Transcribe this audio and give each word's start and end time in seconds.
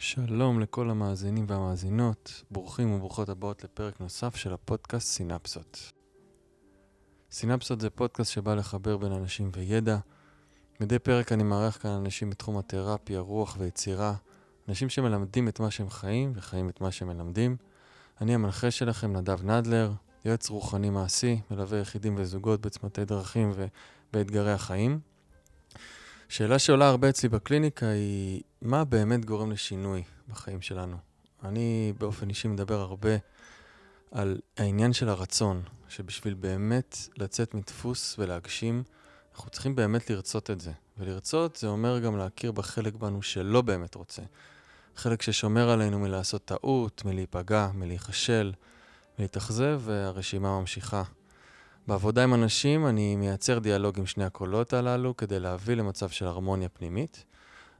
שלום 0.00 0.60
לכל 0.60 0.90
המאזינים 0.90 1.44
והמאזינות, 1.48 2.42
ברוכים 2.50 2.92
וברוכות 2.92 3.28
הבאות 3.28 3.64
לפרק 3.64 4.00
נוסף 4.00 4.36
של 4.36 4.52
הפודקאסט 4.52 5.08
סינפסות. 5.08 5.92
סינפסות 7.30 7.80
זה 7.80 7.90
פודקאסט 7.90 8.32
שבא 8.32 8.54
לחבר 8.54 8.96
בין 8.96 9.12
אנשים 9.12 9.50
וידע. 9.54 9.98
מדי 10.80 10.98
פרק 10.98 11.32
אני 11.32 11.42
מארח 11.42 11.78
כאן 11.82 11.90
אנשים 11.90 12.30
בתחום 12.30 12.58
התרפיה, 12.58 13.20
רוח 13.20 13.56
ויצירה, 13.58 14.14
אנשים 14.68 14.88
שמלמדים 14.88 15.48
את 15.48 15.60
מה 15.60 15.70
שהם 15.70 15.90
חיים 15.90 16.32
וחיים 16.34 16.68
את 16.68 16.80
מה 16.80 16.90
שהם 16.90 17.08
מלמדים. 17.08 17.56
אני 18.20 18.34
המנחה 18.34 18.70
שלכם, 18.70 19.16
נדב 19.16 19.44
נדלר, 19.44 19.92
יועץ 20.24 20.50
רוחני 20.50 20.90
מעשי, 20.90 21.40
מלווה 21.50 21.78
יחידים 21.78 22.14
וזוגות 22.18 22.60
בצמתי 22.60 23.04
דרכים 23.04 23.52
ובאתגרי 23.54 24.52
החיים. 24.52 25.00
שאלה 26.28 26.58
שעולה 26.58 26.88
הרבה 26.88 27.08
אצלי 27.08 27.28
בקליניקה 27.28 27.86
היא, 27.86 28.42
מה 28.62 28.84
באמת 28.84 29.24
גורם 29.24 29.50
לשינוי 29.50 30.02
בחיים 30.28 30.62
שלנו? 30.62 30.96
אני 31.44 31.92
באופן 31.98 32.28
אישי 32.28 32.48
מדבר 32.48 32.80
הרבה 32.80 33.10
על 34.10 34.40
העניין 34.56 34.92
של 34.92 35.08
הרצון, 35.08 35.62
שבשביל 35.88 36.34
באמת 36.34 36.96
לצאת 37.16 37.54
מדפוס 37.54 38.16
ולהגשים, 38.18 38.82
אנחנו 39.34 39.50
צריכים 39.50 39.76
באמת 39.76 40.10
לרצות 40.10 40.50
את 40.50 40.60
זה. 40.60 40.72
ולרצות 40.98 41.56
זה 41.56 41.66
אומר 41.66 41.98
גם 41.98 42.16
להכיר 42.16 42.52
בחלק 42.52 42.94
בנו 42.94 43.22
שלא 43.22 43.62
באמת 43.62 43.94
רוצה. 43.94 44.22
חלק 44.96 45.22
ששומר 45.22 45.70
עלינו 45.70 45.98
מלעשות 45.98 46.44
טעות, 46.44 47.02
מלהיפגע, 47.04 47.70
מלהיכשל, 47.74 48.52
מלהתאכזב, 49.18 49.80
והרשימה 49.84 50.60
ממשיכה. 50.60 51.02
בעבודה 51.88 52.22
עם 52.22 52.34
אנשים 52.34 52.86
אני 52.86 53.16
מייצר 53.16 53.58
דיאלוג 53.58 53.98
עם 53.98 54.06
שני 54.06 54.24
הקולות 54.24 54.72
הללו 54.72 55.16
כדי 55.16 55.40
להביא 55.40 55.74
למצב 55.74 56.08
של 56.08 56.26
הרמוניה 56.26 56.68
פנימית. 56.68 57.24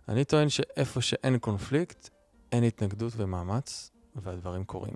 אני 0.09 0.25
טוען 0.25 0.49
שאיפה 0.49 1.01
שאין 1.01 1.39
קונפליקט, 1.39 2.09
אין 2.53 2.65
התנגדות 2.65 3.13
ומאמץ, 3.17 3.91
והדברים 4.17 4.65
קורים. 4.65 4.95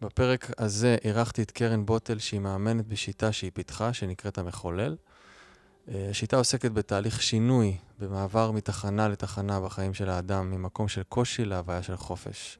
בפרק 0.00 0.50
הזה 0.58 0.96
אירחתי 1.04 1.42
את 1.42 1.50
קרן 1.50 1.86
בוטל 1.86 2.18
שהיא 2.18 2.40
מאמנת 2.40 2.86
בשיטה 2.86 3.32
שהיא 3.32 3.50
פיתחה, 3.54 3.92
שנקראת 3.92 4.38
המחולל. 4.38 4.96
אה, 5.88 6.06
השיטה 6.10 6.36
עוסקת 6.36 6.72
בתהליך 6.72 7.22
שינוי, 7.22 7.76
במעבר 7.98 8.50
מתחנה 8.50 9.08
לתחנה 9.08 9.60
בחיים 9.60 9.94
של 9.94 10.10
האדם, 10.10 10.50
ממקום 10.50 10.88
של 10.88 11.02
קושי 11.02 11.44
להוויה 11.44 11.82
של 11.82 11.96
חופש. 11.96 12.58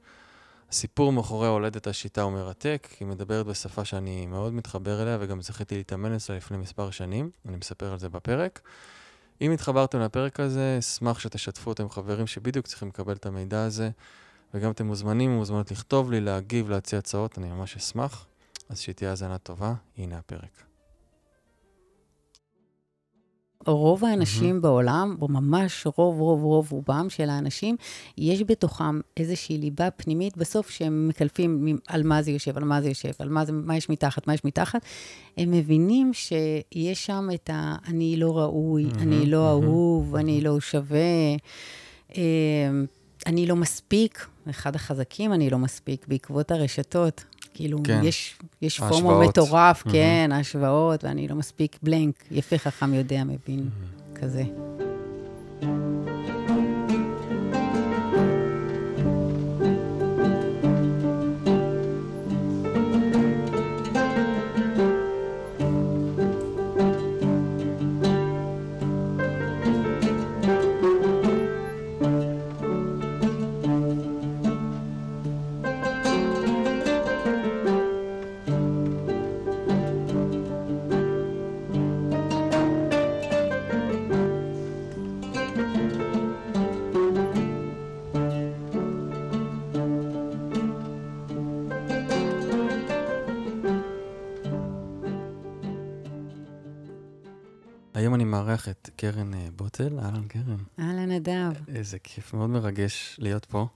הסיפור 0.69 1.11
מאחורי 1.11 1.47
הולדת 1.47 1.87
השיטה 1.87 2.21
הוא 2.21 2.31
מרתק, 2.31 2.87
היא 2.99 3.07
מדברת 3.07 3.45
בשפה 3.45 3.85
שאני 3.85 4.25
מאוד 4.25 4.53
מתחבר 4.53 5.01
אליה 5.01 5.17
וגם 5.19 5.41
זכיתי 5.41 5.77
להתאמן 5.77 6.15
אצלה 6.15 6.35
לפני 6.35 6.57
מספר 6.57 6.91
שנים, 6.91 7.29
אני 7.45 7.57
מספר 7.57 7.91
על 7.91 7.99
זה 7.99 8.09
בפרק. 8.09 8.61
אם 9.41 9.51
התחברתם 9.51 9.99
לפרק 9.99 10.39
הזה, 10.39 10.75
אשמח 10.79 11.19
שתשתפו 11.19 11.69
אותם 11.69 11.89
חברים 11.89 12.27
שבדיוק 12.27 12.67
צריכים 12.67 12.87
לקבל 12.87 13.13
את 13.13 13.25
המידע 13.25 13.63
הזה, 13.63 13.89
וגם 14.53 14.71
אתם 14.71 14.85
מוזמנים 14.85 15.31
ומוזמנות 15.31 15.71
לכתוב 15.71 16.11
לי, 16.11 16.21
להגיב, 16.21 16.69
להציע 16.69 16.99
הצעות, 16.99 17.37
אני 17.37 17.47
ממש 17.47 17.75
אשמח. 17.75 18.25
אז 18.69 18.79
שתהיה 18.79 19.09
האזנה 19.09 19.37
טובה, 19.37 19.73
הנה 19.97 20.17
הפרק. 20.17 20.74
רוב 23.65 24.05
האנשים 24.05 24.57
mm-hmm. 24.57 24.61
בעולם, 24.61 25.15
או 25.21 25.27
ממש 25.27 25.87
רוב, 25.97 26.19
רוב, 26.19 26.43
רוב 26.43 26.71
רובם 26.71 27.09
של 27.09 27.29
האנשים, 27.29 27.75
יש 28.17 28.43
בתוכם 28.43 28.99
איזושהי 29.17 29.57
ליבה 29.57 29.91
פנימית 29.91 30.37
בסוף 30.37 30.69
שהם 30.69 31.07
מקלפים 31.07 31.77
על 31.87 32.03
מה 32.03 32.21
זה 32.21 32.31
יושב, 32.31 32.57
על 32.57 32.63
מה 32.63 32.81
זה 32.81 32.89
יושב, 32.89 33.11
על 33.19 33.29
מה, 33.29 33.45
זה, 33.45 33.51
מה 33.51 33.77
יש 33.77 33.89
מתחת, 33.89 34.27
מה 34.27 34.33
יש 34.33 34.45
מתחת. 34.45 34.81
הם 35.37 35.51
מבינים 35.51 36.11
שיש 36.13 37.05
שם 37.05 37.27
את 37.33 37.49
ה... 37.49 37.75
אני 37.87 38.17
לא 38.17 38.37
ראוי, 38.37 38.85
mm-hmm, 38.85 39.01
אני 39.01 39.25
לא 39.25 39.37
mm-hmm, 39.37 39.49
אהוב, 39.49 40.15
mm-hmm. 40.15 40.19
אני 40.19 40.41
לא 40.41 40.59
שווה. 40.59 41.35
אמ, 42.15 42.85
אני 43.25 43.45
לא 43.47 43.55
מספיק, 43.55 44.27
אחד 44.49 44.75
החזקים, 44.75 45.33
אני 45.33 45.49
לא 45.49 45.57
מספיק, 45.57 46.07
בעקבות 46.07 46.51
הרשתות. 46.51 47.23
כאילו, 47.55 47.79
כן. 47.83 47.99
יש, 48.03 48.35
יש 48.61 48.79
פומו 48.79 49.19
מטורף, 49.19 49.83
mm-hmm. 49.83 49.91
כן, 49.91 50.29
ההשוואות, 50.33 51.03
ואני 51.03 51.27
לא 51.27 51.35
מספיק 51.35 51.77
בלנק, 51.83 52.23
יפה 52.31 52.57
חכם 52.57 52.93
יודע, 52.93 53.23
מבין, 53.23 53.69
mm-hmm. 53.69 54.19
כזה. 54.19 54.43
קרן. 100.27 100.57
אהלן, 100.79 101.11
נדב. 101.11 101.51
איזה 101.67 101.99
כיף, 101.99 102.33
מאוד 102.33 102.49
מרגש 102.49 103.15
להיות 103.19 103.45
פה, 103.45 103.67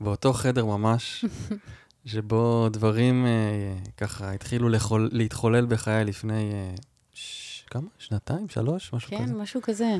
באותו 0.00 0.32
חדר 0.32 0.64
ממש, 0.64 1.24
שבו 2.06 2.68
דברים 2.68 3.26
אה, 3.26 3.76
ככה 3.96 4.32
התחילו 4.32 4.68
לחול, 4.68 5.08
להתחולל 5.12 5.66
בחיי 5.66 6.04
לפני, 6.04 6.52
אה, 6.52 6.74
ש... 7.14 7.64
כמה? 7.70 7.88
שנתיים? 7.98 8.48
שלוש? 8.48 8.92
משהו 8.92 9.10
כן, 9.10 9.16
כזה? 9.16 9.32
כן, 9.32 9.38
משהו 9.38 9.60
כזה. 9.62 9.96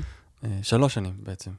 שלוש 0.62 0.94
שנים 0.94 1.14
בעצם, 1.22 1.50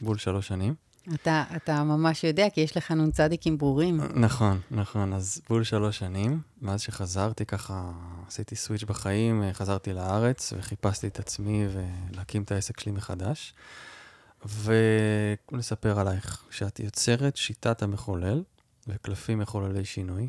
בול 0.00 0.18
שלוש 0.18 0.48
שנים. 0.48 0.74
אתה, 1.14 1.44
אתה 1.56 1.84
ממש 1.84 2.24
יודע, 2.24 2.50
כי 2.50 2.60
יש 2.60 2.76
לך 2.76 2.90
נ"צים 2.90 3.58
ברורים. 3.58 4.00
נכון, 4.14 4.60
נכון. 4.70 5.12
אז 5.12 5.40
בול 5.48 5.64
שלוש 5.64 5.98
שנים, 5.98 6.40
מאז 6.62 6.80
שחזרתי 6.80 7.46
ככה, 7.46 7.92
עשיתי 8.26 8.56
סוויץ' 8.56 8.84
בחיים, 8.84 9.42
חזרתי 9.52 9.92
לארץ 9.92 10.52
וחיפשתי 10.56 11.06
את 11.06 11.18
עצמי 11.18 11.66
ולהקים 11.72 12.42
את 12.42 12.52
העסק 12.52 12.80
שלי 12.80 12.92
מחדש. 12.92 13.54
ולספר 14.46 16.00
עלייך, 16.00 16.44
שאת 16.50 16.80
יוצרת 16.80 17.36
שיטת 17.36 17.82
המחולל 17.82 18.42
וקלפים 18.88 19.38
מחוללי 19.38 19.84
שינוי. 19.84 20.28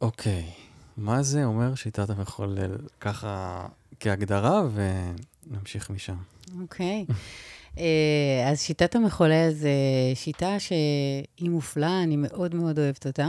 אוקיי, 0.00 0.52
מה 0.96 1.22
זה 1.22 1.44
אומר 1.44 1.74
שיטת 1.74 2.10
המחולל? 2.10 2.76
ככה 3.00 3.66
כהגדרה, 4.00 4.62
ונמשיך 4.74 5.90
משם. 5.90 6.16
אוקיי. 6.60 7.06
אה, 7.10 7.14
אז 8.46 8.60
שיטת 8.60 8.94
המחולל 8.94 9.50
זה 9.50 9.70
שיטה 10.14 10.60
שהיא 10.60 11.50
מופלאה, 11.50 12.02
אני 12.02 12.16
מאוד 12.16 12.54
מאוד 12.54 12.78
אוהבת 12.78 13.06
אותה. 13.06 13.28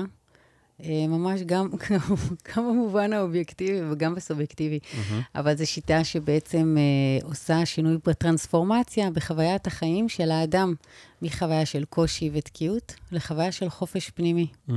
אה, 0.84 1.08
ממש 1.08 1.42
גם, 1.42 1.70
גם 2.48 2.70
במובן 2.70 3.14
האובייקטיבי 3.14 3.92
וגם 3.92 4.16
בסובייקטיבי. 4.16 4.80
Mm-hmm. 4.84 5.14
אבל 5.36 5.58
זו 5.58 5.68
שיטה 5.68 6.04
שבעצם 6.04 6.76
אה, 6.78 7.28
עושה 7.28 7.66
שינוי 7.66 7.98
בטרנספורמציה 8.06 9.12
בחוויית 9.12 9.68
החיים 9.68 10.10
של 10.10 10.32
האדם, 10.32 10.74
מחוויה 11.22 11.66
של 11.66 11.86
קושי 11.86 12.30
ותקיעות 12.34 12.96
לחוויה 13.12 13.52
של 13.52 13.70
חופש 13.70 14.10
פנימי. 14.10 14.48
Mm. 14.70 14.74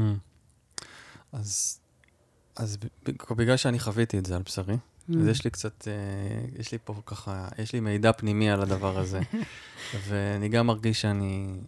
אז, 1.32 1.80
אז 2.56 2.78
בגלל 3.36 3.56
שאני 3.56 3.78
חוויתי 3.78 4.18
את 4.18 4.26
זה 4.26 4.36
על 4.36 4.42
בשרי, 4.42 4.76
אז 5.08 5.26
mm. 5.26 5.30
יש 5.30 5.44
לי 5.44 5.50
קצת, 5.50 5.88
אה, 5.88 6.58
יש 6.58 6.72
לי 6.72 6.78
פה 6.84 6.94
ככה, 7.06 7.48
יש 7.58 7.72
לי 7.72 7.80
מידע 7.80 8.12
פנימי 8.12 8.50
על 8.50 8.62
הדבר 8.62 8.98
הזה. 8.98 9.20
ואני 10.08 10.48
גם 10.48 10.66
מרגיש 10.66 11.00
שאני 11.00 11.60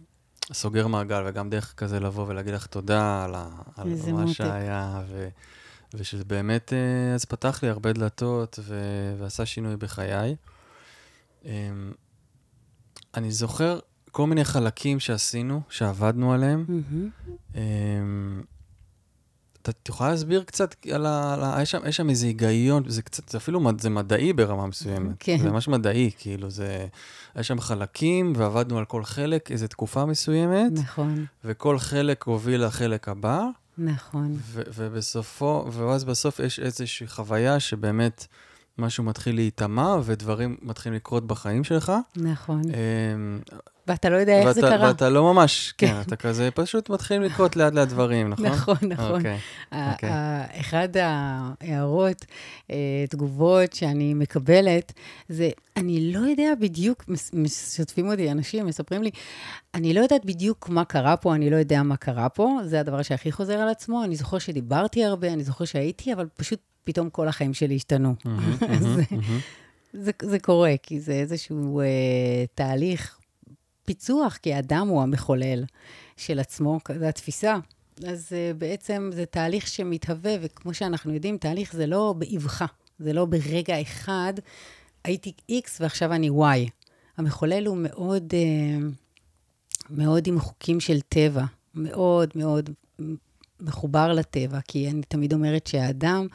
סוגר 0.53 0.87
מעגל, 0.87 1.23
וגם 1.25 1.49
דרך 1.49 1.73
כזה 1.77 1.99
לבוא 1.99 2.27
ולהגיד 2.27 2.53
לך 2.53 2.65
תודה 2.65 3.23
על, 3.23 3.35
ה, 3.35 3.49
על 3.75 3.87
מה 4.13 4.21
מותק. 4.21 4.33
שהיה, 4.33 5.01
ו, 5.07 5.27
ושזה 5.93 6.23
באמת, 6.23 6.73
אה, 6.73 7.13
אז 7.13 7.25
פתח 7.25 7.59
לי 7.63 7.69
הרבה 7.69 7.93
דלתות 7.93 8.59
ו, 8.61 8.75
ועשה 9.19 9.45
שינוי 9.45 9.77
בחיי. 9.77 10.35
אמ, 11.45 11.91
אני 13.15 13.31
זוכר 13.31 13.79
כל 14.11 14.27
מיני 14.27 14.45
חלקים 14.45 14.99
שעשינו, 14.99 15.61
שעבדנו 15.69 16.33
עליהם. 16.33 16.65
Mm-hmm. 16.67 17.57
את 19.69 19.89
יכולה 19.89 20.09
להסביר 20.09 20.43
קצת 20.43 20.75
על 20.91 21.05
ה... 21.05 21.57
יש 21.61 21.71
שם, 21.71 21.79
יש 21.87 21.97
שם 21.97 22.09
איזה 22.09 22.25
היגיון, 22.25 22.83
זה 22.87 23.01
קצת, 23.01 23.29
זה 23.29 23.37
אפילו, 23.37 23.61
זה 23.79 23.89
מדעי 23.89 24.33
ברמה 24.33 24.67
מסוימת. 24.67 25.15
כן. 25.19 25.37
זה 25.41 25.51
ממש 25.51 25.67
מדעי, 25.67 26.11
כאילו, 26.17 26.49
זה... 26.49 26.87
יש 27.35 27.47
שם 27.47 27.59
חלקים, 27.59 28.33
ועבדנו 28.35 28.77
על 28.77 28.85
כל 28.85 29.03
חלק 29.03 29.51
איזו 29.51 29.67
תקופה 29.67 30.05
מסוימת. 30.05 30.71
נכון. 30.71 31.25
וכל 31.45 31.79
חלק 31.79 32.23
הוביל 32.23 32.65
לחלק 32.65 33.09
הבא. 33.09 33.45
נכון. 33.77 34.37
ו- 34.39 34.61
ובסופו, 34.75 35.65
ואז 35.71 36.03
בסוף 36.03 36.39
יש 36.39 36.59
איזושהי 36.59 37.07
חוויה 37.07 37.59
שבאמת 37.59 38.27
משהו 38.77 39.03
מתחיל 39.03 39.35
להיטמע, 39.35 39.95
ודברים 40.03 40.57
מתחילים 40.61 40.95
לקרות 40.95 41.27
בחיים 41.27 41.63
שלך. 41.63 41.91
נכון. 42.15 42.61
ואתה 43.87 44.09
לא 44.09 44.17
יודע 44.17 44.37
איך 44.37 44.45
ואתה, 44.47 44.53
זה 44.53 44.67
קרה. 44.67 44.87
ואתה 44.87 45.09
לא 45.09 45.33
ממש, 45.33 45.71
כן, 45.77 45.93
אתה 46.01 46.15
כזה 46.15 46.49
פשוט 46.53 46.89
מתחילים 46.89 47.23
לקרות 47.23 47.55
לאט 47.55 47.73
לאט 47.73 47.87
דברים, 47.87 48.29
נכון? 48.29 48.45
נכון, 48.45 48.75
נכון. 48.83 49.15
אוקיי, 49.15 49.37
ה- 49.71 49.91
אוקיי. 49.91 50.09
אחד 50.59 50.87
ההערות, 50.97 52.25
אה, 52.71 52.75
תגובות 53.09 53.73
שאני 53.73 54.13
מקבלת, 54.13 54.93
זה, 55.29 55.49
אני 55.77 56.13
לא 56.13 56.19
יודע 56.19 56.49
בדיוק, 56.59 57.03
משתפים 57.33 58.11
אותי 58.11 58.31
אנשים, 58.31 58.65
מספרים 58.65 59.03
לי, 59.03 59.09
אני 59.73 59.93
לא 59.93 59.99
יודעת 60.01 60.25
בדיוק 60.25 60.69
מה 60.69 60.85
קרה 60.85 61.17
פה, 61.17 61.35
אני 61.35 61.49
לא 61.49 61.55
יודע 61.55 61.83
מה 61.83 61.97
קרה 61.97 62.29
פה, 62.29 62.57
זה 62.65 62.79
הדבר 62.79 63.01
שהכי 63.01 63.31
חוזר 63.31 63.53
על 63.53 63.69
עצמו. 63.69 64.03
אני 64.03 64.15
זוכר 64.15 64.39
שדיברתי 64.39 65.05
הרבה, 65.05 65.33
אני 65.33 65.43
זוכר 65.43 65.65
שהייתי, 65.65 66.13
אבל 66.13 66.27
פשוט 66.37 66.59
פתאום 66.83 67.09
כל 67.09 67.27
החיים 67.27 67.53
שלי 67.53 67.75
השתנו. 67.75 68.15
זה-. 68.79 69.03
זה, 69.93 70.11
זה 70.21 70.39
קורה, 70.39 70.73
כי 70.83 70.99
זה 70.99 71.11
איזשהו 71.13 71.79
אה, 71.79 71.85
תהליך 72.55 73.17
פיצוח, 73.85 74.37
כי 74.37 74.53
האדם 74.53 74.87
הוא 74.87 75.01
המחולל 75.01 75.63
של 76.17 76.39
עצמו, 76.39 76.79
זו 76.99 77.05
התפיסה. 77.05 77.57
אז 78.07 78.27
אה, 78.31 78.51
בעצם 78.57 79.09
זה 79.13 79.25
תהליך 79.25 79.67
שמתהווה, 79.67 80.35
וכמו 80.41 80.73
שאנחנו 80.73 81.13
יודעים, 81.13 81.37
תהליך 81.37 81.73
זה 81.73 81.87
לא 81.87 82.15
באבחה, 82.17 82.65
זה 82.99 83.13
לא 83.13 83.25
ברגע 83.25 83.81
אחד, 83.81 84.33
הייתי 85.03 85.33
X 85.51 85.65
ועכשיו 85.79 86.13
אני 86.13 86.29
Y. 86.29 86.69
המחולל 87.17 87.65
הוא 87.65 87.77
מאוד, 87.79 88.33
אה, 88.33 88.87
מאוד 89.89 90.27
עם 90.27 90.39
חוקים 90.39 90.79
של 90.79 91.01
טבע, 91.01 91.43
מאוד 91.75 92.29
מאוד 92.35 92.69
מחובר 93.59 94.13
לטבע, 94.13 94.59
כי 94.67 94.89
אני 94.89 95.01
תמיד 95.01 95.33
אומרת 95.33 95.67
שהאדם, 95.67 96.27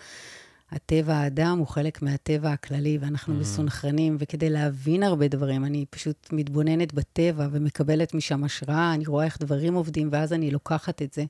הטבע 0.70 1.15
האדם 1.15 1.59
הוא 1.59 1.67
חלק 1.67 2.03
מהטבע 2.03 2.53
הכללי, 2.53 2.99
ואנחנו 3.00 3.35
Mhm. 3.35 3.37
מסונכרנים, 3.41 4.17
וכדי 4.20 4.50
להבין 4.50 5.03
הרבה 5.03 5.29
דברים, 5.29 5.65
אני 5.65 5.85
פשוט 5.91 6.29
מתבוננת 6.32 6.94
בטבע 6.94 7.49
ומקבלת 7.53 8.15
משם 8.15 8.44
השראה, 8.44 8.94
אני 8.94 9.06
רואה 9.06 9.25
איך 9.25 9.38
דברים 9.41 9.75
עובדים, 9.75 10.09
ואז 10.12 10.32
אני 10.32 10.50
לוקחת 10.50 11.03
את 11.03 11.12
זה 11.12 11.25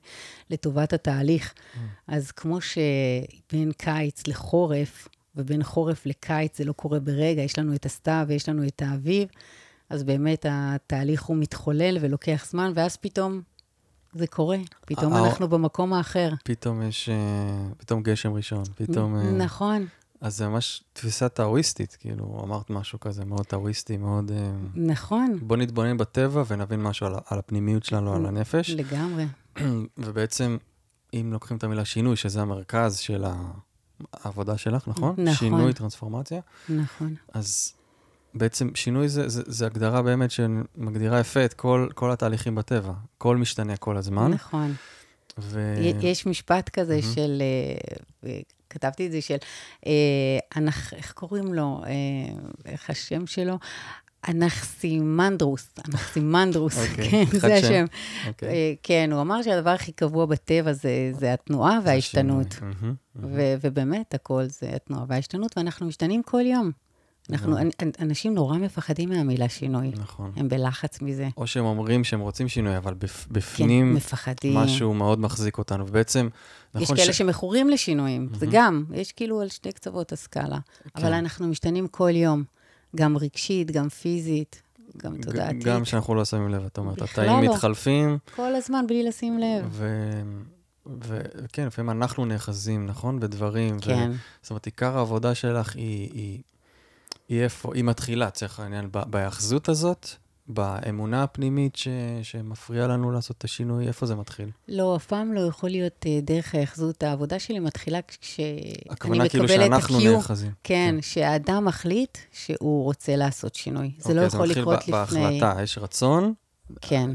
לטובת 0.49 0.93
התהליך. 0.93 1.53
אז 2.07 2.31
כמו 2.31 2.57
שבין 2.61 3.71
קיץ 3.77 4.27
לחורף, 4.27 5.07
ובין 5.35 5.63
חורף 5.63 6.05
לקיץ 6.05 6.57
זה 6.57 6.65
לא 6.65 6.73
קורה 6.73 6.99
ברגע, 6.99 7.41
יש 7.41 7.59
לנו 7.59 7.75
את 7.75 7.85
הסתיו 7.85 8.25
ויש 8.27 8.49
לנו 8.49 8.67
את 8.67 8.81
האביב, 8.81 9.27
אז 9.89 10.03
באמת 10.03 10.45
התהליך 10.49 11.23
הוא 11.23 11.37
מתחולל 11.37 11.97
ולוקח 12.01 12.45
זמן, 12.49 12.71
ואז 12.75 12.95
פתאום 12.97 13.41
זה 14.13 14.27
קורה. 14.27 14.57
פתאום 14.85 15.13
הא- 15.13 15.25
אנחנו 15.25 15.47
במקום 15.47 15.93
האחר. 15.93 16.29
פתאום 16.43 16.81
יש, 16.81 17.09
אה, 17.09 17.15
פתאום 17.77 18.03
גשם 18.03 18.33
ראשון, 18.33 18.63
פתאום... 18.75 19.15
אה, 19.15 19.31
נכון, 19.31 19.85
אז 20.21 20.37
זה 20.37 20.47
ממש 20.47 20.83
תפיסה 20.93 21.29
טאואיסטית, 21.29 21.97
כאילו, 21.99 22.41
אמרת 22.43 22.69
משהו 22.69 22.99
כזה 22.99 23.25
מאוד 23.25 23.45
טאואיסטי, 23.45 23.97
מאוד... 23.97 24.31
אה, 24.31 24.51
נכון, 24.75 25.37
בוא 25.41 25.57
נתבונן 25.57 25.97
בטבע 25.97 26.43
ונבין 26.47 26.83
משהו 26.83 27.05
על, 27.07 27.13
על 27.25 27.39
הפנימיות 27.39 27.83
שלנו, 27.83 28.13
על 28.15 28.25
הנפש. 28.25 28.69
לגמרי. 28.69 29.25
ובעצם, 29.97 30.57
אם 31.13 31.29
לוקחים 31.33 31.57
את 31.57 31.63
המילה 31.63 31.85
שינוי, 31.85 32.15
שזה 32.15 32.41
המרכז 32.41 32.97
של 32.97 33.23
העבודה 34.13 34.57
שלך, 34.57 34.87
נכון? 34.87 35.15
נכון. 35.17 35.33
שינוי, 35.35 35.73
טרנספורמציה. 35.73 36.39
נכון. 36.69 37.15
אז 37.33 37.73
בעצם 38.33 38.69
שינוי 38.75 39.09
זה, 39.09 39.29
זה, 39.29 39.41
זה 39.45 39.65
הגדרה 39.65 40.01
באמת 40.01 40.31
שמגדירה 40.31 41.19
יפה 41.19 41.45
את 41.45 41.53
כל, 41.53 41.87
כל 41.95 42.11
התהליכים 42.11 42.55
בטבע. 42.55 42.93
הכל 43.17 43.37
משתנה 43.37 43.77
כל 43.77 43.97
הזמן. 43.97 44.31
נכון. 44.31 44.73
ו... 45.37 45.75
יש 46.01 46.25
משפט 46.25 46.69
כזה 46.69 46.99
מהמם. 47.01 47.13
של, 47.15 47.41
אה, 47.41 48.29
אה, 48.29 48.39
כתבתי 48.69 49.07
את 49.07 49.11
זה, 49.11 49.21
של, 49.21 49.37
אה, 49.85 49.91
אנח, 50.57 50.93
איך 50.93 51.11
קוראים 51.11 51.53
לו? 51.53 51.81
איך 52.65 52.89
השם 52.89 53.27
שלו? 53.27 53.57
אנחסימנדרוס, 54.27 55.69
אנחסימנדרוס, 55.87 56.77
אוקיי, 56.89 57.09
כן, 57.09 57.25
זה 57.39 57.39
שם. 57.39 57.65
השם. 57.65 57.85
אוקיי. 58.27 58.75
כן, 58.83 59.09
הוא 59.11 59.21
אמר 59.21 59.41
שהדבר 59.41 59.69
הכי 59.69 59.91
קבוע 59.91 60.25
בטבע 60.25 60.73
זה, 60.73 61.11
זה 61.19 61.33
התנועה 61.33 61.79
וההשתנות. 61.85 62.55
ובאמת, 63.61 64.13
הכל 64.13 64.45
זה 64.45 64.69
התנועה 64.75 65.05
וההשתנות, 65.07 65.57
ואנחנו 65.57 65.87
משתנים 65.87 66.23
כל 66.23 66.45
יום. 66.45 66.71
אנחנו, 67.29 67.51
נכון. 67.51 67.69
אנ- 67.83 67.91
אנשים 68.01 68.33
נורא 68.33 68.57
מפחדים 68.57 69.09
מהמילה 69.09 69.49
שינוי. 69.49 69.91
נכון. 69.97 70.31
הם 70.35 70.49
בלחץ 70.49 71.01
מזה. 71.01 71.29
או 71.37 71.47
שהם 71.47 71.65
אומרים 71.65 72.03
שהם 72.03 72.19
רוצים 72.19 72.47
שינוי, 72.47 72.77
אבל 72.77 72.93
בפ, 72.93 73.25
כן, 73.27 73.33
בפנים 73.33 73.93
מפחדים. 73.93 74.53
משהו 74.57 74.93
מאוד 74.93 75.19
מחזיק 75.19 75.57
אותנו. 75.57 75.87
ובעצם, 75.87 76.29
יש 76.75 76.81
נכון 76.83 76.97
כאלה 76.97 77.13
שמכורים 77.13 77.69
לשינויים, 77.69 78.29
זה 78.33 78.45
מהמם. 78.45 78.57
גם, 78.57 78.83
יש 78.93 79.11
כאילו 79.11 79.41
על 79.41 79.49
שתי 79.49 79.71
קצוות 79.71 80.11
הסקאלה. 80.11 80.57
אבל 80.95 81.03
כן. 81.03 81.13
אנחנו 81.13 81.47
משתנים 81.47 81.87
כל 81.87 82.11
יום, 82.15 82.43
גם 82.95 83.17
רגשית, 83.17 83.71
גם 83.71 83.89
פיזית, 83.89 84.61
גם 84.97 85.21
תודעתית. 85.21 85.63
גם 85.63 85.85
שאנחנו 85.85 86.15
לא 86.15 86.25
שמים 86.25 86.49
לב, 86.49 86.65
את 86.65 86.77
אומרת, 86.77 87.01
התאים 87.01 87.43
לא. 87.43 87.53
מתחלפים, 87.53 88.17
כל 88.35 88.55
הזמן 88.55 88.87
בלי 88.87 89.03
לשים 89.03 89.39
לב. 89.39 89.81
וכן, 91.01 91.67
לפעמים 91.67 91.89
אנחנו 91.89 92.25
נאחזים, 92.25 92.85
נכון? 92.85 93.19
בדברים. 93.19 93.77
ו- 93.77 93.81
כן, 93.81 94.11
זאת 94.41 94.49
אומרת, 94.51 94.65
עיקר 94.65 94.97
העבודה 94.97 95.35
שלך 95.35 95.75
היא, 95.75 96.09
היא, 96.13 96.41
היא 97.29 97.41
איפה, 97.43 97.71
היא 97.75 97.83
מתחילה, 97.83 98.27
לצורך 98.27 98.59
העניין, 98.59 98.87
ב- 98.91 99.03
בהאחזות 99.09 99.69
הזאת, 99.69 100.07
באמונה 100.47 101.23
הפנימית 101.23 101.75
ש, 101.75 101.87
שמפריעה 102.23 102.87
לנו 102.87 103.11
לעשות 103.11 103.37
את 103.37 103.43
השינוי, 103.43 103.87
איפה 103.87 104.05
זה 104.05 104.15
מתחיל? 104.15 104.49
לא, 104.67 104.95
אף 104.95 105.05
פעם 105.05 105.33
לא 105.33 105.41
יכול 105.41 105.69
להיות 105.69 106.05
אה, 106.05 106.19
דרך 106.21 106.55
ההאחזות. 106.55 107.03
העבודה 107.03 107.39
שלי 107.39 107.59
מתחילה 107.59 107.99
כשאני 108.07 108.73
הכוונה 108.89 109.29
כאילו 109.29 109.43
מקבלת 109.43 109.59
את 109.61 109.65
שאנחנו 109.65 109.97
ה-Q. 109.99 110.03
נאחזים. 110.15 110.51
כן, 110.63 110.95
שהאדם 111.01 111.65
מחליט 111.65 112.17
שהוא 112.31 112.83
רוצה 112.83 113.15
לעשות 113.15 113.55
שינוי. 113.55 113.91
זה 113.99 114.13
לא 114.13 114.21
אוקיי, 114.25 114.27
יכול 114.37 114.47
לקרות 114.47 114.65
זה 114.85 114.91
מתחיל 114.91 114.95
לפני... 114.95 115.19
ב- 115.19 115.41
בהחלטה, 115.41 115.63
יש 115.63 115.77
רצון. 115.77 116.33
כן, 116.81 117.11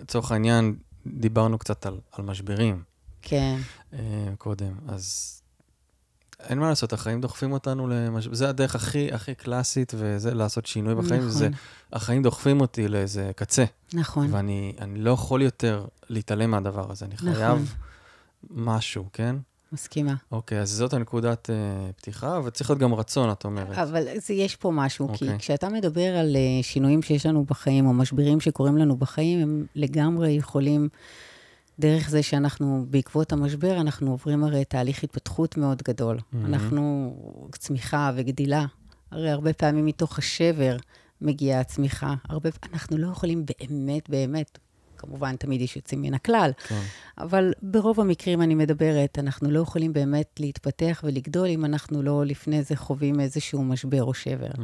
לצורך 0.00 0.32
העניין, 0.32 0.76
דיברנו 1.06 1.58
קצת 1.58 1.86
על, 1.86 1.98
על 2.12 2.24
משברים 2.24 2.82
כן, 3.22 3.56
אה, 3.92 3.98
קודם, 4.38 4.72
אז 4.88 5.36
אין 6.48 6.58
מה 6.58 6.68
לעשות, 6.68 6.92
החיים 6.92 7.20
דוחפים 7.20 7.52
אותנו 7.52 7.88
למשבר, 7.88 8.34
זה 8.34 8.48
הדרך 8.48 8.74
הכי 8.74 9.12
הכי 9.12 9.34
קלאסית, 9.34 9.92
וזה 9.96 10.34
לעשות 10.34 10.66
שינוי 10.66 10.94
בחיים, 10.94 11.20
נכון, 11.20 11.30
זה 11.30 11.48
החיים 11.92 12.22
דוחפים 12.22 12.60
אותי 12.60 12.88
לאיזה 12.88 13.30
קצה, 13.36 13.64
נכון, 13.94 14.34
ואני 14.34 14.74
אני 14.80 14.98
לא 14.98 15.10
יכול 15.10 15.42
יותר 15.42 15.84
להתעלם 16.08 16.50
מהדבר 16.50 16.92
הזה, 16.92 17.04
אני 17.04 17.14
נכון. 17.14 17.34
חייב 17.34 17.74
משהו, 18.50 19.04
כן? 19.12 19.36
מסכימה. 19.72 20.14
אוקיי, 20.32 20.60
אז 20.60 20.70
זאת 20.70 20.92
הנקודת 20.92 21.50
אה, 21.50 21.92
פתיחה, 21.96 22.40
וצריך 22.44 22.70
להיות 22.70 22.80
גם 22.80 22.94
רצון, 22.94 23.32
את 23.32 23.44
אומרת. 23.44 23.78
אבל 23.78 24.06
זה, 24.18 24.34
יש 24.34 24.56
פה 24.56 24.70
משהו, 24.70 25.08
כי 25.08 25.24
אוקיי. 25.24 25.38
כשאתה 25.38 25.68
מדבר 25.68 26.16
על 26.16 26.36
אה, 26.36 26.62
שינויים 26.62 27.02
שיש 27.02 27.26
לנו 27.26 27.44
בחיים, 27.44 27.86
או 27.86 27.92
משברים 27.92 28.40
שקורים 28.40 28.76
לנו 28.76 28.96
בחיים, 28.96 29.40
הם 29.40 29.66
לגמרי 29.74 30.30
יכולים, 30.30 30.88
דרך 31.80 32.10
זה 32.10 32.22
שאנחנו, 32.22 32.86
בעקבות 32.90 33.32
המשבר, 33.32 33.80
אנחנו 33.80 34.10
עוברים 34.10 34.44
הרי 34.44 34.64
תהליך 34.64 35.04
התפתחות 35.04 35.56
מאוד 35.56 35.82
גדול. 35.82 36.18
מהמם. 36.32 36.54
אנחנו, 36.54 37.14
צמיחה 37.58 38.10
וגדילה. 38.16 38.66
הרי 39.10 39.30
הרבה 39.30 39.52
פעמים 39.52 39.86
מתוך 39.86 40.18
השבר 40.18 40.76
מגיעה 41.20 41.60
הצמיחה. 41.60 42.14
הרבה, 42.28 42.50
אנחנו 42.72 42.96
לא 42.96 43.08
יכולים 43.08 43.46
באמת, 43.46 44.10
באמת, 44.10 44.58
כמובן, 44.98 45.36
תמיד 45.36 45.60
יש 45.60 45.76
יוצאים 45.76 46.02
מן 46.02 46.14
הכלל, 46.14 46.50
כן. 46.68 46.80
אבל 47.18 47.52
ברוב 47.62 48.00
המקרים 48.00 48.42
אני 48.42 48.54
מדברת, 48.54 49.18
אנחנו 49.18 49.50
לא 49.50 49.60
יכולים 49.60 49.92
באמת 49.92 50.40
להתפתח 50.40 51.00
ולגדול 51.04 51.48
אם 51.48 51.64
אנחנו 51.64 52.02
לא 52.02 52.26
לפני 52.26 52.62
זה 52.62 52.76
חווים 52.76 53.20
איזשהו 53.20 53.64
משבר 53.64 54.02
או 54.02 54.14
שבר. 54.14 54.50
Mm, 54.56 54.60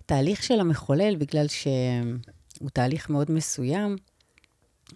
התהליך 0.00 0.42
של 0.42 0.60
המחולל, 0.60 1.16
בגלל 1.16 1.46
שהוא 1.48 2.70
תהליך 2.72 3.10
מאוד 3.10 3.30
מסוים, 3.30 3.96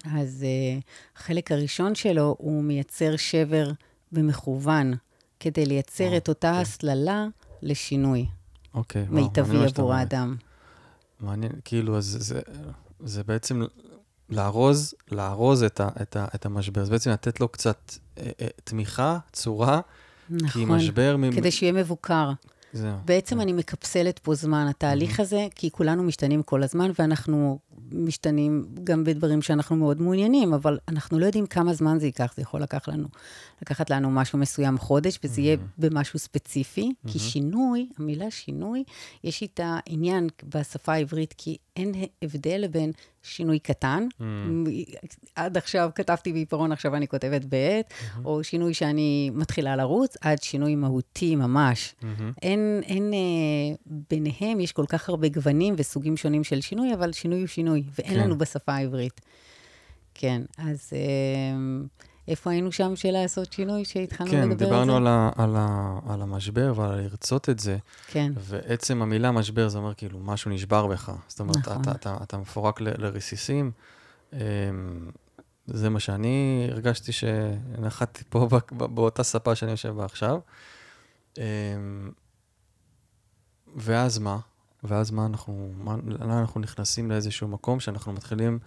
אז 0.04 0.44
uh, 0.44 0.82
החלק 1.16 1.52
הראשון 1.52 1.94
שלו, 1.94 2.36
הוא 2.38 2.62
מייצר 2.62 3.16
שבר 3.16 3.70
במכוון, 4.12 4.94
כדי 5.40 5.66
לייצר 5.66 6.04
וואו, 6.04 6.16
את 6.16 6.28
אותה 6.28 6.48
אוקיי. 6.50 6.62
הסללה 6.62 7.26
לשינוי 7.62 8.26
אוקיי, 8.74 9.06
מיטבי 9.10 9.64
עבור. 9.64 9.94
האדם. 9.94 10.36
מעניין, 11.20 11.52
כאילו, 11.64 11.96
אז 11.96 12.16
זה, 12.20 12.40
זה 13.00 13.24
בעצם 13.24 13.62
לארוז, 14.30 14.94
לארוז 15.10 15.62
את, 15.62 15.80
ה, 15.80 15.88
את, 16.02 16.16
ה, 16.16 16.26
את 16.34 16.46
המשבר. 16.46 16.84
זה 16.84 16.90
בעצם 16.90 17.10
לתת 17.10 17.40
לו 17.40 17.48
קצת 17.48 17.92
אה, 18.18 18.30
אה, 18.40 18.46
תמיכה, 18.64 19.18
צורה, 19.32 19.80
כי 20.28 20.34
נכון, 20.34 20.76
משבר... 20.76 21.16
מ- 21.16 21.32
כדי 21.32 21.50
שיהיה 21.50 21.72
מבוקר. 21.72 22.32
זהו. 22.72 22.96
בעצם 23.04 23.40
אני 23.40 23.52
מקפסלת 23.52 24.18
פה 24.18 24.34
זמן, 24.34 24.66
התהליך 24.66 25.20
הזה, 25.20 25.46
כי 25.54 25.70
כולנו 25.70 26.02
משתנים 26.02 26.42
כל 26.42 26.62
הזמן, 26.62 26.90
ואנחנו 26.98 27.58
משתנים 27.92 28.66
גם 28.84 29.04
בדברים 29.04 29.42
שאנחנו 29.42 29.76
מאוד 29.76 30.00
מעוניינים, 30.00 30.54
אבל 30.54 30.78
אנחנו 30.88 31.18
לא 31.18 31.26
יודעים 31.26 31.46
כמה 31.46 31.74
זמן 31.74 31.98
זה 31.98 32.06
ייקח. 32.06 32.32
זה 32.36 32.42
יכול 32.42 32.62
לקח 32.62 32.88
לנו, 32.88 33.08
לקחת 33.62 33.90
לנו 33.90 34.10
משהו 34.10 34.38
מסוים 34.38 34.78
חודש, 34.78 35.18
וזה 35.24 35.40
יהיה 35.40 35.56
במשהו 35.78 36.18
ספציפי, 36.18 36.92
כי 37.06 37.18
שינוי, 37.18 37.88
המילה 37.98 38.30
שינוי, 38.30 38.84
יש 39.24 39.42
איתה 39.42 39.78
עניין 39.86 40.28
בשפה 40.54 40.92
העברית, 40.92 41.34
כי 41.38 41.56
אין 41.76 41.92
הבדל 42.22 42.66
בין 42.70 42.92
שינוי 43.22 43.58
קטן. 43.58 44.06
Mm. 44.20 44.24
עד 45.34 45.56
עכשיו 45.56 45.90
כתבתי 45.94 46.32
בעיפרון, 46.32 46.72
עכשיו 46.72 46.96
אני 46.96 47.08
כותבת 47.08 47.44
בעט, 47.44 47.92
Mm-hmm. 48.02 48.24
או 48.24 48.44
שינוי 48.44 48.74
שאני 48.74 49.30
מתחילה 49.34 49.76
לרוץ, 49.76 50.16
עד 50.20 50.42
שינוי 50.42 50.74
מהותי 50.74 51.36
ממש. 51.36 51.94
מהמם. 52.02 52.32
אין, 52.42 52.80
אין, 52.84 53.12
אה, 53.14 53.74
ביניהם 54.10 54.60
יש 54.60 54.72
כל 54.72 54.84
כך 54.88 55.08
הרבה 55.08 55.28
גוונים 55.28 55.74
וסוגים 55.78 56.16
שונים 56.16 56.44
של 56.44 56.60
שינוי, 56.60 56.94
אבל 56.94 57.12
שינוי 57.12 57.38
הוא 57.38 57.46
שינוי, 57.46 57.71
ואין 57.98 58.14
כן. 58.14 58.20
לנו 58.20 58.38
בשפה 58.38 58.72
העברית. 58.72 59.20
כן, 60.14 60.42
אז 60.58 60.90
אה, 60.92 60.98
איפה 62.28 62.50
היינו 62.50 62.72
שם 62.72 62.96
של 62.96 63.10
לעשות 63.10 63.52
שינוי, 63.52 63.84
שהתחלנו 63.84 64.30
לדבר 64.30 64.42
כן, 64.42 64.50
על 64.50 64.58
זה? 64.58 64.64
דיברנו 64.64 64.96
על, 64.96 65.06
ה, 65.06 65.30
על, 65.36 65.54
ה, 65.56 65.98
על 66.08 66.22
המשבר 66.22 66.72
ועל 66.76 67.00
לרצות 67.00 67.48
את 67.48 67.58
זה, 67.58 67.76
כן, 68.06 68.32
ועצם 68.36 69.02
המילה 69.02 69.32
משבר 69.32 69.68
זה 69.68 69.78
אומר 69.78 69.94
כאילו 69.94 70.18
משהו 70.18 70.50
נשבר 70.50 70.86
בך. 70.86 71.12
זאת 71.28 71.40
אומרת, 71.40 71.56
נכון. 71.56 71.82
אתה, 71.82 71.92
אתה, 71.92 72.16
אתה 72.22 72.36
מפורק 72.38 72.80
ל, 72.80 72.88
לרסיסים. 72.98 73.70
אמ, 74.32 74.38
זה 75.66 75.88
מה 75.88 76.00
שאני 76.00 76.66
הרגשתי 76.70 77.12
שנחתתי 77.12 78.24
פה 78.28 78.48
ב- 78.50 78.76
ב- 78.76 78.94
באותה 78.94 79.22
ספה 79.22 79.54
שאני 79.54 79.70
יושב 79.70 79.90
בה 79.90 80.04
עכשיו. 80.04 80.38
אמ, 81.38 81.42
ואז 83.76 84.18
מה? 84.18 84.38
ואז 84.84 85.10
מה 85.10 85.26
אנחנו, 85.26 85.68
מה, 85.84 85.96
אנחנו 86.20 86.60
נכנסים 86.60 87.10
לאיזשהו 87.10 87.48
מקום 87.48 87.80
שאנחנו 87.80 88.12
מתחילים, 88.12 88.58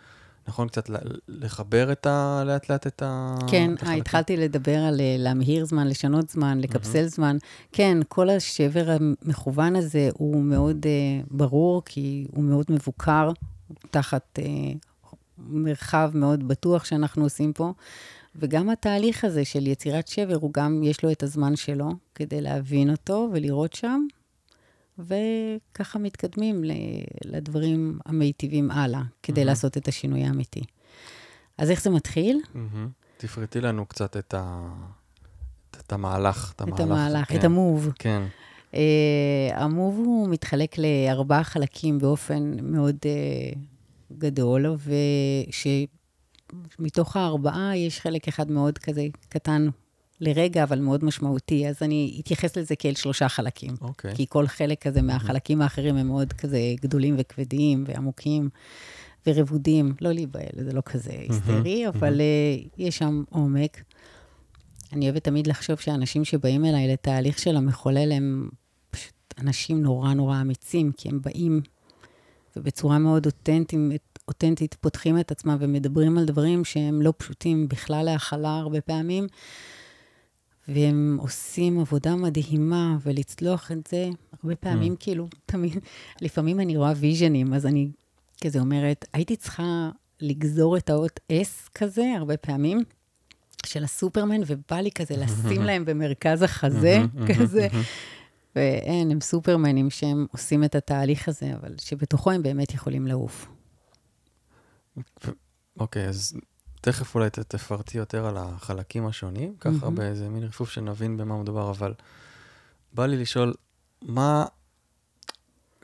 נכון, 0.47 0.67
קצת 0.67 0.89
לחבר 1.27 1.91
את 1.91 2.05
ה... 2.05 2.43
לאט 2.45 2.69
לאט 2.69 2.87
את 2.87 3.01
ה... 3.01 3.35
כן, 3.47 3.73
את 3.73 3.81
החלקים? 3.81 4.01
התחלתי 4.01 4.37
לדבר 4.37 4.77
על 4.77 5.01
אה, 5.01 5.15
להמהיר 5.19 5.65
זמן, 5.65 5.87
לשנות 5.87 6.29
זמן, 6.29 6.59
לקפסל 6.61 7.05
זמן. 7.05 7.37
כן, 7.71 7.97
כל 8.07 8.29
השבר 8.29 8.91
המכוון 8.91 9.75
הזה 9.75 10.09
הוא 10.13 10.43
מאוד 10.43 10.85
אה, 10.85 11.21
ברור, 11.31 11.81
כי 11.85 12.27
הוא 12.31 12.43
מאוד 12.43 12.65
מבוקר, 12.69 13.31
תחת 13.91 14.39
אה, 14.39 14.45
מרחב 15.37 16.11
מאוד 16.13 16.47
בטוח 16.47 16.85
שאנחנו 16.85 17.23
עושים 17.23 17.53
פה. 17.53 17.73
וגם 18.35 18.69
התהליך 18.69 19.25
הזה 19.25 19.45
של 19.45 19.67
יצירת 19.67 20.07
שבר, 20.07 20.35
הוא 20.35 20.53
גם, 20.53 20.83
יש 20.83 21.03
לו 21.03 21.11
את 21.11 21.23
הזמן 21.23 21.55
שלו 21.55 21.89
כדי 22.15 22.41
להבין 22.41 22.89
אותו 22.89 23.29
ולראות 23.33 23.73
שם, 23.73 24.05
וככה 24.99 25.99
מתקדמים 25.99 26.61
לדברים 27.25 27.99
המיטיבים 28.05 28.71
הלאה, 28.71 29.01
כדי 29.23 29.39
מהמם. 29.41 29.47
לעשות 29.47 29.77
את 29.77 29.87
השינוי 29.87 30.23
האמיתי. 30.23 30.61
אז 31.57 31.71
איך 31.71 31.81
זה 31.81 31.89
מתחיל? 31.89 32.41
מהמם. 32.53 32.89
תפרטי 33.17 33.61
לנו 33.61 33.85
קצת 33.85 34.17
את, 34.17 34.33
ה... 34.33 34.69
את, 35.71 35.77
את 35.85 35.93
המהלך, 35.93 36.53
את 36.55 36.61
המהלך. 36.61 36.75
את 36.75 36.85
המהלך, 36.85 37.29
כן. 37.29 37.39
את 37.39 37.43
המוב. 37.43 37.91
כן. 37.99 38.23
Uh, 38.71 38.77
המוב 39.53 39.97
הוא 39.97 40.29
מתחלק 40.29 40.75
לארבעה 40.77 41.43
חלקים 41.43 41.99
באופן 41.99 42.55
מאוד 42.61 42.95
uh, 42.95 43.57
גדול, 44.17 44.65
ושמתוך 46.79 47.15
הארבעה 47.15 47.77
יש 47.77 47.99
חלק 47.99 48.27
אחד 48.27 48.51
מאוד 48.51 48.77
כזה 48.77 49.07
קטן 49.29 49.67
לרגע, 50.21 50.63
אבל 50.63 50.79
מאוד 50.79 51.05
משמעותי, 51.05 51.67
אז 51.67 51.75
אני 51.81 52.21
אתייחס 52.23 52.57
לזה 52.57 52.75
כאל 52.75 52.95
שלושה 52.95 53.29
חלקים. 53.29 53.71
אוקיי. 53.81 54.15
כי 54.15 54.25
כל 54.29 54.47
חלק 54.47 54.81
כזה 54.81 55.01
מהחלקים 55.01 55.61
האחרים 55.61 55.95
הם 55.95 56.07
מאוד 56.07 56.33
כזה 56.33 56.59
גדולים 56.81 57.15
וכבדים 57.17 57.83
ועמוקים 57.87 58.49
ורבודים. 59.27 59.93
לא 60.01 60.11
להיבהל, 60.11 60.63
זה 60.63 60.73
לא 60.73 60.81
כזה 60.85 61.11
היסטרי, 61.11 61.87
אבל 61.87 62.21
uh, 62.21 62.67
יש 62.77 62.97
שם 62.97 63.23
עומק. 63.29 63.83
אני 64.93 65.05
אוהבת 65.05 65.23
תמיד 65.23 65.47
לחשוב 65.47 65.79
שאנשים 65.79 66.25
שבאים 66.25 66.65
אליי 66.65 66.87
לתהליך 66.87 67.39
של 67.39 67.57
המחולל 67.57 68.11
הם 68.11 68.49
פשוט 68.91 69.33
אנשים 69.39 69.81
נורא 69.81 70.13
נורא 70.13 70.41
אמיצים, 70.41 70.91
כי 70.97 71.09
הם 71.09 71.21
באים 71.21 71.61
ובצורה 72.55 72.99
מאוד 72.99 73.25
אותנטית, 73.25 73.79
אותנטית 74.27 74.73
פותחים 74.73 75.19
את 75.19 75.31
עצמם 75.31 75.57
ומדברים 75.59 76.17
על 76.17 76.25
דברים 76.25 76.65
שהם 76.65 77.01
לא 77.01 77.13
פשוטים 77.17 77.67
בכלל 77.67 78.05
להכלה 78.05 78.57
הרבה 78.57 78.81
פעמים, 78.81 79.27
והם 80.67 81.17
עושים 81.21 81.79
עבודה 81.79 82.15
מדהימה, 82.15 82.97
ולצלוח 83.01 83.71
את 83.71 83.87
זה, 83.87 84.09
הרבה 84.43 84.55
פעמים 84.55 84.93
Mm. 84.93 84.97
כאילו, 84.99 85.27
תמיד, 85.45 85.77
לפעמים 86.21 86.59
אני 86.59 86.77
רואה 86.77 86.93
ויז'נים, 86.95 87.53
אז 87.53 87.65
אני 87.65 87.89
כזה 88.43 88.59
אומרת, 88.59 89.05
הייתי 89.13 89.35
צריכה 89.35 89.89
לגזור 90.21 90.77
את 90.77 90.89
האות 90.89 91.19
S 91.31 91.69
כזה, 91.75 92.13
הרבה 92.17 92.37
פעמים, 92.37 92.83
של 93.65 93.83
הסופרמן, 93.83 94.41
ובא 94.47 94.75
לי 94.75 94.91
כזה 94.91 95.17
לשים 95.17 95.61
להם 95.61 95.85
במרכז 95.85 96.41
החזה, 96.41 96.99
מהמם, 96.99 97.27
כזה. 97.33 97.67
מהמם. 97.71 97.83
ואין, 98.55 99.11
הם 99.11 99.21
סופרמנים 99.21 99.89
שהם 99.89 100.25
עושים 100.31 100.63
את 100.63 100.75
התהליך 100.75 101.27
הזה, 101.27 101.55
אבל 101.55 101.75
שבתוכו 101.77 102.31
הם 102.31 102.43
באמת 102.43 102.73
יכולים 102.73 103.07
לעוף. 103.07 103.47
אוקיי, 105.79 106.07
אז 106.07 106.33
תכף 106.85 107.15
אולי 107.15 107.29
תפרטי 107.29 107.97
יותר 107.97 108.25
על 108.25 108.37
החלקים 108.37 109.07
השונים, 109.07 109.55
ככה 109.59 109.71
מהמם. 109.71 109.95
באיזה 109.95 110.29
מין 110.29 110.43
רפוף 110.43 110.69
שנבין 110.69 111.17
במה 111.17 111.41
מדובר, 111.41 111.71
אבל 111.71 111.93
בא 112.93 113.05
לי 113.05 113.17
לשאול, 113.17 113.53
מה, 114.01 114.45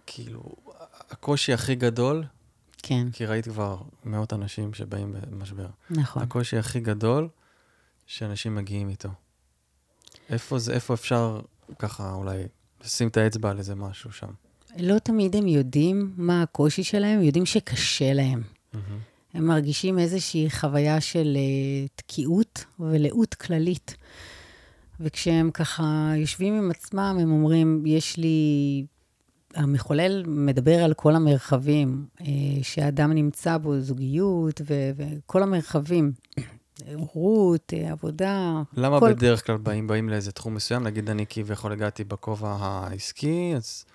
כאילו, 0.05 0.43
הקושי 1.09 1.53
הכי 1.53 1.75
גדול, 1.75 2.23
כן, 2.77 3.11
כי 3.11 3.25
ראית 3.25 3.47
כבר 3.47 3.77
מאות 4.05 4.33
אנשים 4.33 4.73
שבאים 4.73 5.15
במשבר, 5.31 5.67
נכון. 5.89 6.23
הקושי 6.23 6.57
הכי 6.57 6.79
גדול 6.79 7.29
שאנשים 8.05 8.55
מגיעים 8.55 8.89
איתו. 8.89 9.09
איפה 10.29 10.59
זה, 10.59 10.73
איפה 10.73 10.93
אפשר 10.93 11.39
ככה 11.79 12.13
אולי 12.13 12.43
לשים 12.83 13.07
את 13.07 13.17
האצבע 13.17 13.49
על 13.49 13.57
איזה 13.57 13.75
משהו 13.75 14.11
שם? 14.11 14.31
לא 14.77 14.99
תמיד 14.99 15.35
הם 15.35 15.47
יודעים 15.47 16.13
מה 16.17 16.41
הקושי 16.41 16.83
שלהם, 16.83 17.17
הם 17.19 17.23
יודעים 17.23 17.45
שקשה 17.45 18.13
להם. 18.13 18.41
מהמם. 18.73 19.10
הם 19.33 19.45
מרגישים 19.45 19.99
איזושהי 19.99 20.49
חוויה 20.49 21.01
של 21.01 21.37
uh, 21.37 21.89
תקיעות 21.95 22.65
ולאות 22.79 23.33
כללית. 23.33 23.95
וכשהם 24.99 25.51
ככה 25.51 26.11
יושבים 26.15 26.53
עם 26.53 26.71
עצמם, 26.71 27.17
הם 27.21 27.31
אומרים, 27.31 27.83
יש 27.85 28.17
לי... 28.17 28.85
המחולל 29.55 30.23
מדבר 30.27 30.83
על 30.83 30.93
כל 30.93 31.15
המרחבים 31.15 32.05
uh, 32.19 32.23
שהאדם 32.61 33.11
נמצא 33.11 33.57
בו, 33.57 33.79
זוגיות 33.79 34.61
ו- 34.69 34.91
וכל 34.97 35.43
המרחבים. 35.43 36.11
הורות, 36.95 37.73
אה, 37.73 37.91
עבודה. 37.91 38.61
למה 38.77 38.99
כל- 38.99 39.13
בדרך 39.13 39.45
כלל 39.47 39.57
באים, 39.57 39.87
באים 39.87 40.09
לאיזה 40.09 40.31
תחום 40.31 40.55
מסוים? 40.55 40.83
נגיד 40.83 41.09
אני 41.09 41.25
כביכול 41.29 41.71
הגעתי 41.71 42.03
בכובע 42.03 42.49
העסקי, 42.59 43.53
אז 43.55 43.85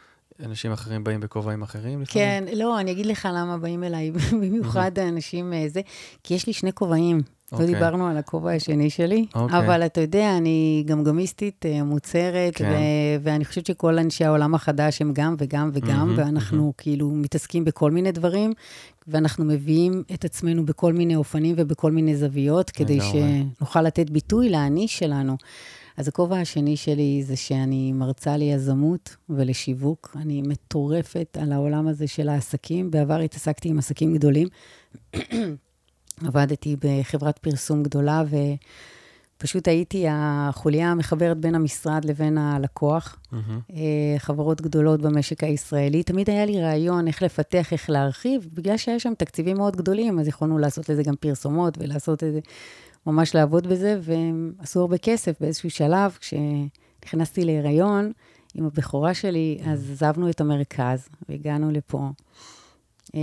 אנשים 0.45 0.73
אחרים 0.73 1.05
באים 1.05 1.21
בכובעים 1.21 1.63
אחרים 1.63 2.03
לפעמים? 2.03 2.29
כן, 2.29 2.45
לא, 2.57 2.81
אני 2.81 2.91
אגיד 2.91 3.07
לך 3.07 3.29
למה 3.33 3.59
באים 3.59 3.85
אליי, 3.85 4.11
במיוחד 4.41 4.99
האנשים 4.99 5.53
אה, 5.53 5.65
זה, 5.69 5.81
כי 6.25 6.35
יש 6.35 6.47
לי 6.47 6.53
שני 6.53 6.73
כובעים. 6.73 7.21
לא 7.53 7.59
אוקיי. 7.59 7.75
דיברנו 7.75 8.07
על 8.07 8.17
הכובע 8.17 8.53
השני 8.53 8.91
שלי, 8.91 9.27
אוקיי. 9.35 9.59
אבל 9.59 9.87
אתה 9.87 10.01
יודע, 10.01 10.37
אני 10.37 10.83
גמגמיסטית 10.87 11.67
אה, 11.67 11.83
מוצרת, 11.83 12.55
כן. 12.55 12.71
ו- 12.71 13.23
ואני 13.23 13.45
חושבת 13.45 13.67
שכל 13.67 13.99
אנשי 13.99 14.25
העולם 14.25 14.55
החדש 14.55 15.03
הם 15.03 15.13
גם 15.13 15.35
וגם 15.39 15.71
וגם, 15.73 15.97
מהמם, 15.97 16.15
ואנחנו 16.17 16.73
כאילו 16.79 17.11
מתעסקים 17.11 17.65
בכל 17.65 17.91
מיני 17.91 18.13
דברים, 18.13 18.53
ואנחנו 19.09 19.45
מביאים 19.45 20.03
את 20.15 20.25
עצמנו 20.25 20.67
בכל 20.67 20.93
מיני 20.93 21.17
אופנים 21.17 21.55
ובכל 21.59 21.93
מיני 21.93 22.17
זוויות, 22.17 22.71
כדי. 22.71 22.99
שנוכל 23.01 23.83
לתת 23.83 24.11
ביטוי 24.11 24.51
לאני 24.51 24.89
שלנו. 24.89 25.37
אז 25.97 26.09
הכובע 26.09 26.41
השני 26.41 26.77
שלי 26.77 27.23
זה 27.27 27.37
שאני 27.37 27.93
מרצה 27.93 28.37
ליזמות 28.37 29.17
ולשיווק. 29.29 30.17
אני 30.21 30.43
מטורפת 30.43 31.39
על 31.41 31.53
העולם 31.53 31.89
הזה 31.89 32.07
של 32.07 32.29
העסקים. 32.29 32.91
בעבר 32.91 33.19
התעסקתי 33.19 33.69
עם 33.69 33.79
עסקים 33.79 34.15
גדולים. 34.15 34.49
עבדתי 36.27 36.77
בחברת 36.85 37.39
פרסום 37.39 37.83
גדולה, 37.83 38.23
ופשוט 39.37 39.69
הייתי 39.69 40.05
החוליה 40.11 40.91
המחברת 40.91 41.39
בין 41.39 41.55
המשרד 41.55 42.05
לבין 42.05 42.39
הלקוח. 42.39 43.17
אה, 43.73 44.19
חברות 44.19 44.61
גדולות 44.61 45.03
במשק 45.03 45.45
הישראלי. 45.45 46.03
תמיד 46.03 46.31
היה 46.31 46.47
לי 46.47 46.63
רעיון 46.63 47.09
איך 47.09 47.23
לפתח, 47.23 47.73
איך 47.73 47.91
להרחיב. 47.91 48.49
בגלל 48.55 48.77
שהיה 48.77 49.01
שם 49.01 49.13
תקציבים 49.19 49.57
מאוד 49.57 49.77
גדולים, 49.77 50.19
אז 50.19 50.29
יכולנו 50.29 50.59
לעשות 50.59 50.89
לזה 50.89 51.03
גם 51.03 51.15
פרסומות 51.21 51.79
ולעשות 51.79 52.25
את 52.25 52.33
זה, 52.33 52.41
ממש 53.07 53.35
לעבוד 53.35 53.67
בזה, 53.67 53.99
והם 54.03 54.53
עשו 54.59 54.81
הרבה 54.81 54.99
כסף 54.99 55.41
באיזשהו 55.41 55.71
שלב. 55.71 56.19
כשנכנסתי 56.21 57.45
להיריון 57.45 58.13
עם 58.55 58.67
הבכורה 58.67 59.15
שלי, 59.15 59.59
אז 59.67 59.91
עזבנו 59.91 60.31
את 60.31 60.41
המרכז 60.41 61.09
והגענו 61.29 61.71
לפה. 61.71 62.11
אה, 63.15 63.21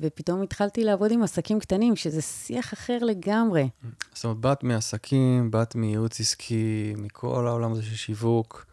ופתאום 0.00 0.42
התחלתי 0.42 0.84
לעבוד 0.84 1.12
עם 1.12 1.22
עסקים 1.22 1.60
קטנים, 1.60 1.96
שזה 1.96 2.22
שיח 2.22 2.72
אחר 2.74 2.98
לגמרי. 2.98 3.68
זאת 4.14 4.24
אומרת, 4.24 4.38
באת 4.38 4.64
מעסקים, 4.64 5.50
באת 5.50 5.74
מייעוץ 5.74 6.20
עסקי, 6.20 6.94
מכל 6.98 7.46
העולם 7.46 7.72
הזה 7.72 7.82
של 7.82 7.94
שיווק. 7.94 8.66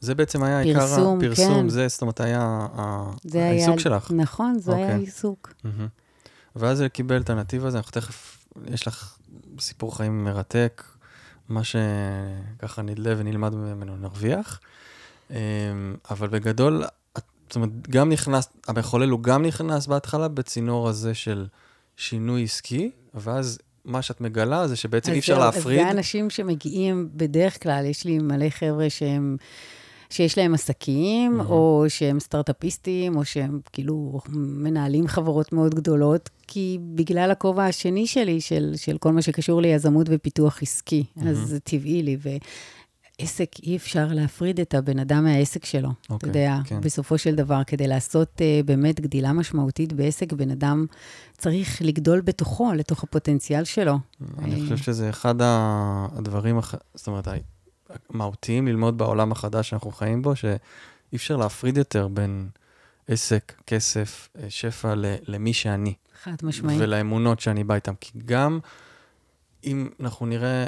זה 0.00 0.14
בעצם 0.14 0.42
היה 0.42 0.60
עיקר 0.60 0.80
פרסום, 0.80 1.18
הפרסום, 1.18 1.62
כן. 1.62 1.68
זה, 1.68 1.88
זאת 1.88 2.02
אומרת, 2.02 2.20
היה. 2.20 2.66
העיסוק 3.34 3.78
שלך. 3.78 4.10
נכון, 4.10 4.58
זה 4.58 4.74
היה 4.74 4.84
אוקיי. 4.84 4.96
העיסוק. 4.96 5.54
מהמם. 5.64 5.88
ואז 6.56 6.78
זה 6.78 6.88
קיבל 6.88 7.20
את 7.20 7.30
הנתיב 7.30 7.64
הזה, 7.64 7.78
אנחנו 7.78 7.92
תכף, 7.92 8.46
יש 8.66 8.86
לך 8.86 9.17
סיפור 9.60 9.96
חיים 9.96 10.24
מרתק, 10.24 10.82
מה 11.48 11.60
שככה 11.64 12.82
נדלה 12.82 13.14
ונלמד 13.16 13.54
ממנו 13.54 13.96
נרוויח. 13.96 14.60
אמ, 15.30 15.36
אבל 16.10 16.28
בגדול, 16.28 16.84
את- 17.18 17.22
זאת 17.48 17.56
אומרת, 17.56 17.88
גם 17.90 18.12
נכנס, 18.12 18.48
המחולל 18.68 19.08
הוא 19.10 19.20
גם 19.22 19.44
נכנס 19.44 19.86
בהתחלה 19.86 20.28
בצינור 20.28 20.88
הזה 20.88 21.14
של 21.14 21.46
שינוי 21.96 22.44
עסקי, 22.44 22.90
ואז 23.14 23.58
מה 23.84 24.02
שאת 24.02 24.20
מגלה 24.20 24.68
זה 24.68 24.76
שבעצם 24.76 25.12
אי 25.12 25.18
אפשר 25.18 25.38
להפריד. 25.38 25.78
אז 25.80 25.84
זה 25.86 25.90
אנשים 25.90 26.30
שמגיעים, 26.30 27.08
בדרך 27.14 27.62
כלל, 27.62 27.84
יש 27.84 28.04
לי 28.04 28.18
מלא 28.18 28.50
חבר'ה 28.50 28.90
שהם... 28.90 29.36
שיש 30.10 30.38
להם 30.38 30.54
עסקים, 30.54 31.40
mm-hmm. 31.40 31.44
או 31.44 31.84
שהם 31.88 32.20
סטארט-אפיסטים, 32.20 33.16
או 33.16 33.24
שהם 33.24 33.60
כאילו 33.72 34.20
מנהלים 34.28 35.06
חברות 35.06 35.52
מאוד 35.52 35.74
גדולות, 35.74 36.30
כי 36.46 36.78
בגלל 36.94 37.30
הכובע 37.30 37.64
השני 37.64 38.06
שלי, 38.06 38.40
של, 38.40 38.72
של 38.76 38.98
כל 38.98 39.12
מה 39.12 39.22
שקשור 39.22 39.62
ליזמות 39.62 40.06
ופיתוח 40.10 40.62
עסקי, 40.62 41.04
mm-hmm. 41.18 41.28
אז 41.28 41.38
זה 41.38 41.60
טבעי 41.60 42.02
לי. 42.02 42.16
ועסק, 43.20 43.50
אי 43.62 43.76
אפשר 43.76 44.08
להפריד 44.10 44.60
את 44.60 44.74
הבן 44.74 44.98
אדם 44.98 45.24
מהעסק 45.24 45.64
שלו. 45.64 45.88
Okay, 45.88 45.92
אתה 46.04 46.14
אוקיי, 46.14 46.28
יודע, 46.28 46.58
כן. 46.64 46.80
בסופו 46.80 47.18
של 47.18 47.34
דבר, 47.34 47.64
כדי 47.66 47.86
לעשות 47.86 48.32
uh, 48.36 48.66
באמת 48.66 49.00
גדילה 49.00 49.32
משמעותית 49.32 49.92
בעסק, 49.92 50.32
בן 50.32 50.50
אדם 50.50 50.86
צריך 51.38 51.82
לגדול 51.82 52.20
בתוכו, 52.20 52.72
לתוך 52.72 53.04
הפוטנציאל 53.04 53.64
שלו. 53.64 53.98
אני 54.38 54.62
חושב 54.62 54.76
שזה 54.76 55.10
אחד 55.10 55.34
הדברים, 55.40 56.60
זאת 56.94 57.06
אומרת, 57.06 57.28
מהותיים 58.10 58.68
ללמוד 58.68 58.98
בעולם 58.98 59.32
החדש 59.32 59.70
שאנחנו 59.70 59.90
חיים 59.90 60.22
בו, 60.22 60.36
שאי 60.36 60.56
אפשר 61.14 61.36
להפריד 61.36 61.76
יותר 61.76 62.08
בין 62.08 62.48
עסק, 63.08 63.52
כסף, 63.66 64.28
אה, 64.38 64.50
שפע 64.50 64.94
למי 65.26 65.52
שאני. 65.52 65.94
חד 66.22 66.34
משמעית. 66.42 66.80
ולאמונות 66.80 67.40
שאני 67.40 67.64
בא 67.64 67.74
איתן. 67.74 67.92
כי 68.00 68.18
גם 68.26 68.58
אם 69.64 69.88
אנחנו 70.00 70.26
נראה, 70.26 70.66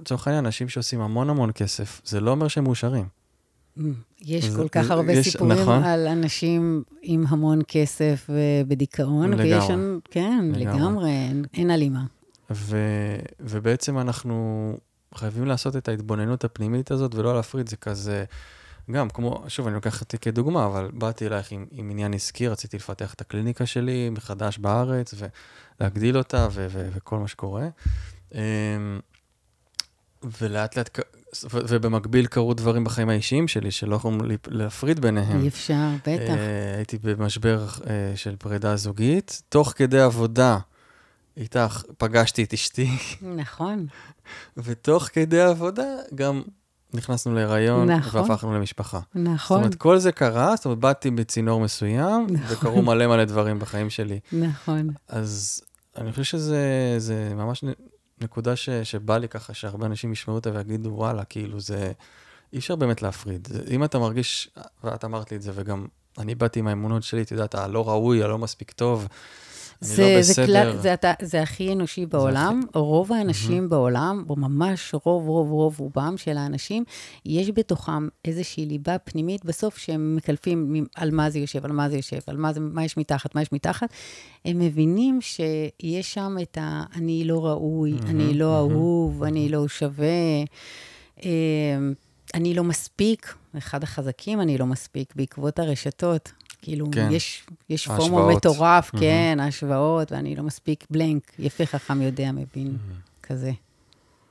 לצורך 0.00 0.26
העניין, 0.26 0.44
אנשים 0.44 0.68
שעושים 0.68 1.00
המון 1.00 1.30
המון 1.30 1.50
כסף, 1.54 2.00
זה 2.04 2.20
לא 2.20 2.30
אומר 2.30 2.48
שהם 2.48 2.64
מאושרים. 2.64 3.08
Mm, 3.78 3.80
יש 4.22 4.48
כל 4.56 4.68
כך 4.68 4.90
הרבה 4.90 5.12
יש, 5.12 5.28
סיפורים 5.28 5.58
נכון? 5.58 5.84
על 5.84 6.06
אנשים 6.06 6.82
עם 7.02 7.24
המון 7.28 7.58
כסף 7.68 8.30
ובדיכאון, 8.30 9.30
לגמרי. 9.30 9.54
ויש, 9.54 9.64
כן, 10.10 10.44
לגמרי, 10.52 10.64
לגמרי 10.64 11.10
אין, 11.10 11.44
אין 11.54 11.70
הלימה. 11.70 12.04
ו, 12.50 12.76
ובעצם 13.40 13.98
אנחנו 13.98 14.72
חייבים 15.14 15.46
לעשות 15.46 15.76
את 15.76 15.88
ההתבוננות 15.88 16.44
הפנימית 16.44 16.90
הזאת 16.90 17.14
ולא 17.14 17.36
להפריד, 17.36 17.68
זה 17.68 17.76
כזה... 17.76 18.24
גם, 18.90 19.10
כמו, 19.10 19.44
שוב, 19.48 19.66
אני 19.66 19.74
לוקח 19.74 20.00
אותי 20.00 20.18
כדוגמה, 20.18 20.66
אבל 20.66 20.90
באתי 20.92 21.26
אלייך 21.26 21.52
עם, 21.52 21.66
עם 21.70 21.90
עניין 21.90 22.14
עסקי, 22.14 22.48
רציתי 22.48 22.76
לפתח 22.76 23.14
את 23.14 23.20
הקליניקה 23.20 23.66
שלי 23.66 24.10
מחדש 24.10 24.58
בארץ, 24.58 25.14
ולהגדיל 25.80 26.18
אותה, 26.18 26.48
ו- 26.50 26.66
ו- 26.70 26.88
וכל 26.92 27.18
מה 27.18 27.28
שקורה. 27.28 27.68
אמ, 28.34 28.40
ולאט 30.40 30.76
לאט, 30.76 30.98
ובמקביל 31.52 32.26
קרו 32.26 32.54
דברים 32.54 32.84
בחיים 32.84 33.08
האישיים 33.08 33.48
שלי, 33.48 33.70
שלא 33.70 33.96
יכולים 33.96 34.20
להפריד 34.46 35.00
ביניהם. 35.00 35.42
אי 35.42 35.48
אפשר, 35.48 35.88
בטח. 36.00 36.34
אה, 36.36 36.74
הייתי 36.76 36.98
במשבר 36.98 37.66
אה, 37.86 38.12
של 38.16 38.36
פרידה 38.36 38.76
זוגית, 38.76 39.42
תוך 39.48 39.72
כדי 39.76 40.00
עבודה. 40.00 40.58
איתך 41.36 41.82
פגשתי 41.98 42.44
את 42.44 42.52
אשתי. 42.52 42.90
נכון. 43.22 43.86
ותוך 44.56 45.08
כדי 45.12 45.40
עבודה 45.40 45.84
גם 46.14 46.42
נכנסנו 46.94 47.34
להיריון, 47.34 47.90
נכון. 47.90 48.20
והפכנו 48.20 48.54
למשפחה. 48.54 49.00
נכון. 49.14 49.56
זאת 49.56 49.64
אומרת, 49.64 49.74
כל 49.74 49.98
זה 49.98 50.12
קרה, 50.12 50.56
זאת 50.56 50.64
אומרת, 50.64 50.78
באתי 50.78 51.10
בצינור 51.10 51.60
מסוים, 51.60 52.26
נכון. 52.30 52.56
וקרו 52.56 52.82
מלא 52.82 53.06
מלא 53.06 53.24
דברים 53.24 53.58
בחיים 53.58 53.90
שלי. 53.90 54.20
נכון. 54.32 54.90
אז 55.08 55.62
אני 55.96 56.12
חושב 56.12 56.24
שזה 56.24 57.32
ממש 57.34 57.64
נקודה 58.20 58.56
ש, 58.56 58.70
שבא 58.70 59.18
לי 59.18 59.28
ככה, 59.28 59.54
שהרבה 59.54 59.86
אנשים 59.86 60.12
ישמעו 60.12 60.36
אותה 60.36 60.50
ויגידו, 60.54 60.88
וואלה, 60.88 61.24
כאילו 61.24 61.60
זה... 61.60 61.92
אי 62.52 62.58
אפשר 62.58 62.76
באמת 62.76 63.02
להפריד. 63.02 63.48
אם 63.70 63.84
אתה 63.84 63.98
מרגיש, 63.98 64.50
ואת 64.84 65.04
אמרת 65.04 65.30
לי 65.30 65.36
את 65.36 65.42
זה, 65.42 65.52
וגם 65.54 65.86
אני 66.18 66.34
באתי 66.34 66.58
עם 66.58 66.68
האמונות 66.68 67.02
שלי, 67.02 67.22
את 67.22 67.30
יודעת, 67.30 67.54
הלא 67.54 67.88
ראוי, 67.88 68.22
הלא 68.22 68.38
מספיק 68.38 68.70
טוב. 68.70 69.08
זה, 69.80 70.02
לא 70.02 70.18
בסדר. 70.18 70.46
זה, 70.46 70.52
כלל, 70.52 70.76
זה, 70.76 70.94
אתה, 70.94 71.12
זה 71.22 71.42
הכי 71.42 71.72
אנושי 71.72 72.06
בעולם. 72.06 72.60
הכי... 72.68 72.78
רוב 72.78 73.12
האנשים 73.12 73.64
mm-hmm. 73.64 73.68
בעולם, 73.68 74.24
או 74.28 74.36
ממש 74.36 74.94
רוב, 75.04 75.28
רוב, 75.28 75.50
רוב 75.50 75.80
רובם 75.80 76.14
של 76.16 76.36
האנשים, 76.36 76.84
יש 77.24 77.50
בתוכם 77.50 78.08
איזושהי 78.24 78.66
ליבה 78.66 78.98
פנימית 78.98 79.44
בסוף 79.44 79.78
שהם 79.78 80.16
מקלפים 80.16 80.84
על 80.94 81.10
מה 81.10 81.30
זה 81.30 81.38
יושב, 81.38 81.64
על 81.64 81.72
מה 81.72 81.88
זה 81.88 81.96
יושב, 81.96 82.18
על 82.26 82.36
מה, 82.36 82.52
זה, 82.52 82.60
מה 82.60 82.84
יש 82.84 82.96
מתחת, 82.96 83.34
מה 83.34 83.42
יש 83.42 83.52
מתחת. 83.52 83.88
הם 84.44 84.58
מבינים 84.58 85.18
שיש 85.20 86.14
שם 86.14 86.36
את 86.42 86.58
ה... 86.58 86.84
אני 86.96 87.24
לא 87.24 87.46
ראוי, 87.46 87.94
mm-hmm, 87.98 88.06
אני 88.10 88.34
לא 88.34 88.44
mm-hmm, 88.44 88.72
אהוב. 88.72 89.22
אני 89.22 89.48
לא 89.48 89.68
שווה. 89.68 90.06
אמ, 91.24 91.92
אני 92.34 92.54
לא 92.54 92.64
מספיק, 92.64 93.34
אחד 93.58 93.82
החזקים, 93.82 94.40
אני 94.40 94.58
לא 94.58 94.66
מספיק, 94.66 95.14
בעקבות 95.16 95.58
הרשתות. 95.58 96.32
כאילו, 96.66 96.86
כן. 96.92 97.08
יש, 97.12 97.46
יש 97.70 97.88
פומו 97.88 98.28
מטורף, 98.28 98.94
mm-hmm. 98.94 99.00
כן, 99.00 99.38
השוואות, 99.40 100.12
ואני 100.12 100.36
לא 100.36 100.42
מספיק 100.42 100.86
בלנק, 100.90 101.32
יפה 101.38 101.66
חכם 101.66 102.02
יודע, 102.02 102.32
מבין, 102.32 102.76
mm-hmm. 102.76 103.26
כזה. 103.26 103.52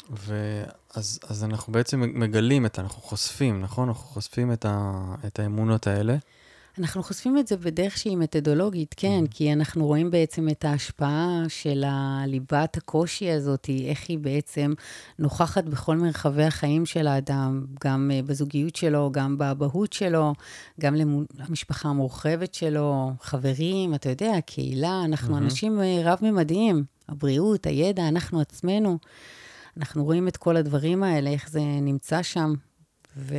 ואז 0.09 1.19
אז 1.27 1.43
אנחנו 1.43 1.73
בעצם 1.73 2.01
מגלים 2.13 2.65
את, 2.65 2.79
אנחנו 2.79 3.01
חושפים, 3.01 3.61
נכון? 3.61 3.87
אנחנו 3.87 4.03
חושפים 4.03 4.53
את, 4.53 4.65
ה, 4.65 4.91
את 5.27 5.39
האמונות 5.39 5.87
האלה. 5.87 6.15
אנחנו 6.79 7.03
חושפים 7.03 7.37
את 7.37 7.47
זה 7.47 7.57
בדרך 7.57 7.97
שהיא 7.97 8.17
מתודולוגית, 8.17 8.95
כן, 8.97 9.23
mm-hmm. 9.25 9.31
כי 9.31 9.53
אנחנו 9.53 9.85
רואים 9.85 10.11
בעצם 10.11 10.49
את 10.49 10.65
ההשפעה 10.65 11.43
של 11.47 11.83
הליבת 11.87 12.77
הקושי 12.77 13.31
הזאת, 13.31 13.69
איך 13.87 14.09
היא 14.09 14.19
בעצם 14.19 14.73
נוכחת 15.19 15.63
בכל 15.63 15.97
מרחבי 15.97 16.43
החיים 16.43 16.85
של 16.85 17.07
האדם, 17.07 17.65
גם 17.83 18.11
uh, 18.13 18.27
בזוגיות 18.27 18.75
שלו, 18.75 19.09
גם 19.13 19.37
באבהות 19.37 19.93
שלו, 19.93 20.33
גם 20.79 20.95
למשפחה 21.49 21.89
המורחבת 21.89 22.53
שלו, 22.53 23.11
חברים, 23.21 23.95
אתה 23.95 24.09
יודע, 24.09 24.41
קהילה, 24.45 25.01
אנחנו 25.05 25.35
mm-hmm. 25.35 25.39
אנשים 25.39 25.79
uh, 25.79 25.83
רב-ממדיים, 26.03 26.83
הבריאות, 27.09 27.67
הידע, 27.67 28.07
אנחנו 28.07 28.41
עצמנו. 28.41 28.97
אנחנו 29.77 30.03
רואים 30.03 30.27
את 30.27 30.37
כל 30.37 30.57
הדברים 30.57 31.03
האלה, 31.03 31.29
איך 31.29 31.49
זה 31.49 31.61
נמצא 31.81 32.21
שם, 32.21 32.53
ו... 33.17 33.35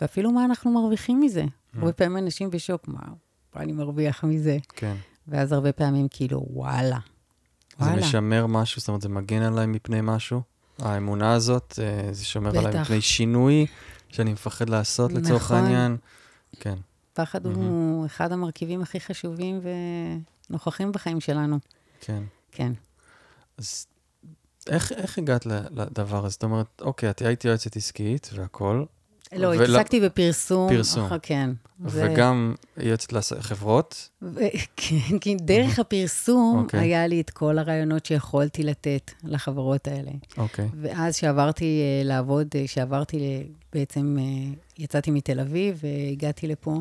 ואפילו 0.00 0.32
מה 0.32 0.44
אנחנו 0.44 0.70
מרוויחים 0.70 1.20
מזה. 1.20 1.44
Mm. 1.76 1.80
הרבה 1.80 1.92
פעמים 1.92 2.18
אנשים 2.18 2.50
בשוק, 2.50 2.88
מה, 2.88 3.00
מה 3.54 3.62
אני 3.62 3.72
מרוויח 3.72 4.24
מזה? 4.24 4.56
כן. 4.68 4.96
ואז 5.28 5.52
הרבה 5.52 5.72
פעמים 5.72 6.06
כאילו, 6.10 6.46
וואלה. 6.50 6.98
זה. 7.78 7.90
משמר 7.90 8.46
משהו? 8.46 8.80
זאת 8.80 8.88
אומרת, 8.88 9.02
זה 9.02 9.08
מגן 9.08 9.42
עליי 9.42 9.66
מפני 9.66 9.98
משהו? 10.02 10.40
האמונה 10.78 11.32
הזאת, 11.32 11.78
אה, 11.82 12.12
זה 12.12 12.24
שומר 12.24 12.50
בטח. 12.50 12.58
עליי 12.58 12.80
מפני 12.80 13.00
שינוי 13.00 13.66
שאני 14.08 14.32
מפחד 14.32 14.68
לעשות 14.68 15.10
נכון. 15.10 15.22
לצורך 15.22 15.50
העניין? 15.50 15.96
כן. 16.60 16.74
פחד 17.12 17.46
mm-hmm. 17.46 17.48
הוא 17.48 18.06
אחד 18.06 18.32
המרכיבים 18.32 18.82
הכי 18.82 19.00
חשובים 19.00 19.60
ונוכחים 20.50 20.92
בחיים 20.92 21.20
שלנו. 21.20 21.58
כן. 22.00 22.22
כן. 22.52 22.72
אז 23.58 23.86
איך, 24.68 24.92
איך 24.92 25.18
הגעת 25.18 25.46
לדבר 25.46 26.24
הזה? 26.24 26.28
זאת 26.28 26.42
אומרת, 26.44 26.66
אוקיי, 26.80 27.10
את 27.10 27.22
היית 27.22 27.44
יועצת 27.44 27.76
עסקית 27.76 28.30
והכול, 28.34 28.86
לא, 29.38 29.54
התעסקתי 29.54 30.00
בפרסום. 30.00 30.68
פרסום. 30.68 31.08
כן. 31.22 31.50
וגם 31.80 32.54
יוצאת 32.76 33.12
לחברות? 33.12 34.08
כן, 34.76 35.18
כי 35.20 35.34
דרך 35.34 35.78
הפרסום 35.78 36.58
אוקיי. 36.58 36.80
היה 36.80 37.06
לי 37.06 37.20
את 37.20 37.30
כל 37.30 37.58
הרעיונות 37.58 38.06
שיכולתי 38.06 38.62
לתת 38.62 39.10
לחברות 39.24 39.88
האלה. 39.88 40.10
אוקיי. 40.38 40.68
ואז 40.80 41.16
שעברתי 41.16 41.64
אה, 41.64 42.04
לעבוד, 42.04 42.46
אה, 42.54 42.66
שעברתי 42.66 43.46
בעצם, 43.72 44.16
אה, 44.20 44.54
יצאתי 44.78 45.10
מתל 45.10 45.40
אביב 45.40 45.80
והגעתי 45.82 46.46
לפה. 46.46 46.80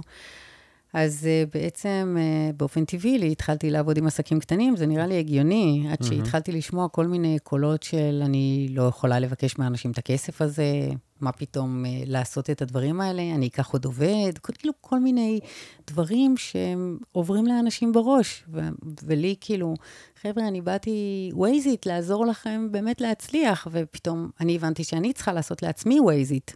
אז 0.94 1.28
uh, 1.28 1.50
בעצם 1.54 2.18
uh, 2.18 2.56
באופן 2.58 2.86
טבעי 2.86 3.32
התחלתי 3.32 3.70
לעבוד 3.70 3.98
עם 3.98 4.08
עסקים 4.08 4.40
קטנים, 4.40 4.76
זה 4.76 4.86
נראה 4.86 5.08
לי 5.08 5.20
הגיוני, 5.20 5.88
עד. 5.92 6.04
שהתחלתי 6.04 6.52
לשמוע 6.52 6.90
כל 6.90 7.08
מיני 7.08 7.38
קולות 7.44 7.84
של 7.84 8.22
אני 8.26 8.68
לא 8.72 8.84
יכולה 8.84 9.20
לבקש 9.20 9.58
מאנשים 9.58 9.92
את 9.92 9.98
הכסף 9.98 10.42
הזה, 10.42 10.90
מה 11.22 11.32
פתאום 11.32 11.86
uh, 11.86 11.88
לעשות 12.06 12.50
את 12.50 12.62
הדברים 12.62 13.02
האלה, 13.02 13.22
אני 13.22 13.48
אקח 13.48 13.70
עוד 13.72 13.86
עובד, 13.86 14.32
כאילו 14.44 14.74
כל 14.82 15.00
מיני 15.00 15.40
דברים 15.88 16.38
שהם 16.38 16.98
עוברים 17.12 17.46
לאנשים 17.46 17.92
בראש. 17.92 18.44
ו- 18.54 18.70
ולי 19.04 19.36
כאילו, 19.42 19.74
חבר'ה, 20.22 20.48
אני 20.48 20.62
באתי 20.62 21.30
ווייזית 21.34 21.86
לעזור 21.86 22.26
לכם 22.26 22.68
באמת 22.72 23.02
להצליח, 23.02 23.68
ופתאום 23.72 24.30
אני 24.40 24.56
הבנתי 24.56 24.84
שאני 24.84 25.14
צריכה 25.14 25.34
לעשות 25.34 25.64
לעצמי 25.64 26.00
ווייזית. 26.00 26.56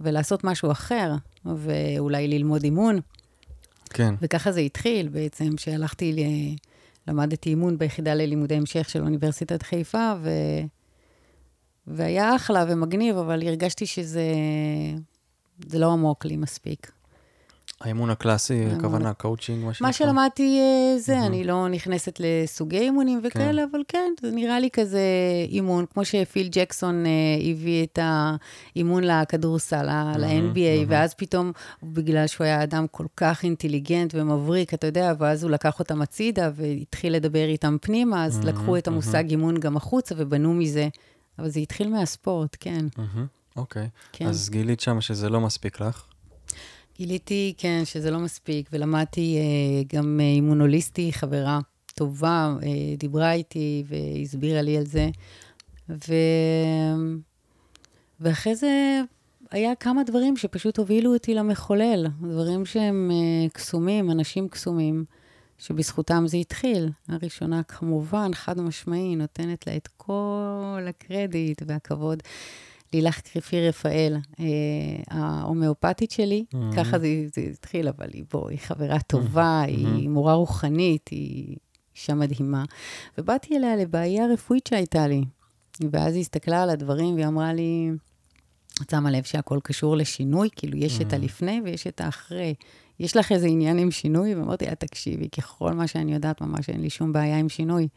ולעשות 0.00 0.44
משהו 0.44 0.70
אחר, 0.70 1.14
ואולי 1.44 2.28
ללמוד 2.28 2.64
אימון. 2.64 3.00
כן. 3.90 4.14
וככה 4.22 4.52
זה 4.52 4.60
התחיל 4.60 5.08
בעצם, 5.08 5.58
שהלכתי, 5.58 6.12
ל... 6.12 6.18
למדתי 7.10 7.50
אימון 7.50 7.78
ביחידה 7.78 8.14
ללימודי 8.14 8.54
המשך 8.54 8.88
של 8.90 9.02
אוניברסיטת 9.02 9.62
חיפה, 9.62 10.12
ו... 10.22 10.30
והיה 11.86 12.36
אחלה 12.36 12.64
ומגניב, 12.68 13.16
אבל 13.16 13.46
הרגשתי 13.46 13.86
שזה 13.86 14.32
זה 15.66 15.78
לא 15.78 15.92
עמוק 15.92 16.24
לי 16.24 16.36
מספיק. 16.36 16.92
האימון 17.80 18.10
הקלאסי, 18.10 18.64
הכוונה, 18.76 19.12
קואוצ'ינג, 19.12 19.64
מה 19.64 19.74
שנקרא. 19.74 19.88
מה 19.88 19.92
שלמדתי 19.92 20.60
אה, 20.60 20.98
זה. 20.98 21.18
אני 21.18 21.44
לא 21.44 21.68
נכנסת 21.68 22.20
לסוגי 22.20 22.78
אימונים 22.78 23.20
וכאלה, 23.24 23.64
אבל 23.70 23.80
כן, 23.88 24.12
זה 24.20 24.30
נראה 24.30 24.60
לי 24.60 24.70
כזה 24.72 25.00
אימון, 25.48 25.84
כמו 25.94 26.04
שפיל 26.04 26.48
ג'קסון 26.52 27.06
אה, 27.06 27.10
הביא 27.50 27.84
את 27.84 27.98
האימון 28.02 29.04
לכדורסל, 29.04 29.86
ל-NBA. 30.18 30.84
ואז 30.88 31.14
פתאום, 31.14 31.52
בגלל 31.82 32.26
שהוא 32.26 32.44
היה 32.44 32.62
אדם 32.62 32.86
כל 32.90 33.06
כך 33.16 33.42
אינטליגנט 33.42 34.14
ומבריק, 34.14 34.74
אתה 34.74 34.86
יודע, 34.86 35.12
ואז 35.18 35.42
הוא 35.42 35.50
לקח 35.50 35.78
אותם 35.78 36.02
הצידה 36.02 36.50
והתחיל 36.54 37.14
לדבר 37.14 37.44
איתם 37.44 37.76
פנימה, 37.80 38.24
אז 38.24 38.44
לקחו 38.44 38.76
את 38.76 38.88
המושג 38.88 39.30
אימון 39.30 39.60
גם 39.60 39.76
החוצה 39.76 40.14
ובנו 40.18 40.54
מזה. 40.54 40.88
אבל 41.38 41.48
זה 41.48 41.60
התחיל 41.60 41.88
מהספורט, 41.88 42.56
כן, 42.60 42.86
אוקיי. 43.56 43.88
כן. 44.12 44.26
אז 44.26 44.50
גילית 44.50 44.80
שם 44.80 45.00
שזה 45.00 45.28
לא 45.28 45.40
מספיק 45.40 45.80
לך. 45.80 46.09
גיליתי, 47.00 47.54
כן, 47.58 47.82
שזה 47.84 48.10
לא 48.10 48.18
מספיק, 48.18 48.68
ולמדתי 48.72 49.36
אה, 49.38 49.98
גם 49.98 50.20
אה, 50.20 50.24
אימון 50.24 50.60
הוליסטי, 50.60 51.12
חברה 51.12 51.60
טובה, 51.94 52.54
אה, 52.62 52.96
דיברה 52.98 53.32
איתי 53.32 53.84
והסבירה 53.86 54.62
לי 54.62 54.76
על 54.76 54.86
זה. 54.86 55.08
ו... 55.88 56.14
ואחרי 58.20 58.54
זה 58.54 59.00
היה 59.50 59.74
כמה 59.74 60.02
דברים 60.02 60.36
שפשוט 60.36 60.78
הובילו 60.78 61.14
אותי 61.14 61.34
למחולל, 61.34 62.06
דברים 62.22 62.66
שהם 62.66 63.10
אה, 63.12 63.48
קסומים, 63.48 64.10
אנשים 64.10 64.48
קסומים, 64.48 65.04
שבזכותם 65.58 66.24
זה 66.26 66.36
התחיל. 66.36 66.88
הראשונה, 67.08 67.62
כמובן, 67.62 68.30
חד 68.34 68.60
משמעי, 68.60 69.16
נותנת 69.16 69.66
לה 69.66 69.76
את 69.76 69.88
כל 69.96 70.86
הקרדיט 70.88 71.62
והכבוד. 71.66 72.22
לילך 72.92 73.20
קריפי 73.20 73.68
רפאל, 73.68 74.16
אה, 74.40 74.44
ההומאופתית 75.10 76.10
שלי, 76.10 76.44
Mhm. 76.54 76.56
ככה 76.76 76.98
זה, 76.98 77.06
זה 77.34 77.40
התחיל, 77.40 77.88
אבל 77.88 78.08
היא 78.12 78.24
בוא, 78.32 78.50
היא 78.50 78.58
חברה 78.58 79.00
טובה, 79.00 79.60
היא 79.66 80.08
מורה 80.08 80.34
רוחנית, 80.34 81.08
היא 81.08 81.56
אישה 81.96 82.14
מדהימה. 82.14 82.64
ובאתי 83.18 83.56
אליה 83.56 83.76
לבעיה 83.76 84.26
רפואית 84.26 84.66
שהייתה 84.66 85.06
לי. 85.08 85.24
ואז 85.92 86.14
היא 86.14 86.20
הסתכלה 86.20 86.62
על 86.62 86.70
הדברים 86.70 87.14
והיא 87.14 87.26
אמרה 87.26 87.52
לי, 87.52 87.90
את 88.82 88.90
שמה 88.90 89.10
לב 89.10 89.22
שהכל 89.22 89.58
קשור 89.62 89.96
לשינוי? 89.96 90.48
כאילו, 90.56 90.76
יש 90.78 91.00
את 91.00 91.12
הלפני 91.12 91.60
ויש 91.64 91.86
את 91.86 92.00
האחרי. 92.00 92.54
יש 93.00 93.16
לך 93.16 93.32
איזה 93.32 93.46
עניין 93.46 93.78
עם 93.78 93.90
שינוי? 93.90 94.34
ואמרתי 94.34 94.66
לה, 94.66 94.74
תקשיבי, 94.74 95.28
ככל 95.28 95.72
מה 95.72 95.86
שאני 95.86 96.14
יודעת, 96.14 96.40
ממש 96.40 96.68
אין 96.68 96.80
לי 96.80 96.90
שום 96.90 97.12
בעיה 97.12 97.38
עם 97.38 97.48
שינוי. 97.48 97.88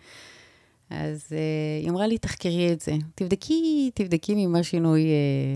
אז 0.93 1.25
uh, 1.29 1.35
היא 1.83 1.89
אמרה 1.89 2.07
לי, 2.07 2.17
תחקרי 2.17 2.73
את 2.73 2.81
זה. 2.81 2.91
תבדקי, 3.15 3.91
תבדקי 3.93 4.45
ממה 4.47 4.63
שינוי, 4.63 5.05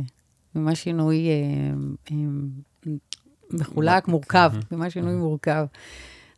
uh, 0.05 0.11
ממה 0.55 0.75
שינוי 0.75 1.27
um, 2.07 2.11
מחולק, 3.51 4.07
מורכב, 4.07 4.51
ממה 4.71 4.89
שינוי 4.89 5.15
מורכב. 5.15 5.65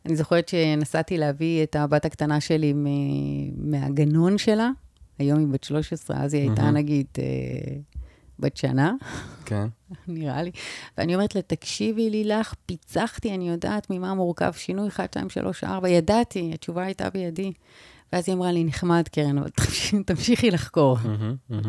אני 0.06 0.16
זוכרת 0.16 0.48
שנסעתי 0.48 1.18
להביא 1.18 1.62
את 1.62 1.76
הבת 1.76 2.04
הקטנה 2.04 2.40
שלי 2.40 2.72
מ- 2.72 3.70
מהגנון 3.70 4.38
שלה, 4.38 4.70
היום 5.18 5.38
היא 5.38 5.46
בת 5.46 5.64
13, 5.64 6.16
אז 6.22 6.34
היא 6.34 6.42
הייתה. 6.42 6.70
נגיד 6.70 7.06
uh, 7.14 7.20
בת 8.38 8.56
שנה, 8.56 8.92
כן. 9.44 9.66
נראה 10.08 10.42
לי. 10.42 10.50
ואני 10.98 11.14
אומרת 11.14 11.34
לה, 11.34 11.42
תקשיבי 11.42 12.10
לי 12.10 12.24
לך, 12.24 12.54
פיצחתי, 12.66 13.34
אני 13.34 13.48
יודעת 13.48 13.90
ממה 13.90 14.14
מורכב 14.14 14.52
שינוי 14.52 14.88
1, 14.88 15.12
2, 15.12 15.30
3, 15.30 15.64
4, 15.64 15.88
ידעתי, 15.88 16.50
התשובה 16.54 16.82
הייתה 16.84 17.10
בידי. 17.10 17.52
ואז 18.12 18.24
היא 18.28 18.36
אמרה 18.36 18.52
לי, 18.52 18.64
נחמד, 18.64 19.08
קרן, 19.12 19.38
אבל 19.38 19.48
תמשיכי, 20.06 20.50
לחקור. 20.50 20.98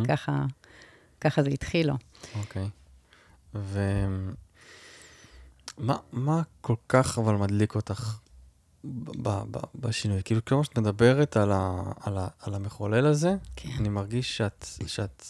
ככה, 0.07 0.45
ככה 1.21 1.43
זה 1.43 1.49
התחיל 1.49 1.87
לו. 1.87 1.93
אוקיי. 2.39 2.69
ומה 3.53 3.95
מה 6.11 6.41
כל 6.61 6.75
כך 6.89 7.17
אבל 7.19 7.35
מדליק 7.35 7.75
אותך 7.75 8.17
ב- 8.83 9.27
ב- 9.29 9.43
ב- 9.51 9.65
בשינוי? 9.75 10.21
כאילו, 10.25 10.45
כמו 10.45 10.63
שאת 10.63 10.77
מדברת 10.77 11.37
על, 11.37 11.51
ה, 11.51 11.83
על, 12.01 12.17
ה, 12.17 12.27
על 12.39 12.55
המחולל 12.55 13.05
הזה, 13.05 13.35
כן. 13.55 13.69
אני 13.79 13.89
מרגיש 13.89 14.37
שאת, 14.37 14.65
שאת 14.87 15.25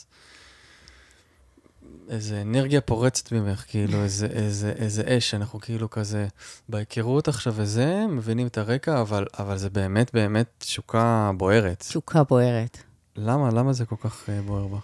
איזה 2.10 2.42
אנרגיה 2.42 2.82
פורצת 2.82 3.32
ממך, 3.32 3.64
כאילו 3.68 4.04
איזה, 4.04 4.26
איזה, 4.26 4.72
איזה 4.72 5.04
אש, 5.18 5.34
אנחנו 5.34 5.60
כאילו 5.60 5.90
כזה 5.90 6.28
בהיכרות 6.70 7.28
עכשיו 7.28 7.54
וזה, 7.56 8.06
מבינים 8.10 8.48
את 8.48 8.58
הרקע, 8.58 9.02
אבל, 9.02 9.26
אבל 9.40 9.58
זה 9.58 9.70
באמת 9.70 10.14
באמת 10.14 10.48
תשוקה 10.58 11.32
בוערת. 11.38 11.80
תשוקה 11.80 12.24
בוערת. 12.24 12.78
למה? 13.16 13.50
למה 13.50 13.74
זה 13.74 13.86
כל 13.86 13.96
כך 14.02 14.30
uh, 14.30 14.48
בוער 14.48 14.68
בך? 14.68 14.82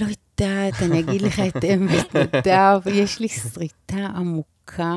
לא 0.00 0.06
יודעת, 0.06 0.82
אני 0.82 1.00
אגיד 1.00 1.22
לך 1.22 1.40
את 1.40 1.64
אמת, 1.64 2.16
נדב, 2.16 2.80
יש 2.92 3.20
לי 3.20 3.28
שריטה 3.28 4.06
עמוקה. 4.16 4.94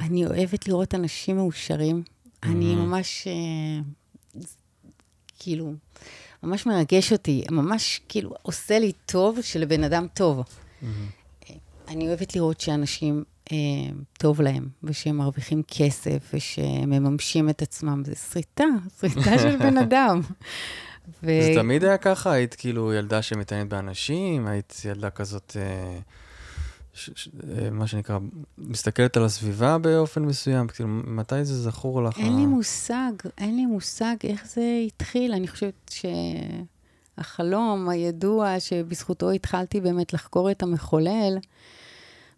אני 0.00 0.26
אוהבת 0.26 0.68
לראות 0.68 0.94
אנשים 0.94 1.36
מאושרים. 1.36 2.02
אני 2.42 2.72
Mhm. 2.74 2.76
ממש, 2.76 3.26
אה, 3.26 4.42
כאילו, 5.38 5.72
ממש 6.42 6.66
מרגש 6.66 7.12
אותי, 7.12 7.44
ממש 7.50 8.00
כאילו 8.08 8.34
עושה 8.42 8.78
לי 8.78 8.92
טוב 9.06 9.40
שלבן 9.42 9.84
אדם 9.84 10.06
טוב. 10.14 10.42
אני 11.88 12.08
אוהבת 12.08 12.36
לראות 12.36 12.60
שאנשים 12.60 13.24
אה, 13.52 13.56
טוב 14.18 14.40
להם, 14.40 14.68
ושהם 14.82 15.16
מרוויחים 15.16 15.62
כסף, 15.68 16.30
ושהם 16.34 16.90
מממשים 16.90 17.48
את 17.48 17.62
עצמם. 17.62 18.02
זה 18.06 18.14
שריטה, 18.14 18.64
שריטה 19.00 19.38
של 19.38 19.56
בן 19.56 19.78
אדם. 19.84 20.20
ו... 21.22 21.26
זה 21.42 21.52
תמיד 21.54 21.84
היה 21.84 21.96
ככה? 21.96 22.32
היית 22.32 22.54
כאילו 22.54 22.92
ילדה 22.92 23.22
שמתעניינת 23.22 23.70
באנשים? 23.70 24.46
היית 24.46 24.82
ילדה 24.84 25.10
כזאת, 25.10 25.56
אה, 25.60 25.98
ש, 26.98 27.10
ש, 27.14 27.28
אה, 27.58 27.70
מה 27.70 27.86
שנקרא, 27.86 28.18
מסתכלת 28.58 29.16
על 29.16 29.24
הסביבה 29.24 29.78
באופן 29.78 30.22
מסוים? 30.22 30.66
כאילו, 30.66 30.88
מתי 30.88 31.44
זה 31.44 31.62
זכור 31.62 32.02
לך? 32.02 32.18
אין 32.18 32.36
לי 32.36 32.46
מושג, 32.46 33.12
אין 33.38 33.56
לי 33.56 33.66
מושג 33.66 34.16
איך 34.24 34.46
זה 34.46 34.82
התחיל. 34.86 35.32
אני 35.32 35.48
חושבת 35.48 35.94
שהחלום 37.18 37.88
הידוע 37.88 38.60
שבזכותו 38.60 39.30
התחלתי 39.30 39.80
באמת 39.80 40.12
לחקור 40.12 40.50
את 40.50 40.62
המחולל, 40.62 41.38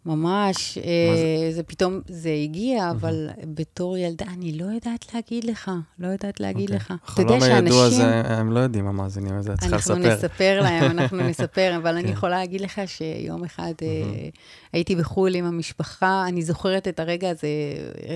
ממש, 0.06 0.78
מה 0.78 0.84
אה, 0.84 1.50
זה 1.52 1.62
פתאום, 1.62 2.00
זה 2.08 2.30
הגיע, 2.44 2.90
אבל 2.90 3.28
בתור 3.54 3.96
ילדה, 3.96 4.24
אני 4.34 4.58
לא 4.58 4.64
יודעת 4.64 5.14
להגיד 5.14 5.44
לך, 5.44 5.70
לא 5.98 6.06
יודעת 6.08 6.40
להגיד 6.40 6.62
אוקיי. 6.62 6.76
לך. 6.76 6.94
החלום 7.04 7.42
הידוע 7.42 7.90
שאנשים... 7.90 7.98
זה, 7.98 8.20
הם 8.24 8.52
לא 8.52 8.60
יודעים 8.60 8.86
המאזינים 8.86 9.38
את 9.38 9.42
זה, 9.42 9.52
את 9.52 9.58
צריכה 9.58 9.76
אנחנו 9.76 9.94
לספר. 9.94 10.14
נספר 10.14 10.60
להם, 10.62 10.90
אנחנו 10.90 11.16
נספר, 11.30 11.76
אבל 11.76 11.96
אני 11.96 12.06
כן. 12.06 12.12
יכולה 12.12 12.38
להגיד 12.38 12.60
לך 12.60 12.80
שיום 12.86 13.44
אחד 13.44 13.72
אה, 13.82 14.28
הייתי 14.72 14.96
בחו"ל 14.96 15.34
עם 15.34 15.44
המשפחה, 15.44 16.24
אני 16.28 16.42
זוכרת 16.42 16.88
את 16.88 17.00
הרגע 17.00 17.30
הזה, 17.30 17.48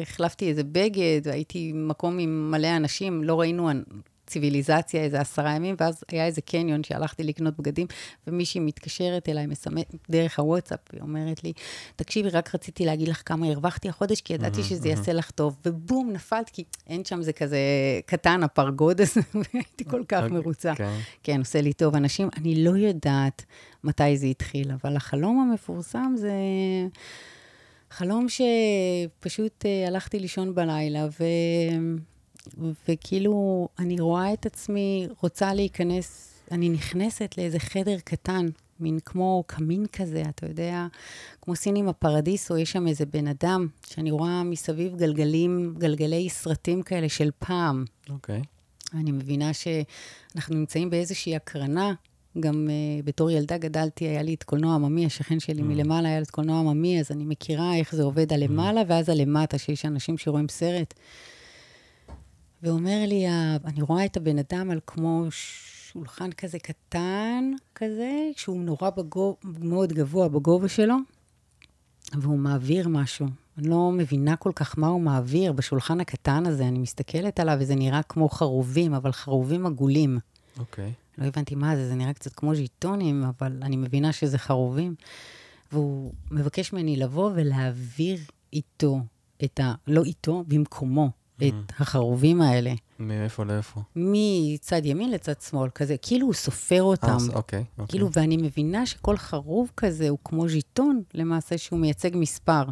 החלפתי 0.03 0.49
איזה 0.49 0.65
בגד, 0.65 1.21
והייתי 1.25 1.73
במקום 1.75 2.19
עם 2.19 2.51
מלא 2.51 2.77
אנשים, 2.77 3.25
לא 3.25 3.41
ראינו 3.41 3.71
ציוויליזציה 4.27 5.03
איזה 5.03 5.21
עשרה 5.21 5.51
ימים, 5.51 5.75
ואז 5.79 6.05
היה 6.09 6.27
איזה 6.27 6.41
קניון 6.41 6.85
שהלכתי 6.85 7.23
לקנות 7.23 7.57
בגדים, 7.59 7.87
ומישהי 8.27 8.61
מתקשרת 8.61 9.29
אליי, 9.29 9.47
מסמ- 9.47 9.97
דרך 10.11 10.39
הוואטסאפ, 10.39 10.79
היא 10.93 11.01
אומרת 11.01 11.45
לי, 11.45 11.53
תקשיבי, 11.97 12.29
רק 12.29 12.55
רציתי 12.55 12.85
להגיד 12.85 13.09
לך 13.09 13.23
כמה 13.27 13.47
הרווחתי 13.47 13.89
החודש, 13.89 14.21
כי 14.21 14.33
ידעתי 14.33 14.63
שזה 14.63 14.89
יעשה 14.89 15.13
לך 15.13 15.31
טוב, 15.31 15.57
ובום, 15.67 16.11
נפלת, 16.13 16.51
כי 16.51 16.65
אין 16.87 17.05
שם, 17.05 17.23
זה 17.23 17.33
כזה 17.33 17.59
קטן, 18.07 18.43
הפרגוד 18.43 19.01
הזה, 19.01 19.21
והייתי 19.55 19.85
כל 19.85 20.03
כך 20.09 20.23
אוקיי, 20.23 20.39
מרוצה. 20.39 20.75
כן. 20.75 20.99
כן, 21.23 21.39
עושה 21.39 21.61
לי 21.61 21.73
טוב. 21.73 21.97
אנשים, 21.97 22.29
אני 22.37 22.65
לא 22.65 22.77
יודעת 22.77 23.45
מתי 23.85 24.17
זה 24.17 24.27
התחיל, 24.27 24.71
אבל 24.83 24.97
החלום 24.97 25.49
המפורסם 25.51 26.13
זה 26.17 26.33
חלום 27.91 28.27
שפשוט 28.29 29.65
uh, 29.65 29.89
הלכתי 29.89 30.19
לישון 30.19 30.55
בלילה, 30.55 31.07
ו... 31.21 31.25
וכאילו, 32.89 33.69
אני 33.79 34.01
רואה 34.01 34.33
את 34.33 34.47
עצמי 34.47 35.09
רוצה 35.21 35.55
להיכנס, 35.55 36.35
אני 36.51 36.69
נכנסת 36.69 37.35
לאיזה 37.39 37.59
חדר 37.59 37.97
קטן, 38.05 38.47
מין 38.81 38.99
כמו 39.05 39.45
קמין 39.47 39.87
כזה, 39.93 40.23
אתה 40.29 40.47
יודע, 40.47 40.87
כמו 41.43 41.57
סינים 41.57 41.89
הפרדיסו, 41.89 42.57
יש 42.57 42.73
שם 42.73 42.87
איזה 42.87 43.07
בן 43.07 43.27
אדם, 43.27 43.67
שאני 43.87 44.11
רואה 44.11 44.43
מסביב 44.43 44.97
גלגלים, 44.97 45.75
גלגלי 45.79 46.29
סרטים 46.29 46.83
כאלה 46.83 47.09
של 47.09 47.31
פעם. 47.39 47.85
אוקיי. 48.11 48.43
אני 48.95 49.13
מבינה 49.13 49.51
שאנחנו 49.53 50.55
נמצאים 50.55 50.91
באיזושהי 50.91 51.37
הקרנה. 51.37 51.95
גם 52.41 52.69
uh, 52.69 53.07
בתור 53.07 53.31
ילדה 53.31 53.59
גדלתי, 53.59 54.05
היה 54.05 54.23
לי 54.23 54.35
את 54.35 54.43
קולנוע 54.43 54.75
עממי, 54.75 55.07
השכן 55.07 55.41
שלי 55.41 55.63
Mm. 55.63 55.65
מלמעלה 55.65 56.09
היה 56.09 56.19
לו 56.19 56.25
את 56.25 56.31
קולנוע 56.31 56.59
עממי, 56.61 57.01
אז 57.01 57.11
אני 57.11 57.25
מכירה 57.25 57.77
איך 57.77 57.95
זה 57.95 58.03
עובד 58.03 58.33
הלמעלה 58.33 58.83
ואז 58.89 59.09
הלמטה, 59.09 59.59
שיש 59.59 59.85
אנשים 59.85 60.19
שרואים 60.19 60.49
סרט. 60.49 60.95
ואומר 62.65 63.05
לי, 63.07 63.27
ה- 63.27 63.57
אני 63.65 63.83
רואה 63.83 64.05
את 64.05 64.17
הבן 64.17 64.39
אדם 64.39 64.71
על 64.71 64.81
כמו 64.87 65.27
שולחן 65.31 66.33
כזה 66.33 66.59
קטן, 66.59 67.53
כזה, 67.75 68.31
שהוא 68.37 68.63
נורא 68.63 68.91
בגו, 68.91 69.37
מאוד 69.45 69.93
גבוה 69.93 70.29
בגובה 70.29 70.69
שלו, 70.69 70.97
והוא 72.13 72.39
מעביר 72.39 72.89
משהו. 72.89 73.27
אני 73.59 73.69
לא 73.69 73.93
מבינה 73.93 74.37
כל 74.37 74.53
כך 74.55 74.79
מה 74.79 74.87
הוא 74.87 75.01
מעביר 75.01 75.53
בשולחן 75.53 76.01
הקטן 76.01 76.47
הזה, 76.47 76.69
אני 76.69 76.79
מסתכלת 76.79 77.41
עליו 77.41 77.57
וזה 77.61 77.75
נראה 77.75 78.03
כמו 78.03 78.29
חרובים, 78.29 78.95
אבל 78.95 79.13
חרובים 79.13 79.67
עגולים. 79.67 80.19
אוקיי. 80.59 80.93
לא 81.19 81.25
הבנתי 81.25 81.55
מה 81.55 81.77
זה, 81.77 81.89
זה 81.89 81.95
נראה 81.95 82.13
קצת 82.13 82.33
כמו 82.33 82.55
ז'יטונים, 82.55 83.25
אבל 83.25 83.59
אני 83.63 83.77
מבינה 83.77 84.13
שזה 84.13 84.39
חרובים. 84.39 84.95
והוא 85.73 86.13
מבקש 86.31 86.73
ממני 86.73 86.97
לבוא 86.97 87.31
ולהעביר 87.35 88.19
איתו, 88.53 89.01
את 89.45 89.61
ה... 89.61 89.75
לא 89.87 90.05
איתו, 90.05 90.45
במקומו. 90.49 91.24
את 91.37 91.73
החרובים 91.79 92.41
האלה, 92.41 92.73
מאיפה 92.99 93.45
לאיפה? 93.45 93.81
מצד 93.97 94.87
ימין 94.87 95.11
לצד 95.11 95.41
שמאל, 95.41 95.71
כזה, 95.71 95.97
כאילו 96.03 96.27
הוא 96.27 96.35
סופר 96.35 96.83
אותם. 96.83 97.07
אה, 97.09 97.17
אז 97.17 97.29
אוקיי, 97.29 97.65
אוקיי. 97.79 97.87
כאילו, 97.89 98.09
ואני 98.13 98.37
מבינה 98.37 98.87
שכל 98.87 99.17
חרוב 99.17 99.71
כזה 99.77 100.09
הוא 100.09 100.19
כמו 100.25 100.49
ז'יטון, 100.49 101.03
למעשה, 101.15 101.59
שהוא 101.59 101.79
מייצג 101.79 102.11
מספר. 102.15 102.65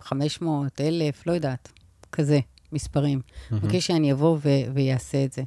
500, 0.00 0.80
1,000, 0.80 1.22
לא 1.26 1.32
יודעת, 1.32 1.72
כזה, 2.12 2.40
מספרים. 2.72 3.20
מהמם. 3.50 3.64
מבקש 3.64 3.86
שאני 3.86 4.12
אבוא 4.12 4.36
ו- 4.36 4.72
ויעשה 4.74 5.24
את 5.24 5.32
זה. 5.32 5.42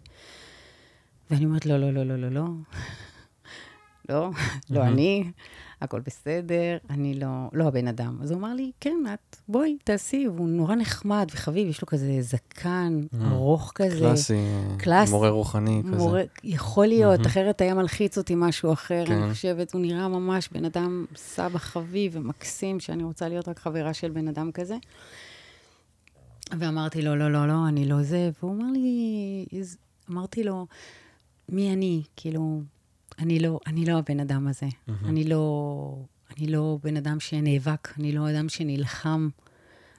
ואני 1.32 1.46
אומרת, 1.46 1.66
לא, 1.66 1.78
לא, 1.78 1.92
לא, 1.94 2.04
לא, 2.04 2.16
לא, 2.16 2.30
לא. 2.30 2.44
לא, 4.10 4.30
לא. 4.70 4.84
אני, 4.84 5.32
הכל 5.84 6.00
בסדר, 6.00 6.78
אני 6.90 7.14
לא, 7.20 7.28
לא 7.54 7.64
הבן 7.68 7.88
אדם. 7.88 8.18
אז 8.22 8.32
הוא 8.32 8.40
אמר 8.40 8.54
לי, 8.54 8.72
כן, 8.80 8.98
את, 9.14 9.36
בואי, 9.48 9.78
תעשי, 9.84 10.28
והוא 10.28 10.48
נורא 10.50 10.76
נחמד 10.76 11.28
וחביב, 11.34 11.68
יש 11.70 11.82
לו 11.82 11.88
כזה 11.88 12.18
זקן 12.22 13.02
Mm. 13.14 13.16
ארוך 13.32 13.72
כזה. 13.76 14.00
קלאסי, 14.00 14.38
קלאסי. 14.78 15.12
מורה 15.12 15.30
רוחני 15.30 15.82
כזה. 15.88 15.96
מורה, 15.98 16.22
יכול 16.44 16.88
להיות, 16.88 17.12
מהמם. 17.20 17.26
אחרת 17.26 17.62
היה 17.62 17.74
מלחיץ 17.74 18.18
אותי 18.18 18.34
משהו 18.38 18.74
אחר, 18.74 19.04
כן. 19.08 19.14
אני 19.22 19.34
חושבת, 19.34 19.74
הוא 19.74 19.82
נראה 19.82 20.08
ממש 20.08 20.50
בן 20.52 20.66
אדם 20.66 21.06
סבא 21.16 21.58
חביב 21.60 22.12
ומקסים, 22.16 22.80
שאני 22.80 23.04
רוצה 23.04 23.30
להיות 23.30 23.48
רק 23.48 23.60
חברה 23.60 23.94
של 23.94 24.12
בן 24.12 24.28
אדם 24.28 24.52
כזה. 24.52 24.76
ואמרתי 26.60 27.02
לו, 27.02 27.16
לא, 27.16 27.32
לא, 27.32 27.48
לא, 27.48 27.68
אני 27.68 27.86
לא 27.86 28.04
זה, 28.04 28.30
והוא 28.42 28.52
אמר 28.56 28.72
לי, 28.74 29.46
אמרתי 30.12 30.44
לו, 30.44 30.66
מי 31.50 31.74
אני? 31.74 32.02
כאילו, 32.16 32.62
אני 33.20 33.40
לא, 33.40 33.60
אני 33.68 33.86
לא 33.86 33.98
הבן 33.98 34.20
אדם 34.20 34.48
הזה. 34.48 34.66
מהמם. 34.88 35.06
אני 35.06 35.24
לא, 35.24 35.96
אני 36.38 36.48
לא 36.48 36.78
בן 36.84 36.98
אדם 36.98 37.20
שנאבק, 37.20 37.94
אני 38.00 38.12
לא 38.12 38.30
אדם 38.30 38.50
שנלחם. 38.50 39.30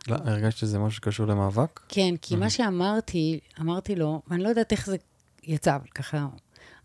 לא, 0.09 0.17
הרגשת 0.25 0.57
שזה 0.57 0.79
משהו 0.79 0.97
שקשור 0.97 1.27
למאבק? 1.27 1.81
כן, 1.89 2.15
כי 2.23 2.37
מה 2.37 2.51
שאמרתי, 2.51 3.41
אמרתי 3.61 3.95
לו, 3.97 4.23
ואני 4.29 4.43
לא 4.43 4.49
יודעת 4.49 4.73
איך 4.73 4.87
זה 4.87 4.97
יצא, 5.43 5.77
אבל 5.77 5.87
ככה, 5.95 6.27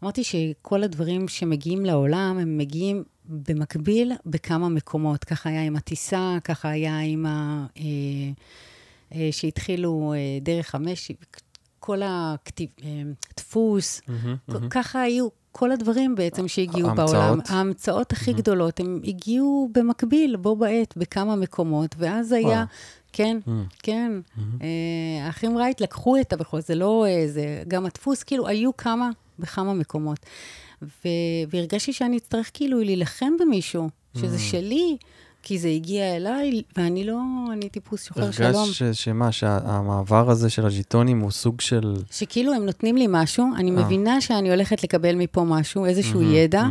אמרתי 0.04 0.24
שכל 0.24 0.84
הדברים 0.84 1.28
שמגיעים 1.28 1.86
לעולם, 1.86 2.38
הם 2.42 2.58
מגיעים 2.58 3.04
במקביל 3.26 4.12
בכמה 4.26 4.70
מקומות. 4.70 5.24
ככה 5.24 5.50
היה 5.50 5.64
עם 5.64 5.76
הטיסה, 5.76 6.38
ככה 6.44 6.70
היה 6.70 7.00
עם 7.00 7.26
ה... 7.26 7.66
אה, 7.78 7.84
אה, 9.16 9.30
שהתחילו 9.32 10.14
אה, 10.14 10.18
דרך 10.42 10.76
המשי, 10.76 11.14
כל 11.80 12.02
הכתיב, 12.06 12.70
דפוס, 13.38 14.02
מהמם, 14.08 14.36
כ- 14.48 14.50
מהמם. 14.50 14.70
ככה 14.70 15.02
היו 15.02 15.28
כל 15.52 15.72
הדברים 15.72 16.16
בעצם 16.16 16.48
שהגיעו 16.48 16.88
ההמצאות? 16.90 17.10
בעולם. 17.10 17.40
ההמצאות 17.50 18.12
הכי 18.12 18.34
גדולות, 18.34 18.80
הם 18.80 19.02
הגיעו 19.04 19.70
במקביל, 19.72 20.36
בו 20.36 20.56
בעת, 20.56 20.98
בכמה 20.98 21.36
מקומות, 21.36 21.96
ואז 21.98 22.32
היה, 22.32 22.48
וואו. 22.48 22.66
כן, 23.14 23.38
מהמם, 23.48 23.66
כן. 23.84 24.12
מהמם. 24.38 24.58
אה, 24.62 25.26
האחים 25.26 25.58
רייט 25.58 25.82
לקחו 25.82 26.18
את 26.18 26.34
הבכור, 26.34 26.62
זה 26.62 26.76
לא 26.76 27.06
איזה, 27.08 27.64
גם 27.68 27.86
הדפוס, 27.86 28.24
כאילו, 28.24 28.48
היו 28.48 28.78
כמה, 28.78 29.10
בכמה 29.40 29.74
מקומות. 29.74 30.20
ו, 30.82 31.08
והרגשתי 31.50 31.94
שאני 31.94 32.18
אצטרך 32.18 32.52
כאילו 32.54 32.80
להילחם 32.80 33.32
במישהו, 33.40 33.90
שזה 34.18 34.36
Mm. 34.36 34.40
שלי, 34.40 34.98
כי 35.44 35.60
זה 35.60 35.68
הגיע 35.68 36.16
אליי, 36.16 36.62
ואני 36.78 37.04
לא, 37.04 37.20
אני 37.54 37.70
טיפוס 37.70 38.06
שוחר 38.06 38.32
שלום. 38.32 38.56
הרגשת 38.56 38.74
ש- 38.74 39.04
שמה, 39.04 39.32
שהמעבר 39.32 40.30
הזה 40.30 40.50
של 40.50 40.66
הז'יטונים 40.66 41.20
הוא 41.20 41.32
סוג 41.32 41.62
של... 41.62 41.96
שכאילו 42.12 42.54
הם 42.54 42.66
נותנים 42.66 42.98
לי 42.98 43.06
משהו, 43.10 43.46
אני 43.58 43.72
אה. 43.72 43.76
מבינה 43.76 44.22
שאני 44.22 44.50
הולכת 44.52 44.84
לקבל 44.84 45.16
מפה 45.16 45.44
משהו, 45.44 45.86
איזשהו 45.86 46.22
ידע. 46.22 46.64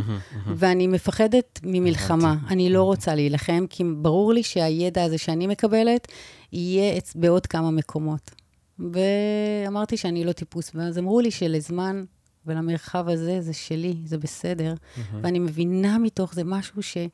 ואני 0.55 0.87
מפחדת 0.87 1.59
ממלחמה. 1.63 2.35
אני 2.49 2.69
לא 2.69 2.83
רוצה 2.83 3.15
להילחם, 3.15 3.65
כי 3.69 3.83
ברור 3.97 4.33
לי 4.33 4.43
שהידע 4.43 5.03
הזה 5.03 5.17
שאני 5.17 5.47
מקבלת, 5.47 6.07
יהיה 6.53 6.99
בעוד 7.15 7.47
כמה 7.47 7.71
מקומות. 7.71 8.31
ואמרתי 8.79 9.97
שאני 9.97 10.23
לא 10.23 10.31
טיפוס, 10.31 10.71
ואז 10.75 10.97
אמרו 10.97 11.21
לי 11.21 11.31
שלזמן 11.31 12.03
ולמרחב 12.45 13.09
הזה, 13.09 13.41
זה 13.41 13.53
שלי, 13.53 13.95
זה 14.05 14.17
בסדר. 14.17 14.73
מהמם. 14.97 15.23
ואני 15.23 15.39
מבינה 15.39 15.97
מתוך 15.97 16.33
זה 16.33 16.43
משהו 16.43 16.81
שתמיד 16.83 17.09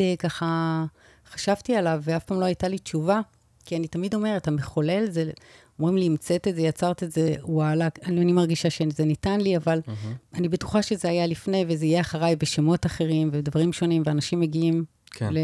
אה, 0.00 0.14
ככה 0.18 0.84
חשבתי 1.32 1.76
עליו, 1.76 2.00
ואף 2.04 2.24
פעם 2.24 2.40
לא 2.40 2.44
הייתה 2.44 2.68
לי 2.68 2.78
תשובה, 2.78 3.20
כי 3.64 3.76
אני 3.76 3.88
תמיד 3.88 4.14
אומרת, 4.14 4.48
המחולל 4.48 5.06
זה, 5.10 5.30
אומרים 5.78 5.96
לי, 5.96 6.06
המצאת 6.06 6.48
את 6.48 6.54
זה, 6.54 6.62
יצרת 6.62 7.02
את 7.02 7.12
זה, 7.12 7.34
וואלה, 7.42 7.88
אני, 8.04 8.20
אני 8.20 8.32
מרגישה 8.32 8.70
שזה 8.70 9.04
ניתן 9.04 9.40
לי, 9.40 9.56
אבל 9.56 9.80
מהמם. 9.86 10.14
אני 10.34 10.48
בטוחה 10.48 10.82
שזה 10.82 11.08
היה 11.08 11.26
לפני, 11.26 11.64
וזה 11.68 11.86
יהיה 11.86 12.00
אחריי 12.00 12.36
בשמות 12.36 12.86
אחרים 12.86 13.30
ודברים 13.32 13.72
שונים, 13.72 14.02
ואנשים 14.06 14.40
מגיעים 14.40 14.84
כן. 15.10 15.32
ל... 15.32 15.38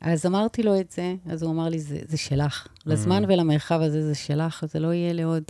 אז 0.00 0.26
אמרתי 0.26 0.62
לו 0.62 0.80
את 0.80 0.90
זה, 0.90 1.14
אז 1.26 1.42
הוא 1.42 1.52
אמר 1.52 1.68
לי, 1.68 1.78
זה, 1.78 1.98
זה 2.08 2.16
שלך. 2.16 2.66
לזמן 2.86 3.24
Mm. 3.24 3.26
ולמרחב 3.28 3.80
הזה 3.80 4.06
זה 4.06 4.14
שלך, 4.14 4.64
זה 4.72 4.78
לא 4.78 4.92
יהיה 4.92 5.12
לעוד. 5.12 5.42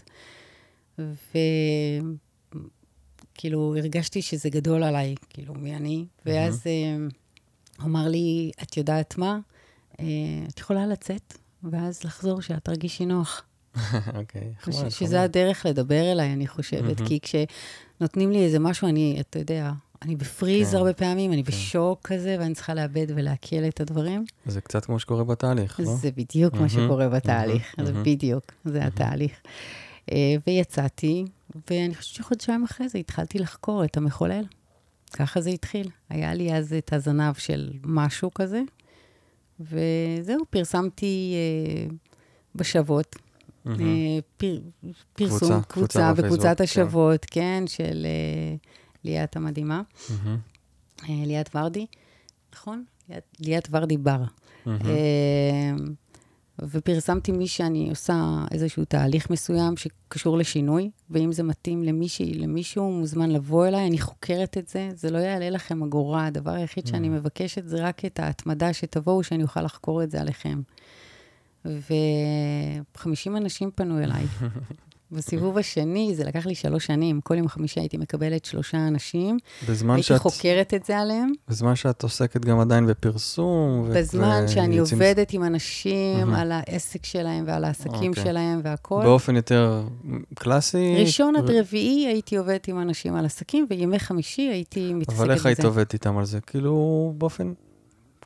וכאילו, 3.37 3.77
הרגשתי 3.77 4.23
שזה 4.23 4.51
גדול 4.51 4.83
עליי, 4.83 5.15
כאילו, 5.31 5.55
מי 5.55 5.77
אני? 5.77 6.05
ואז 6.27 6.63
אה, 6.67 6.97
הוא 7.79 7.87
אמר 7.87 8.09
לי, 8.09 8.51
את 8.63 8.77
יודעת 8.77 9.19
מה? 9.19 9.39
אה, 10.01 10.05
את 10.49 10.59
יכולה 10.59 10.87
לצאת, 10.87 11.39
ואז 11.63 12.05
לחזור, 12.05 12.41
שאת 12.41 12.65
תרגישי 12.65 13.07
נוח. 13.07 13.43
אוקיי, 14.19 14.53
חמוד, 14.61 14.89
שזה. 14.89 15.23
הדרך 15.23 15.67
לדבר 15.67 16.13
אליי, 16.13 16.33
אני 16.33 16.47
חושבת. 16.47 17.01
כי 17.01 17.19
כשנותנים 17.23 18.31
לי 18.31 18.45
איזה 18.45 18.59
משהו, 18.59 18.89
אני, 18.89 19.17
אתה 19.21 19.39
יודע, 19.39 19.73
אני 20.03 20.17
בפריז 20.17 20.71
כן, 20.71 20.77
הרבה 20.77 20.93
פעמים, 20.93 21.33
אני 21.33 21.45
כן. 21.45 21.53
בשוק 21.53 22.01
כזה, 22.03 22.37
ואני 22.41 22.55
צריכה 22.55 22.75
לאבד 22.75 23.07
ולעכל 23.09 23.65
את 23.69 23.81
הדברים. 23.81 24.25
זה 24.47 24.61
קצת 24.61 24.85
כמו 24.85 24.99
שקורה 24.99 25.25
בתהליך, 25.25 25.81
לא? 25.81 25.95
זה 25.95 26.11
בדיוק 26.11 26.55
מה 26.55 26.61
מהמם, 26.61 26.69
שקורה 26.69 27.09
בתהליך, 27.09 27.75
מהמם, 27.79 27.93
זה. 27.93 28.03
בדיוק, 28.03 28.53
זה 28.65 28.87
התהליך. 28.87 29.33
אה, 30.13 30.35
ויצאתי, 30.47 31.25
ואני 31.71 31.95
חושבת 31.95 32.15
שחודשיים 32.15 32.65
אחרי 32.65 32.89
זה 32.89 32.99
התחלתי 32.99 33.39
לחקור 33.39 33.85
את 33.85 33.97
המחולל. 33.97 34.45
ככה 35.13 35.41
זה 35.41 35.51
התחיל. 35.51 35.91
היה 36.09 36.35
לי 36.35 36.55
אז 36.55 36.73
את 36.79 36.93
הזנב 36.93 37.35
של 37.35 37.73
משהו 37.85 38.35
כזה, 38.35 38.63
וזהו, 39.61 40.45
פרסמתי 40.51 41.35
אה, 41.35 41.95
בשבות. 42.55 43.17
מהמם. 43.65 43.81
אה, 43.81 44.19
פר, 44.37 44.59
פרסום, 45.13 45.39
קבוצה, 45.39 45.61
קבוצה, 45.61 45.63
קבוצה 45.69 46.13
בקבוצת 46.13 46.59
כן. 46.59 46.65
השבות, 46.65 47.27
כן, 47.31 47.65
של 47.67 48.07
אה, 48.07 48.57
ליאת 49.05 49.37
המדהימה, 49.37 49.83
מהמם. 50.11 50.39
אה, 51.09 51.27
ליאת 51.27 51.51
ורדי, 51.55 51.87
נכון? 52.55 52.85
ליאת, 53.09 53.37
ליאת 53.41 53.69
ורדי 53.71 53.97
בר. 53.97 54.23
מהמם. 54.67 54.81
אה, 54.87 55.75
ופרסמתי 56.63 57.33
מי 57.33 57.47
שאני 57.47 57.91
עושה 57.91 58.45
איזשהו 58.53 58.85
תהליך 58.85 59.31
מסוים 59.31 59.77
שקשור 59.77 60.39
לשינוי, 60.39 60.91
ואם 61.11 61.33
זה 61.33 61.43
מתאים 61.43 61.83
למישהי, 61.83 62.35
למישהו, 62.35 62.85
הוא 62.85 62.99
מוזמן 62.99 63.31
לבוא 63.31 63.67
אליי, 63.67 63.87
אני 63.87 63.99
חוקרת 63.99 64.59
את 64.59 64.69
זה, 64.69 64.89
זה 64.95 65.11
לא 65.11 65.19
יעלה 65.19 65.51
לכם 65.51 65.83
אגורה, 65.83 66.27
הדבר 66.27 66.51
היחיד 66.51 66.87
שאני 66.87 67.09
מבקשת 67.09 67.67
זה 67.67 67.85
רק 67.85 68.05
את 68.05 68.21
ההתמדה 68.21 68.73
שתבואו, 68.73 69.23
שאני 69.23 69.43
אוכל 69.43 69.63
לחקור 69.63 70.03
את 70.03 70.11
זה 70.11 70.21
עליכם. 70.21 70.61
ו-50 71.65 73.37
אנשים 73.37 73.71
פנו 73.75 73.99
אליי. 73.99 74.25
בסיבוב 75.13 75.59
השני, 75.59 76.13
זה 76.15 76.25
לקח 76.25 76.47
לי 76.47 76.55
שלוש 76.55 76.87
שנים, 76.87 77.21
כל 77.21 77.35
יום 77.39 77.49
חמישי 77.49 77.81
הייתי 77.81 77.97
מקבלת 77.97 78.45
שלושה 78.45 78.89
אנשים, 78.89 79.37
בזמן 79.69 79.95
הייתי 79.95 80.03
שאת... 80.03 80.21
חוקרת 80.21 80.75
את 80.75 80.85
זה 80.85 80.99
עליהם. 80.99 81.33
בזמן 81.49 81.75
שאת 81.77 82.03
עוסקת 82.03 82.45
גם 82.45 82.61
עדיין 82.61 82.87
בפרסום. 82.87 83.81
ו- 83.87 83.93
בזמן 83.97 84.49
שאני 84.49 84.75
ויוצאים- 84.75 85.01
עובדת 85.03 85.33
עם 85.33 85.45
אנשים 85.45 86.19
מהמם. 86.19 86.35
על 86.35 86.53
העסק 86.53 87.05
שלהם 87.05 87.45
ועל 87.47 87.65
העסקים 87.65 88.11
אוקיי. 88.11 88.25
שלהם 88.25 88.61
והכול. 88.65 89.05
באופן 89.05 89.37
יותר 89.37 89.83
קלאסי. 90.35 90.95
ראשון 90.99 91.37
עד 91.37 91.51
ו- 91.51 91.53
רביעי 91.61 92.07
הייתי 92.07 92.37
עובדת 92.37 92.69
עם 92.69 92.79
אנשים 92.81 93.15
על 93.15 93.25
עסקים, 93.25 93.67
וימי 93.71 93.99
חמישי 93.99 94.43
הייתי 94.43 94.95
מתעסקת 94.95 95.13
בזה. 95.15 95.23
אבל 95.23 95.33
איך 95.33 95.47
היית 95.47 95.65
עובדת 95.65 95.93
איתם 95.93 96.19
על 96.19 96.25
זה? 96.25 96.41
כאילו, 96.41 97.15
באופן, 97.19 97.53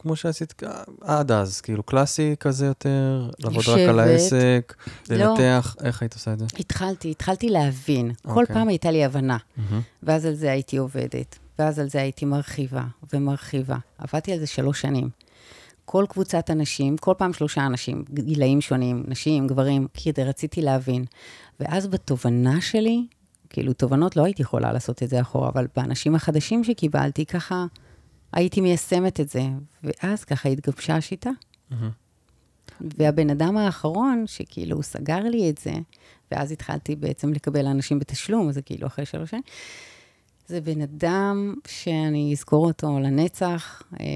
כמו 0.03 0.17
שעשית 0.17 0.63
עד 1.01 1.33
אז, 1.33 1.61
כאילו 1.61 1.83
קלאסי 1.83 2.35
כזה 2.41 2.67
יותר, 2.67 3.31
לעבוד 3.39 3.65
רק 3.69 3.79
על. 3.89 3.99
העסק, 3.99 4.75
לא. 5.11 5.17
לנתח, 5.17 5.77
איך 5.83 6.03
היית 6.03 6.15
עושה 6.15 6.33
את 6.33 6.39
זה? 6.39 6.45
התחלתי, 6.59 7.11
התחלתי 7.11 7.49
להבין. 7.49 8.13
כל 8.23 8.41
אוקיי. 8.41 8.55
פעם 8.55 8.69
הייתה 8.69 8.91
לי 8.91 9.05
הבנה, 9.05 9.37
מהמם. 9.57 9.81
ואז 10.03 10.27
על 10.27 10.35
זה 10.35 10.51
הייתי 10.51 10.77
עובדת, 10.77 11.39
ואז 11.59 11.79
על 11.79 11.89
זה 11.89 12.01
הייתי 12.01 12.25
מרחיבה 12.25 12.83
ומרחיבה. 13.13 13.77
עבדתי 13.99 14.33
על 14.33 14.39
זה 14.39 14.47
שלוש 14.47 14.81
שנים. 14.81 15.09
כל 15.85 16.05
קבוצת 16.09 16.51
אנשים, 16.51 16.97
כל 16.97 17.15
פעם 17.19 17.33
שלושה 17.33 17.67
אנשים, 17.67 18.05
גילאים 18.15 18.61
שונים, 18.61 19.05
נשים, 19.09 19.47
גברים, 19.47 19.87
כי 19.95 20.13
רציתי 20.19 20.63
להבין. 20.63 21.05
ואז 21.61 21.87
בתובנה 21.87 22.61
שלי, 22.61 23.07
כאילו, 23.51 23.73
תובנות 23.73 24.17
לא 24.17 24.25
הייתי 24.25 24.43
יכולה 24.43 24.73
לעשות 24.73 25.03
את 25.03 25.09
זה 25.09 25.21
אחורה, 25.21 25.49
אבל 25.49 25.67
באנשים 25.77 26.15
החדשים 26.15 26.65
שקיבלתי, 26.65 27.27
ככה 27.27 27.67
הייתי 28.33 28.61
מיישמת 28.61 29.21
את 29.21 29.29
זה. 29.29 29.43
ואז 29.83 30.25
ככה 30.25 30.49
התגבשה 30.49 30.97
השיטה. 30.97 31.31
והבן 32.81 33.31
אדם 33.31 33.57
האחרון, 33.57 34.25
שכאילו 34.27 34.77
הוא 34.77 34.83
סגר 34.83 35.19
לי 35.19 35.51
את 35.51 35.59
זה, 35.59 35.73
ואז 36.31 36.53
התחלתי 36.53 36.97
בעצם 36.97 37.33
לקבל 37.33 37.67
אנשים 37.67 37.99
בתשלום, 37.99 38.53
זה 38.53 38.63
כאילו 38.63 38.87
אחרי 38.87 39.07
שלוש 39.07 39.31
שנים, 39.31 39.43
זה 40.47 40.61
בן 40.61 40.81
אדם 40.81 41.55
שאני 41.67 42.33
אזכור 42.33 42.67
אותו 42.67 42.99
לנצח. 42.99 43.83
אה, 44.01 44.07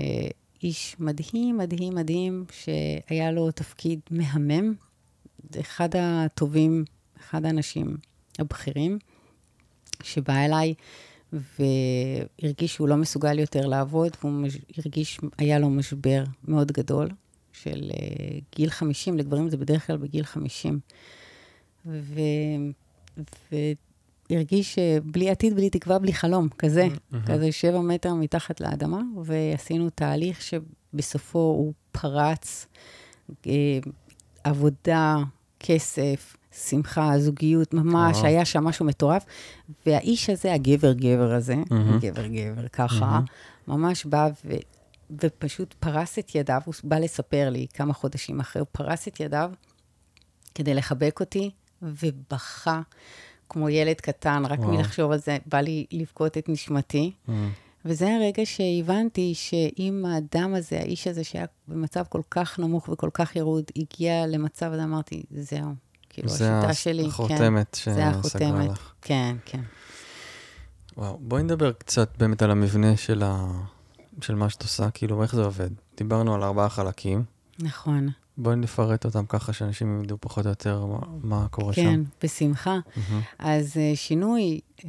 איש 0.62 0.96
מדהים, 0.98 1.58
מדהים, 1.58 1.94
מדהים, 1.94 2.44
שהיה 2.52 3.30
לו 3.30 3.50
תפקיד 3.50 4.00
מהמם. 4.10 4.74
אחד 5.60 5.88
הטובים, 5.98 6.84
אחד 7.20 7.44
האנשים 7.44 7.96
הבכירים, 8.38 8.98
שבא 10.02 10.44
אליי 10.44 10.74
והרגיש 11.34 12.74
שהוא 12.74 12.88
לא 12.88 12.96
מסוגל 12.96 13.38
יותר 13.38 13.66
לעבוד, 13.66 14.16
והוא 14.22 14.46
הרגיש, 14.78 15.20
היה 15.38 15.58
לו 15.58 15.70
משבר 15.70 16.24
מאוד 16.44 16.72
גדול 16.72 17.08
של 17.52 17.90
uh, 17.90 17.96
גיל 18.56 18.70
50, 18.70 19.18
לגברים 19.18 19.50
זה 19.50 19.56
בדרך 19.56 19.86
כלל 19.86 19.96
בגיל 19.96 20.24
50. 20.24 20.80
ו... 21.86 22.20
והרגיש 24.30 24.78
בלי 25.04 25.30
עתיד, 25.30 25.54
בלי 25.54 25.70
תקווה, 25.70 25.98
בלי 25.98 26.12
חלום, 26.12 26.48
כזה, 26.58 26.86
mm-hmm. 26.86 27.26
כזה 27.26 27.52
שבע 27.52 27.80
מטר 27.80 28.14
מתחת 28.14 28.60
לאדמה, 28.60 29.00
ועשינו 29.24 29.90
תהליך 29.90 30.42
שבסופו 30.42 31.38
הוא 31.38 31.72
פרץ 31.92 32.66
uh, 33.30 33.46
עבודה, 34.44 35.16
כסף, 35.60 36.36
שמחה, 36.54 37.18
זוגיות, 37.18 37.74
ממש, 37.74 38.16
oh. 38.16 38.26
היה 38.26 38.44
שם 38.44 38.64
משהו 38.64 38.86
מטורף. 38.86 39.24
והאיש 39.86 40.30
הזה, 40.30 40.52
הגבר-גבר 40.54 41.32
הזה, 41.32 41.54
mm-hmm. 41.54 42.00
גבר-גבר, 42.00 42.68
ככה, 42.68 43.20
mm-hmm. 43.24 43.70
ממש 43.72 44.04
בא 44.04 44.28
ו... 44.44 44.54
ופשוט 45.22 45.74
פרס 45.80 46.18
את 46.18 46.34
ידיו, 46.34 46.60
הוא 46.64 46.74
בא 46.84 46.98
לספר 46.98 47.50
לי 47.50 47.66
כמה 47.74 47.92
חודשים 47.92 48.40
אחרי, 48.40 48.60
הוא 48.60 48.66
פרס 48.72 49.08
את 49.08 49.20
ידיו 49.20 49.50
כדי 50.54 50.74
לחבק 50.74 51.20
אותי, 51.20 51.50
ובכה 51.82 52.80
כמו 53.48 53.68
ילד 53.68 54.00
קטן, 54.00 54.42
רק 54.44 54.58
וואו. 54.58 54.72
מלחשוב 54.72 55.12
על 55.12 55.18
זה, 55.18 55.38
בא 55.46 55.60
לי 55.60 55.86
לבכות 55.92 56.38
את 56.38 56.48
נשמתי. 56.48 57.12
Mm. 57.28 57.30
וזה 57.84 58.14
הרגע 58.14 58.42
שהבנתי 58.44 59.34
שאם 59.34 60.04
האדם 60.08 60.54
הזה, 60.54 60.78
האיש 60.78 61.06
הזה, 61.06 61.24
שהיה 61.24 61.44
במצב 61.68 62.04
כל 62.08 62.22
כך 62.30 62.58
נמוך 62.58 62.88
וכל 62.88 63.10
כך 63.14 63.36
ירוד, 63.36 63.64
הגיע 63.76 64.26
למצב 64.26 64.72
הזה, 64.72 64.84
אמרתי, 64.84 65.22
זהו. 65.30 65.83
כאילו, 66.14 66.28
השיטה 66.28 66.74
שלי, 66.74 67.02
כן. 67.02 67.08
זה 67.08 67.08
החותמת 67.08 67.78
שסגרה 67.80 68.64
לך. 68.64 68.92
כן, 69.02 69.36
כן. 69.44 69.60
וואו, 70.96 71.18
בואי 71.20 71.42
נדבר 71.42 71.72
קצת 71.72 72.10
באמת 72.18 72.42
על 72.42 72.50
המבנה 72.50 72.96
של, 72.96 73.22
ה... 73.22 73.46
של 74.20 74.34
מה 74.34 74.50
שאת 74.50 74.62
עושה, 74.62 74.90
כאילו, 74.90 75.22
איך 75.22 75.34
זה 75.34 75.44
עובד. 75.44 75.70
דיברנו 75.96 76.34
על 76.34 76.42
ארבעה 76.42 76.68
חלקים. 76.68 77.24
נכון. 77.58 78.08
בואי 78.36 78.56
נפרט 78.56 79.04
אותם 79.04 79.26
ככה 79.26 79.52
שאנשים 79.52 80.02
ידעו 80.02 80.16
פחות 80.20 80.46
או 80.46 80.50
יותר 80.50 80.86
מה, 80.86 80.98
מה 81.22 81.46
קורה 81.50 81.74
כן, 81.74 81.82
שם. 81.82 82.04
כן, 82.04 82.26
בשמחה. 82.26 82.78
Mm-hmm. 82.86 83.00
אז 83.38 83.72
uh, 83.72 83.96
שינוי, 83.96 84.60
uh, 84.78 84.84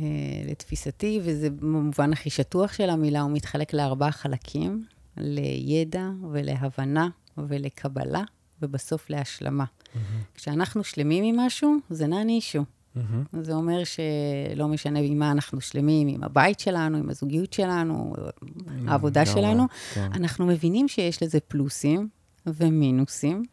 לתפיסתי, 0.51 1.19
וזה 1.23 1.49
במובן 1.49 2.13
הכי 2.13 2.29
שטוח 2.29 2.73
של 2.73 2.89
המילה, 2.89 3.21
הוא 3.21 3.31
מתחלק 3.31 3.73
לארבעה 3.73 4.11
חלקים, 4.11 4.85
לידע 5.17 6.09
ולהבנה 6.31 7.07
ולקבלה, 7.37 8.21
ובסוף 8.61 9.09
להשלמה. 9.09 9.65
Mm-hmm. 9.95 10.35
כשאנחנו 10.35 10.83
שלמים 10.83 11.23
עם 11.23 11.39
משהו, 11.39 11.75
זה 11.89 12.07
נע 12.07 12.23
נישו. 12.23 12.59
Mm-hmm. 12.59 13.41
זה 13.41 13.53
אומר 13.53 13.81
שלא 13.83 14.67
משנה 14.67 14.99
עם 14.99 15.19
מה 15.19 15.31
אנחנו 15.31 15.61
שלמים, 15.61 16.07
עם 16.07 16.23
הבית 16.23 16.59
שלנו, 16.59 16.97
עם 16.97 17.09
הזוגיות 17.09 17.53
שלנו, 17.53 18.13
העבודה 18.87 19.25
שלנו, 19.25 19.67
כן. 19.93 20.09
אנחנו 20.13 20.45
מבינים 20.45 20.87
שיש 20.87 21.23
לזה 21.23 21.39
פלוסים 21.39 22.09
ומינוסים, 22.45 23.43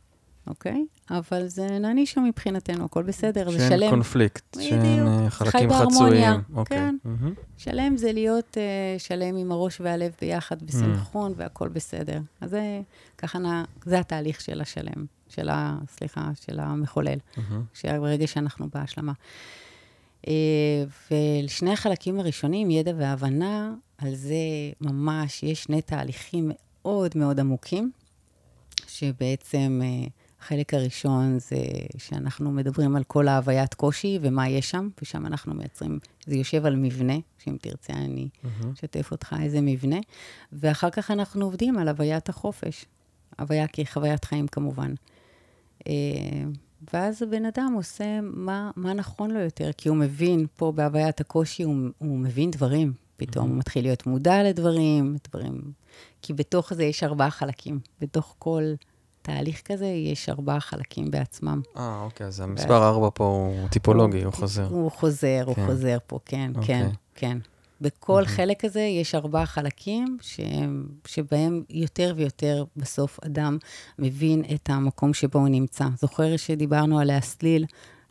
אוקיי? 0.47 0.85
אבל 1.11 1.47
זה 1.47 1.79
נעניש 1.79 2.19
מבחינתנו, 2.19 2.85
הכל 2.85 3.03
בסדר, 3.03 3.51
זה 3.51 3.69
שלם. 3.69 3.79
שאין 3.79 3.91
קונפליקט, 3.91 4.57
שאין 4.61 5.07
אה, 5.07 5.31
חלקים 5.31 5.71
חצויים. 5.73 6.41
אוקיי. 6.55 6.77
כן. 6.79 6.97
Mm-hmm. 7.05 7.41
שלם 7.57 7.97
זה 7.97 8.13
להיות 8.13 8.57
uh, 8.57 9.01
שלם 9.01 9.37
עם 9.37 9.53
הראש 9.53 9.81
והלב 9.81 10.13
ביחד, 10.21 10.63
בסנכרון, 10.63 11.33
mm-hmm. 11.33 11.39
והכל 11.39 11.69
בסדר. 11.69 12.21
אז 12.41 12.51
זה, 12.51 12.81
ככה, 13.19 13.39
נע, 13.39 13.65
זה 13.85 13.99
התהליך 13.99 14.41
של 14.41 14.61
השלם, 14.61 15.07
של 15.29 15.49
ה... 15.49 15.79
סליחה, 15.89 16.31
של 16.47 16.61
המחולל, 16.61 17.19
mm-hmm. 17.37 17.87
ברגע 18.01 18.27
שאנחנו 18.27 18.67
בהשלמה. 18.75 19.13
Uh, 20.23 20.29
ולשני 21.11 21.73
החלקים 21.73 22.21
הראשונים, 22.21 22.71
ידע 22.71 22.93
והבנה, 22.97 23.75
על 23.99 24.15
זה 24.15 24.35
ממש 24.81 25.43
יש 25.43 25.63
שני 25.63 25.83
תהליכים 25.83 26.51
מאוד 26.85 27.11
מאוד 27.17 27.41
עמוקים. 27.41 27.93
שבעצם 28.89 29.81
אה, 29.85 30.09
החלק 30.43 30.75
הראשון 30.75 31.39
זה 31.39 31.57
שאנחנו 31.99 32.53
מדברים 32.53 32.97
על 32.97 33.05
כל 33.05 33.29
ההוויית 33.29 33.75
קושי 33.75 34.19
ומה 34.23 34.49
יש 34.49 34.71
שם, 34.71 34.89
ושם 35.03 35.27
אנחנו 35.27 35.55
מייצרים, 35.55 35.99
זה 36.27 36.37
יושב 36.37 36.67
על 36.67 36.77
מבנה, 36.77 37.15
שאם 37.39 37.57
תרצה 37.61 37.93
אני 37.93 38.29
אשתף 38.75 39.09
mm-hmm. 39.09 39.13
אותך 39.13 39.37
איזה 39.43 39.61
מבנה, 39.61 39.97
ואחר 40.53 40.91
כך 40.91 41.11
אנחנו 41.11 41.45
עובדים 41.45 41.79
על 41.79 41.89
הוויית 41.89 42.29
החופש, 42.29 42.85
הוויה 43.39 43.67
כחוויית 43.67 44.25
חיים 44.25 44.47
כמובן. 44.47 44.95
אה, 45.89 45.93
ואז 46.93 47.23
הבן 47.23 47.45
אדם 47.45 47.73
עושה 47.77 48.21
מה, 48.23 48.71
מה 48.77 48.93
נכון 48.93 49.31
לו 49.31 49.41
יותר, 49.41 49.71
כי 49.77 49.89
הוא 49.89 49.97
מבין, 49.97 50.47
פה 50.57 50.73
בהוויית 50.73 51.21
הקושי, 51.21 51.63
הוא, 51.63 51.77
הוא 51.99 52.19
מבין 52.19 52.51
דברים. 52.51 52.93
פתאום 53.17 53.47
mm-hmm. 53.47 53.51
הוא 53.51 53.59
מתחיל 53.59 53.85
להיות 53.85 54.07
מודע 54.07 54.43
לדברים, 54.43 55.17
דברים... 55.29 55.73
כי 56.23 56.33
בתוך 56.33 56.75
זה 56.75 56.85
יש 56.85 57.03
ארבעה 57.03 57.31
חלקים. 57.31 57.81
בתוך 58.01 58.35
כל 58.39 58.63
תהליך 59.23 59.63
כזה 59.65 59.87
יש 59.87 60.29
ארבעה 60.29 60.61
חלקים 60.61 61.11
בעצמם. 61.11 61.61
אה, 61.77 62.03
אוקיי, 62.05 62.27
אז 62.27 62.41
המספר 62.41 62.89
ארבע 62.89 63.09
פה 63.15 63.25
הוא 63.25 63.69
טיפולוגי, 63.69 64.19
הוא, 64.19 64.25
הוא 64.25 64.33
חוזר. 64.33 64.67
הוא 64.71 64.91
חוזר, 64.91 65.43
כן. 65.55 65.63
הוא 65.63 65.67
חוזר 65.67 65.99
פה, 66.07 66.19
כן, 66.25 66.53
אוקיי. 66.55 66.67
כן, 66.67 66.89
כן. 67.15 67.39
בכל 67.81 68.23
mm-hmm. 68.25 68.29
חלק 68.29 68.65
הזה 68.65 68.81
יש 68.81 69.15
ארבעה 69.15 69.47
חלקים 69.47 70.17
שהם, 70.21 70.87
שבהם 71.07 71.63
יותר 71.71 72.15
ויותר 72.17 72.65
בסוף 72.77 73.19
אדם 73.27 73.59
מבין 73.99 74.43
את 74.55 74.71
המקום 74.71 75.15
שבו 75.15 75.39
הוא 75.39 75.49
נמצא. 75.49 75.85
זוכר 76.01 76.37
שדיברנו 76.37 76.99
על 76.99 77.07
להסליל 77.07 77.65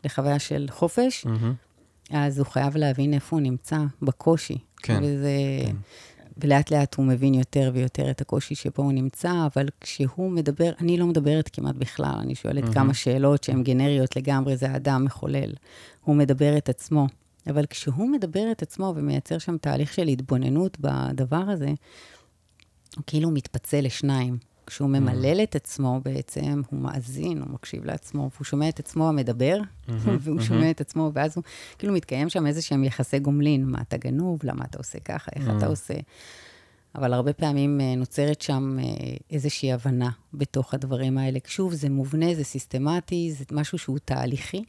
לחוויה 0.03 0.39
של 0.39 0.67
חופש? 0.69 1.25
Mm-hmm. 1.25 2.15
אז 2.15 2.39
הוא 2.39 2.47
חייב 2.47 2.77
להבין 2.77 3.13
איפה 3.13 3.35
הוא 3.35 3.41
נמצא, 3.41 3.77
בקושי. 4.01 4.57
כן. 4.77 4.99
וזה... 5.03 5.31
כן. 5.65 5.75
ולאט 6.37 6.71
לאט 6.71 6.95
הוא 6.95 7.05
מבין 7.05 7.33
יותר 7.33 7.71
ויותר 7.73 8.11
את 8.11 8.21
הקושי 8.21 8.55
שבו 8.55 8.83
הוא 8.83 8.91
נמצא, 8.91 9.45
אבל 9.45 9.65
כשהוא 9.81 10.31
מדבר, 10.31 10.71
אני 10.79 10.97
לא 10.97 11.05
מדברת 11.05 11.49
כמעט 11.53 11.75
בכלל, 11.75 12.15
אני 12.19 12.35
שואלת 12.35 12.63
mm-hmm. 12.63 12.73
כמה 12.73 12.93
שאלות 12.93 13.43
שהן 13.43 13.63
גנריות 13.63 14.15
לגמרי, 14.15 14.57
זה 14.57 14.69
האדם 14.69 15.05
מחולל. 15.05 15.53
הוא 16.01 16.15
מדבר 16.15 16.57
את 16.57 16.69
עצמו. 16.69 17.07
אבל 17.49 17.65
כשהוא 17.65 18.09
מדבר 18.09 18.51
את 18.51 18.61
עצמו 18.61 18.93
ומייצר 18.95 19.37
שם 19.37 19.57
תהליך 19.57 19.93
של 19.93 20.07
התבוננות 20.07 20.77
בדבר 20.79 21.43
הזה, 21.47 21.69
הוא 22.95 23.03
כאילו 23.07 23.31
מתפצל 23.31 23.81
לשניים. 23.81 24.37
כשהוא 24.67 24.87
mm. 24.87 24.99
ממלל 24.99 25.43
את 25.43 25.55
עצמו 25.55 25.99
בעצם, 26.03 26.61
הוא 26.69 26.79
מאזין, 26.79 27.41
הוא 27.41 27.49
מקשיב 27.49 27.85
לעצמו, 27.85 28.29
והוא 28.33 28.45
שומע 28.45 28.69
את 28.69 28.79
עצמו 28.79 29.09
המדבר, 29.09 29.57
mm-hmm, 29.59 29.91
והוא 30.21 30.39
mm-hmm. 30.39 30.43
שומע 30.43 30.71
את 30.71 30.81
עצמו, 30.81 31.11
ואז 31.13 31.37
הוא, 31.37 31.43
כאילו 31.77 31.93
מתקיים 31.93 32.29
שם 32.29 32.47
איזה 32.47 32.61
שהם 32.61 32.83
יחסי 32.83 33.19
גומלין, 33.19 33.65
מה 33.65 33.81
אתה 33.81 33.97
גנוב, 33.97 34.39
למה 34.43 34.65
אתה 34.65 34.77
עושה 34.77 34.99
ככה, 34.99 35.31
איך 35.35 35.47
mm-hmm. 35.47 35.57
אתה 35.57 35.67
עושה. 35.67 35.93
אבל 36.95 37.13
הרבה 37.13 37.33
פעמים 37.33 37.81
אה, 37.81 37.95
נוצרת 37.95 38.41
שם 38.41 38.77
אה, 38.79 38.85
איזושהי 39.31 39.73
הבנה 39.73 40.09
בתוך 40.33 40.73
הדברים 40.73 41.17
האלה. 41.17 41.39
שוב, 41.45 41.73
זה 41.73 41.89
מובנה, 41.89 42.35
זה 42.35 42.43
סיסטמטי, 42.43 43.31
זה 43.31 43.45
משהו 43.51 43.77
שהוא 43.77 43.99
תהליכי. 44.05 44.63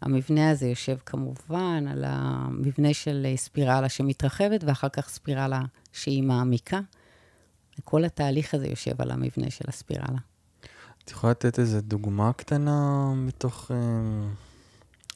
המבנה 0.00 0.50
הזה 0.50 0.66
יושב 0.66 0.96
כמובן 1.06 1.84
על 1.88 2.04
המבנה 2.06 2.94
של 2.94 3.26
אה, 3.28 3.36
ספירלה 3.36 3.88
שמתרחבת, 3.88 4.64
ואחר 4.64 4.88
כך 4.88 5.08
ספירלה 5.08 5.62
שהיא 5.92 6.22
מעמיקה. 6.22 6.80
כל 7.84 8.04
התהליך 8.04 8.54
הזה 8.54 8.66
יושב 8.66 9.02
על 9.02 9.10
המבנה 9.10 9.50
של 9.50 9.64
הספירלה. 9.68 10.18
את 11.04 11.10
יכולה 11.10 11.30
לתת 11.30 11.58
איזו 11.58 11.80
דוגמה 11.80 12.32
קטנה 12.32 13.12
מתוך, 13.16 13.70
אה, 13.70 13.76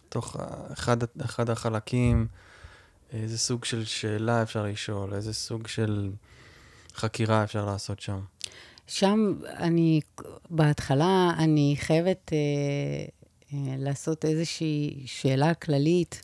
מתוך 0.07 0.37
אחד, 0.73 0.97
אחד 1.25 1.51
החלקים? 1.51 2.27
איזה 3.13 3.39
סוג 3.39 3.65
של 3.65 3.85
שאלה 3.85 4.43
אפשר 4.43 4.67
לשאול? 4.67 5.15
איזה 5.15 5.35
סוג 5.35 5.67
של 5.67 6.11
חקירה 6.95 7.45
אפשר 7.45 7.67
לעשות 7.67 8.01
שם? 8.01 8.21
שם 8.87 9.35
אני, 9.57 10.01
בהתחלה, 10.51 11.31
אני 11.39 11.75
חייבת 11.79 12.33
אה, 12.33 12.39
אה, 13.53 13.75
לעשות 13.79 14.25
איזושהי 14.25 15.03
שאלה 15.07 15.55
כללית. 15.55 16.23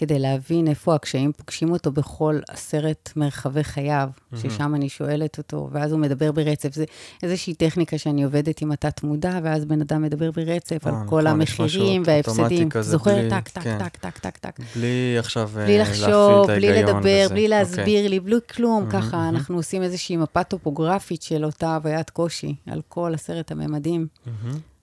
כדי 0.00 0.18
להבין 0.18 0.68
איפה 0.68 0.94
הקשיים 0.94 1.32
פוגשים 1.32 1.72
אותו 1.72 1.92
בכל 1.92 2.38
עשרת 2.48 3.10
מרחבי 3.16 3.64
חייו, 3.64 4.08
mm-hmm. 4.14 4.36
ששם 4.36 4.74
אני 4.74 4.88
שואלת 4.88 5.38
אותו, 5.38 5.68
ואז 5.72 5.92
הוא 5.92 6.00
מדבר 6.00 6.32
ברצף. 6.32 6.74
זה 6.74 6.84
איזושהי 7.22 7.54
טכניקה 7.54 7.98
שאני 7.98 8.22
עובדת 8.22 8.62
עם 8.62 8.72
התת-מודע, 8.72 9.38
ואז 9.42 9.64
בן 9.64 9.80
אדם 9.80 10.02
מדבר 10.02 10.30
ברצף 10.30 10.86
על 10.86 10.94
אה, 10.94 11.00
כל 11.06 11.22
נכון, 11.22 11.26
המחירים 11.26 12.02
וההפסדים. 12.06 12.68
זוכר? 12.80 13.30
טק, 13.30 13.48
טק, 13.48 13.62
טק, 13.78 13.96
טק, 13.96 14.18
טק, 14.18 14.36
טק. 14.36 14.60
בלי 14.76 15.16
עכשיו 15.18 15.50
בלי 15.54 15.78
אה, 15.78 15.82
לחשוב, 15.82 16.46
בלי 16.46 16.82
לדבר, 16.82 17.26
בלי 17.30 17.48
להסביר 17.48 17.84
אוקיי. 17.84 18.08
לי, 18.08 18.20
בלי 18.20 18.36
כלום. 18.50 18.90
ככה 18.90 19.28
אנחנו 19.28 19.56
עושים 19.56 19.82
איזושהי 19.82 20.16
מפה 20.16 20.44
טופוגרפית 20.44 21.22
של 21.22 21.44
אותה 21.44 21.74
הוויית 21.74 22.10
קושי, 22.10 22.54
על 22.66 22.82
כל 22.88 23.12
עשרת 23.14 23.50
הממדים, 23.50 24.06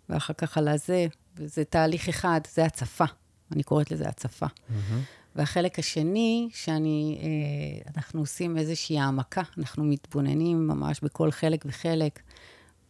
ואחר 0.09 0.33
כך 0.33 0.57
על 0.57 0.67
הזה, 0.67 1.07
וזה 1.37 1.63
תהליך 1.63 2.09
אחד, 2.09 2.41
זה 2.53 2.65
הצפה. 2.65 3.05
אני 3.51 3.63
קוראת 3.63 3.91
לזה 3.91 4.07
הצפה. 4.07 4.45
Mm-hmm. 4.45 5.16
והחלק 5.37 5.79
השני, 5.79 6.49
שאני, 6.51 7.17
אה, 7.21 7.91
אנחנו 7.97 8.19
עושים 8.19 8.57
איזושהי 8.57 8.99
העמקה, 8.99 9.41
אנחנו 9.57 9.83
מתבוננים 9.83 10.67
ממש 10.67 10.99
בכל 11.03 11.31
חלק 11.31 11.63
וחלק, 11.67 12.19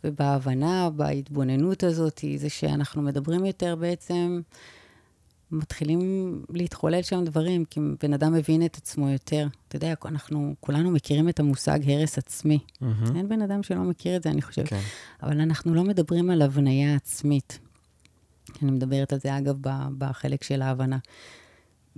ובהבנה, 0.03 0.89
בהתבוננות 0.89 1.83
הזאת, 1.83 2.21
זה 2.37 2.49
שאנחנו 2.49 3.01
מדברים 3.01 3.45
יותר 3.45 3.75
בעצם, 3.75 4.41
מתחילים 5.51 6.01
להתחולל 6.49 7.01
שם 7.01 7.23
דברים, 7.23 7.65
כי 7.65 7.79
בן 8.03 8.13
אדם 8.13 8.33
מבין 8.33 8.65
את 8.65 8.75
עצמו 8.77 9.09
יותר. 9.09 9.47
אתה 9.67 9.75
יודע, 9.75 9.93
אנחנו 10.05 10.55
כולנו 10.59 10.91
מכירים 10.91 11.29
את 11.29 11.39
המושג 11.39 11.79
הרס 11.89 12.17
עצמי. 12.17 12.59
מהמם. 12.81 13.17
אין 13.17 13.29
בן 13.29 13.41
אדם 13.41 13.63
שלא 13.63 13.81
מכיר 13.81 14.15
את 14.15 14.23
זה, 14.23 14.29
אני 14.29 14.41
חושבת. 14.41 14.67
כן. 14.67 14.79
אבל 15.23 15.41
אנחנו 15.41 15.75
לא 15.75 15.83
מדברים 15.83 16.29
על 16.29 16.41
הבניה 16.41 16.95
עצמית. 16.95 17.59
אני 18.61 18.71
מדברת 18.71 19.13
על 19.13 19.19
זה, 19.19 19.37
אגב, 19.37 19.55
בחלק 19.97 20.43
של 20.43 20.61
ההבנה. 20.61 20.97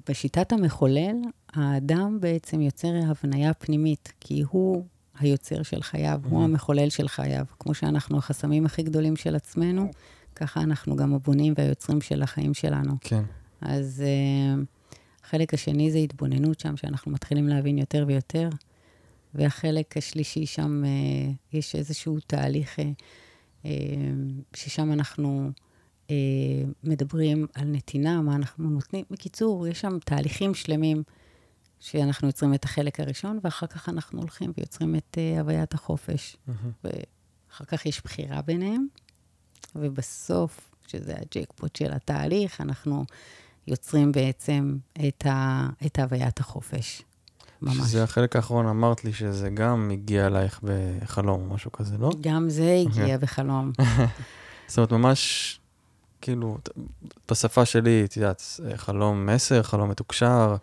בשיטת 0.09 0.51
המחולל, 0.51 1.15
האדם 1.53 2.17
בעצם 2.21 2.61
יוצר 2.61 2.91
הבניה 3.07 3.53
פנימית, 3.53 4.13
כי 4.19 4.43
הוא 4.49 4.83
היוצר 5.19 5.63
של 5.63 5.81
חייו, 5.81 6.21
הוא. 6.29 6.43
המחולל 6.43 6.89
של 6.89 7.07
חייו. 7.07 7.45
כמו 7.59 7.73
שאנחנו 7.73 8.17
החסמים 8.17 8.65
הכי 8.65 8.83
גדולים 8.83 9.15
של 9.15 9.35
עצמנו, 9.35 9.91
ככה 10.35 10.61
אנחנו 10.61 10.95
גם 10.95 11.13
הבונים 11.13 11.53
והיוצרים 11.57 12.01
של 12.01 12.23
החיים 12.23 12.53
שלנו. 12.53 12.93
כן. 13.01 13.23
אז 13.61 14.03
uh, 14.05 14.65
החלק 15.25 15.53
השני 15.53 15.91
זה 15.91 15.97
התבוננות 15.97 16.59
שם, 16.59 16.77
שאנחנו 16.77 17.11
מתחילים 17.11 17.47
להבין 17.47 17.77
יותר 17.77 18.03
ויותר. 18.07 18.49
והחלק 19.33 19.97
השלישי 19.97 20.45
שם, 20.45 20.83
uh, 20.83 21.57
יש 21.57 21.75
איזשהו 21.75 22.17
תהליך 22.27 22.79
uh, 22.79 22.81
uh, 23.63 23.67
ששם 24.55 24.91
אנחנו 24.91 25.51
מדברים 26.83 27.47
על 27.55 27.67
נתינה, 27.67 28.21
מה 28.21 28.35
אנחנו 28.35 28.69
נותנים. 28.69 29.05
בקיצור, 29.11 29.67
יש 29.67 29.81
שם 29.81 29.97
תהליכים 30.05 30.53
שלמים 30.53 31.03
שאנחנו 31.79 32.27
יוצרים 32.27 32.53
את 32.53 32.63
החלק 32.63 32.99
הראשון, 32.99 33.39
ואחר 33.43 33.67
כך 33.67 33.89
אנחנו 33.89 34.19
הולכים 34.21 34.51
ויוצרים 34.57 34.95
את 34.95 35.17
uh, 35.17 35.39
הוויית 35.39 35.73
החופש. 35.73 36.37
מהמם. 36.47 36.71
ואחר 36.83 37.65
כך 37.65 37.85
יש 37.85 38.01
בחירה 38.03 38.41
ביניהם, 38.41 38.87
ובסוף, 39.75 40.71
שזה 40.87 41.13
הג'קפוט 41.15 41.75
של 41.75 41.93
התהליך, 41.93 42.61
אנחנו 42.61 43.05
יוצרים 43.67 44.11
בעצם 44.11 44.77
את, 45.07 45.25
ה, 45.25 45.67
את 45.85 45.99
הוויית 45.99 46.39
החופש. 46.39 47.01
ממש. 47.61 47.77
שזה 47.77 48.03
החלק 48.03 48.35
האחרון, 48.35 48.67
אמרת 48.67 49.05
לי 49.05 49.13
שזה 49.13 49.49
גם 49.49 49.91
הגיע 49.93 50.27
אלייך 50.27 50.61
בחלום 50.63 51.41
או 51.41 51.55
משהו 51.55 51.71
כזה, 51.71 51.97
לא? 51.97 52.11
גם 52.21 52.49
זה 52.49 52.83
הגיע 52.87 53.03
אוקיי. 53.03 53.17
בחלום. 53.17 53.71
זאת 54.67 54.77
אומרת, 54.77 54.91
ממש, 54.91 55.58
כאילו, 56.21 56.57
בשפה 57.31 57.65
שלי, 57.65 58.05
את 58.05 58.17
יודעת, 58.17 58.59
חלום 58.75 59.25
מסר, 59.25 59.63
חלום 59.63 59.89
מתוקשר, 59.89 60.55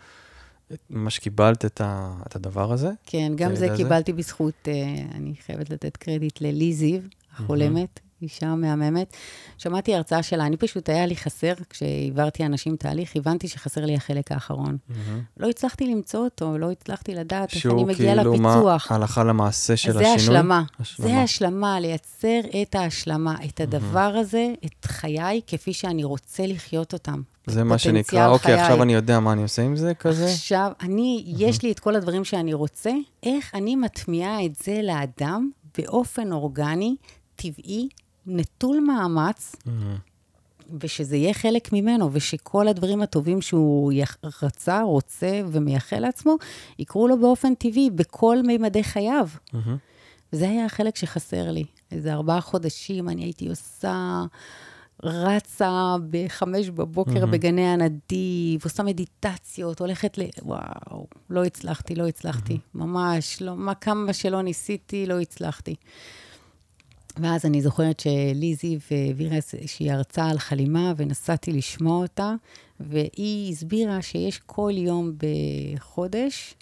ממש 0.90 1.18
קיבלת 1.18 1.64
את, 1.64 1.80
ה, 1.80 2.14
את 2.26 2.36
הדבר 2.36 2.72
הזה. 2.72 2.90
כן, 3.06 3.32
גם 3.36 3.54
זה 3.54 3.64
יודע 3.64 3.76
זה? 3.76 3.82
קיבלתי 3.82 4.12
בזכות, 4.12 4.54
אה, 4.68 4.72
אני 5.14 5.34
חייבת 5.46 5.70
לתת 5.70 5.96
קרדיט 5.96 6.40
ללי 6.40 6.72
זיו, 6.72 7.00
החולמת, 7.36 8.00
אישה 8.22 8.54
מהממת. 8.54 9.12
שמעתי 9.58 9.94
הרצאה 9.94 10.22
שלה, 10.22 10.46
אני 10.46 10.56
פשוט, 10.56 10.88
היה 10.88 11.06
לי 11.06 11.16
חסר, 11.16 11.52
כשהעברתי 11.70 12.46
אנשים 12.46 12.76
תהליך, 12.76 13.16
הבנתי 13.16 13.48
שחסר 13.48 13.84
לי 13.84 13.94
החלק 13.94 14.32
האחרון. 14.32 14.76
לא 15.36 15.48
הצלחתי 15.48 15.86
למצוא 15.86 16.24
אותו, 16.24 16.58
לא 16.58 16.70
הצלחתי 16.70 17.14
לדעת 17.14 17.42
איך 17.42 17.52
אני 17.52 17.60
שהוא 17.60 17.86
מגיעה 17.86 18.16
כאילו 18.16 18.36
מה 18.36 18.56
לפיצוח. 18.56 18.92
הלכה 18.92 19.24
למעשה 19.24 19.76
של 19.76 19.90
השינוי. 19.90 20.04
זה 20.04 20.14
השלמה. 20.14 20.62
השלמה. 20.80 21.08
זה 21.08 21.18
השלמה, 21.22 21.80
לייצר 21.80 22.40
את 22.62 22.74
ההשלמה, 22.74 23.36
את 23.44 23.60
הדבר 23.60 24.12
הזה, 24.20 24.52
את 24.64 24.84
חיי, 24.84 25.40
כפי 25.46 25.72
שאני 25.72 26.04
רוצה 26.04 26.46
לחיות 26.46 26.92
אותם. 26.92 27.22
זה 27.46 27.64
מה 27.64 27.78
שנקרא, 27.78 28.28
אוקיי, 28.28 28.54
חיי. 28.54 28.62
עכשיו 28.62 28.82
אני 28.82 28.94
יודע 28.94 29.20
מה 29.20 29.32
אני 29.32 29.42
עושה 29.42 29.62
עם 29.62 29.76
זה, 29.76 29.94
כזה? 29.94 30.26
עכשיו, 30.26 30.72
אני, 30.80 31.24
יש 31.26 31.62
לי 31.62 31.72
את 31.72 31.80
כל 31.80 31.96
הדברים 31.96 32.24
שאני 32.24 32.54
רוצה, 32.54 32.90
איך 33.22 33.54
אני 33.54 33.76
מטמיעה 33.76 34.44
את 34.44 34.56
זה 34.56 34.80
לאדם 34.82 35.50
באופן 35.78 36.32
אורגני, 36.32 36.96
טבעי, 37.36 37.88
נטול 38.26 38.80
מאמץ, 38.80 39.56
מהמם. 39.66 39.96
ושזה 40.80 41.16
יהיה 41.16 41.34
חלק 41.34 41.72
ממנו, 41.72 42.10
ושכל 42.12 42.68
הדברים 42.68 43.02
הטובים 43.02 43.42
שהוא 43.42 43.92
רצה, 44.42 44.82
רוצה 44.82 45.40
ומייחל 45.50 45.98
לעצמו, 45.98 46.36
יקרו 46.78 47.08
לו 47.08 47.20
באופן 47.20 47.54
טבעי, 47.54 47.90
בכל 47.90 48.42
מימדי 48.42 48.84
חייו. 48.84 49.28
מהמם. 49.52 49.76
וזה 50.32 50.48
היה 50.48 50.64
החלק 50.64 50.96
שחסר 50.96 51.50
לי. 51.50 51.64
איזה 51.92 52.12
ארבעה 52.12 52.40
חודשים 52.40 53.08
אני 53.08 53.22
הייתי 53.22 53.48
עושה, 53.48 54.24
רצה 55.02 55.96
בחמש 56.10 56.70
בבוקר 56.70 57.12
מהמם. 57.14 57.30
בגני 57.30 57.66
הנדיב, 57.66 58.60
עושה 58.64 58.82
מדיטציות, 58.82 59.80
הולכת 59.80 60.18
ל... 60.18 60.22
וואו, 60.42 61.06
לא 61.30 61.44
הצלחתי, 61.44 61.94
לא 61.94 62.06
הצלחתי. 62.06 62.58
ממש, 62.74 63.42
לא, 63.42 63.56
מה, 63.56 63.74
כמה 63.74 64.12
שלא 64.12 64.42
ניסיתי, 64.42 65.06
לא 65.06 65.20
הצלחתי. 65.20 65.74
ואז 67.18 67.46
אני 67.46 67.62
זוכרת 67.62 68.00
שליזי 68.00 68.78
העבירה 68.90 69.36
איזושהי 69.36 69.90
הרצאה 69.90 70.30
על 70.30 70.38
חלימה, 70.38 70.92
ונסעתי 70.96 71.52
לשמוע 71.52 72.02
אותה, 72.02 72.34
והיא 72.80 73.52
הסבירה 73.52 74.02
שיש 74.02 74.38
כל 74.46 74.72
יום 74.74 75.12
בחודש, 75.18 76.54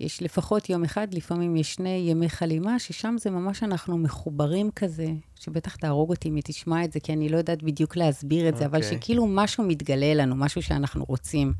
יש 0.00 0.22
לפחות 0.22 0.70
יום 0.70 0.84
אחד, 0.84 1.14
לפעמים 1.14 1.56
יש 1.56 1.74
שני 1.74 2.04
ימי 2.10 2.28
חלימה, 2.28 2.78
ששם 2.78 3.16
זה 3.18 3.30
ממש 3.30 3.62
אנחנו 3.62 3.98
מחוברים 3.98 4.70
כזה, 4.70 5.06
שבטח 5.40 5.76
תהרוג 5.76 6.10
אותי 6.10 6.28
אם 6.28 6.34
היא 6.34 6.42
תשמע 6.46 6.84
את 6.84 6.92
זה, 6.92 7.00
כי 7.00 7.12
אני 7.12 7.28
לא 7.28 7.36
יודעת 7.36 7.62
בדיוק 7.62 7.96
להסביר 7.96 8.48
את 8.48 8.56
זה, 8.56 8.66
אבל 8.66 8.82
אוקיי. 8.82 8.98
שכאילו 8.98 9.26
משהו 9.26 9.64
מתגלה 9.64 10.14
לנו, 10.14 10.36
משהו 10.36 10.62
שאנחנו 10.62 11.04
רוצים. 11.08 11.52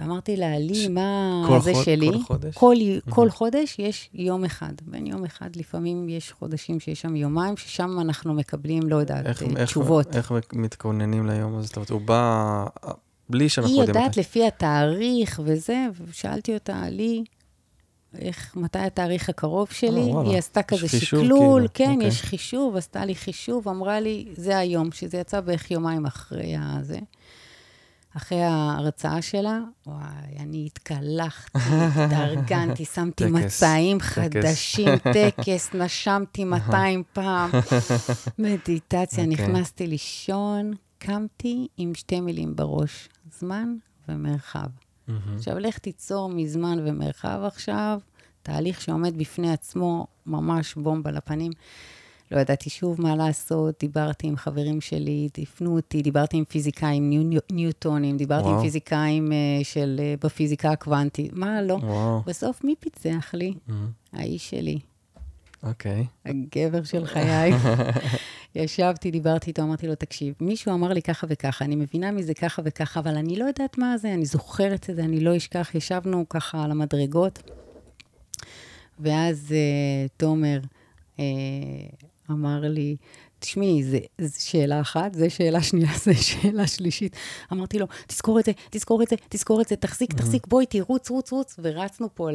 ואמרתי 0.00 0.36
לה, 0.36 0.58
לי, 0.58 0.74
ש- 0.74 0.86
מה 0.86 1.44
כל 1.48 1.60
זה 1.60 1.72
חוד- 1.74 1.84
שלי? 1.84 2.10
כל 2.12 2.18
חודש? 2.22 2.54
כל, 2.54 2.74
כל 3.10 3.30
חודש 3.30 3.76
יש 3.78 4.10
יום 4.14 4.44
אחד. 4.44 4.72
בין 4.82 5.06
יום 5.06 5.24
אחד, 5.24 5.56
לפעמים 5.56 6.08
יש 6.08 6.32
חודשים 6.32 6.80
שיש 6.80 7.00
שם 7.00 7.16
יומיים, 7.16 7.56
ששם 7.56 8.00
אנחנו 8.00 8.34
מקבלים, 8.34 8.82
לא 8.88 8.96
יודעת, 8.96 9.26
איך, 9.26 9.42
אה, 9.42 9.48
איך, 9.56 9.68
תשובות. 9.68 10.16
איך 10.16 10.32
מתכוננים 10.52 11.26
ליום 11.26 11.56
הזה? 11.56 11.66
זאת 11.66 11.76
אומרת, 11.76 11.90
הוא 11.90 12.00
בא 12.00 12.64
בלי 13.30 13.48
שאנחנו 13.48 13.72
היא 13.74 13.80
יודעים 13.80 13.96
יודעת 13.96 14.10
מתי. 14.10 14.20
לפי 14.20 14.46
התאריך 14.46 15.40
וזה, 15.44 15.86
ושאלתי 16.06 16.54
אותה, 16.54 16.82
לי, 16.90 17.24
איך, 18.18 18.56
מתי 18.56 18.78
התאריך 18.78 19.28
הקרוב 19.28 19.68
שלי? 19.70 20.00
אה, 20.00 20.06
וואלה. 20.06 20.28
היא 20.30 20.38
עשתה 20.38 20.62
כזה 20.62 20.88
שקלול, 20.88 21.28
כאילו, 21.30 21.66
כן, 21.74 21.92
אוקיי. 21.94 22.08
יש 22.08 22.22
חישוב, 22.22 22.76
עשתה 22.76 23.04
לי 23.04 23.14
חישוב, 23.14 23.68
אמרה 23.68 24.00
לי, 24.00 24.28
זה 24.36 24.58
היום, 24.58 24.92
שזה 24.92 25.18
יצא 25.18 25.40
בערך 25.40 25.70
יומיים 25.70 26.06
אחרי 26.06 26.54
הזה. 26.58 26.98
אחרי 28.16 28.42
ההרצאה 28.42 29.22
שלה, 29.22 29.60
וואי, 29.86 30.36
אני 30.38 30.66
התקלחתי, 30.66 31.58
התארגנתי, 31.58 32.84
שמתי 32.94 33.24
מצעים. 33.26 34.00
חדשים, 34.00 34.88
טקס, 34.98 35.70
נשמתי 35.84 36.44
200 36.44 37.02
פעם, 37.12 37.50
מדיטציה, 38.38 39.24
אוקיי. 39.24 39.46
נכנסתי 39.46 39.86
לישון, 39.86 40.72
קמתי 40.98 41.68
עם 41.76 41.94
שתי 41.94 42.20
מילים 42.20 42.56
בראש, 42.56 43.08
זמן 43.38 43.74
ומרחב. 44.08 44.68
עכשיו, 45.36 45.58
לך 45.58 45.78
תיצור 45.78 46.28
מזמן 46.28 46.78
ומרחב 46.86 47.40
עכשיו, 47.46 47.98
תהליך 48.42 48.80
שעומד 48.80 49.18
בפני 49.18 49.52
עצמו, 49.52 50.06
ממש 50.26 50.74
בומבה 50.74 51.10
לפנים. 51.10 51.52
לא 52.30 52.40
ידעתי 52.40 52.70
שוב 52.70 53.00
מה 53.00 53.16
לעשות, 53.16 53.74
דיברתי 53.80 54.26
עם 54.26 54.36
חברים 54.36 54.80
שלי, 54.80 55.28
הפנו 55.42 55.76
אותי, 55.76 56.02
דיברתי 56.02 56.36
עם 56.36 56.44
פיזיקאים 56.44 57.10
ניו, 57.10 57.40
ניוטונים, 57.52 58.16
דיברתי 58.16 58.44
וואו. 58.44 58.56
עם 58.56 58.62
פיזיקאים 58.62 59.32
uh, 59.32 59.64
של, 59.64 60.00
uh, 60.00 60.24
בפיזיקה 60.24 60.70
הקוונטית, 60.70 61.32
מה 61.32 61.62
לא? 61.62 61.74
וואו. 61.74 62.22
בסוף 62.26 62.64
מי 62.64 62.74
פיצח 62.80 63.34
לי? 63.34 63.54
מהמם. 63.66 63.86
האיש 64.12 64.50
שלי, 64.50 64.78
אוקיי. 65.62 66.06
הגבר 66.24 66.84
של 66.84 67.06
חיי. 67.06 67.52
ישבתי, 68.54 69.10
דיברתי 69.10 69.50
איתו, 69.50 69.62
אמרתי 69.62 69.86
לו, 69.86 69.94
תקשיב, 69.94 70.34
מישהו 70.40 70.74
אמר 70.74 70.88
לי 70.88 71.02
ככה 71.02 71.26
וככה, 71.30 71.64
אני 71.64 71.76
מבינה 71.76 72.10
מזה 72.10 72.34
ככה 72.34 72.62
וככה, 72.64 73.00
אבל 73.00 73.16
אני 73.16 73.36
לא 73.36 73.44
יודעת 73.44 73.78
מה 73.78 73.98
זה, 73.98 74.14
אני 74.14 74.24
זוכרת 74.24 74.90
את 74.90 74.96
זה, 74.96 75.02
אני 75.02 75.20
לא 75.20 75.36
אשכח. 75.36 75.74
ישבנו 75.74 76.28
ככה 76.28 76.64
על 76.64 76.70
המדרגות, 76.70 77.50
ואז 79.00 79.46
uh, 79.48 80.10
תומר 80.16 80.60
uh, 81.16 81.20
אמר 82.30 82.60
לי, 82.60 82.96
תשמעי, 83.38 83.82
זו 83.82 83.98
שאלה 84.38 84.80
אחת, 84.80 85.14
זו 85.14 85.26
שאלה 85.28 85.62
שנייה, 85.62 85.90
זו 86.04 86.24
שאלה 86.24 86.66
שלישית. 86.66 87.16
אמרתי 87.52 87.78
לו, 87.78 87.86
תזכור 88.06 88.40
את 88.40 88.44
זה, 88.44 88.52
תזכור 88.70 89.02
את 89.02 89.08
זה, 89.08 89.16
תזכור 89.28 89.60
את 89.60 89.68
זה, 89.68 89.76
תחזיק, 89.76 90.12
תחזיק, 90.12 90.46
בואי 90.46 90.62
איתי, 90.62 90.80
רוץ, 90.80 91.10
רוץ, 91.10 91.32
רוץ. 91.32 91.56
ורצנו 91.62 92.08
פה 92.14 92.28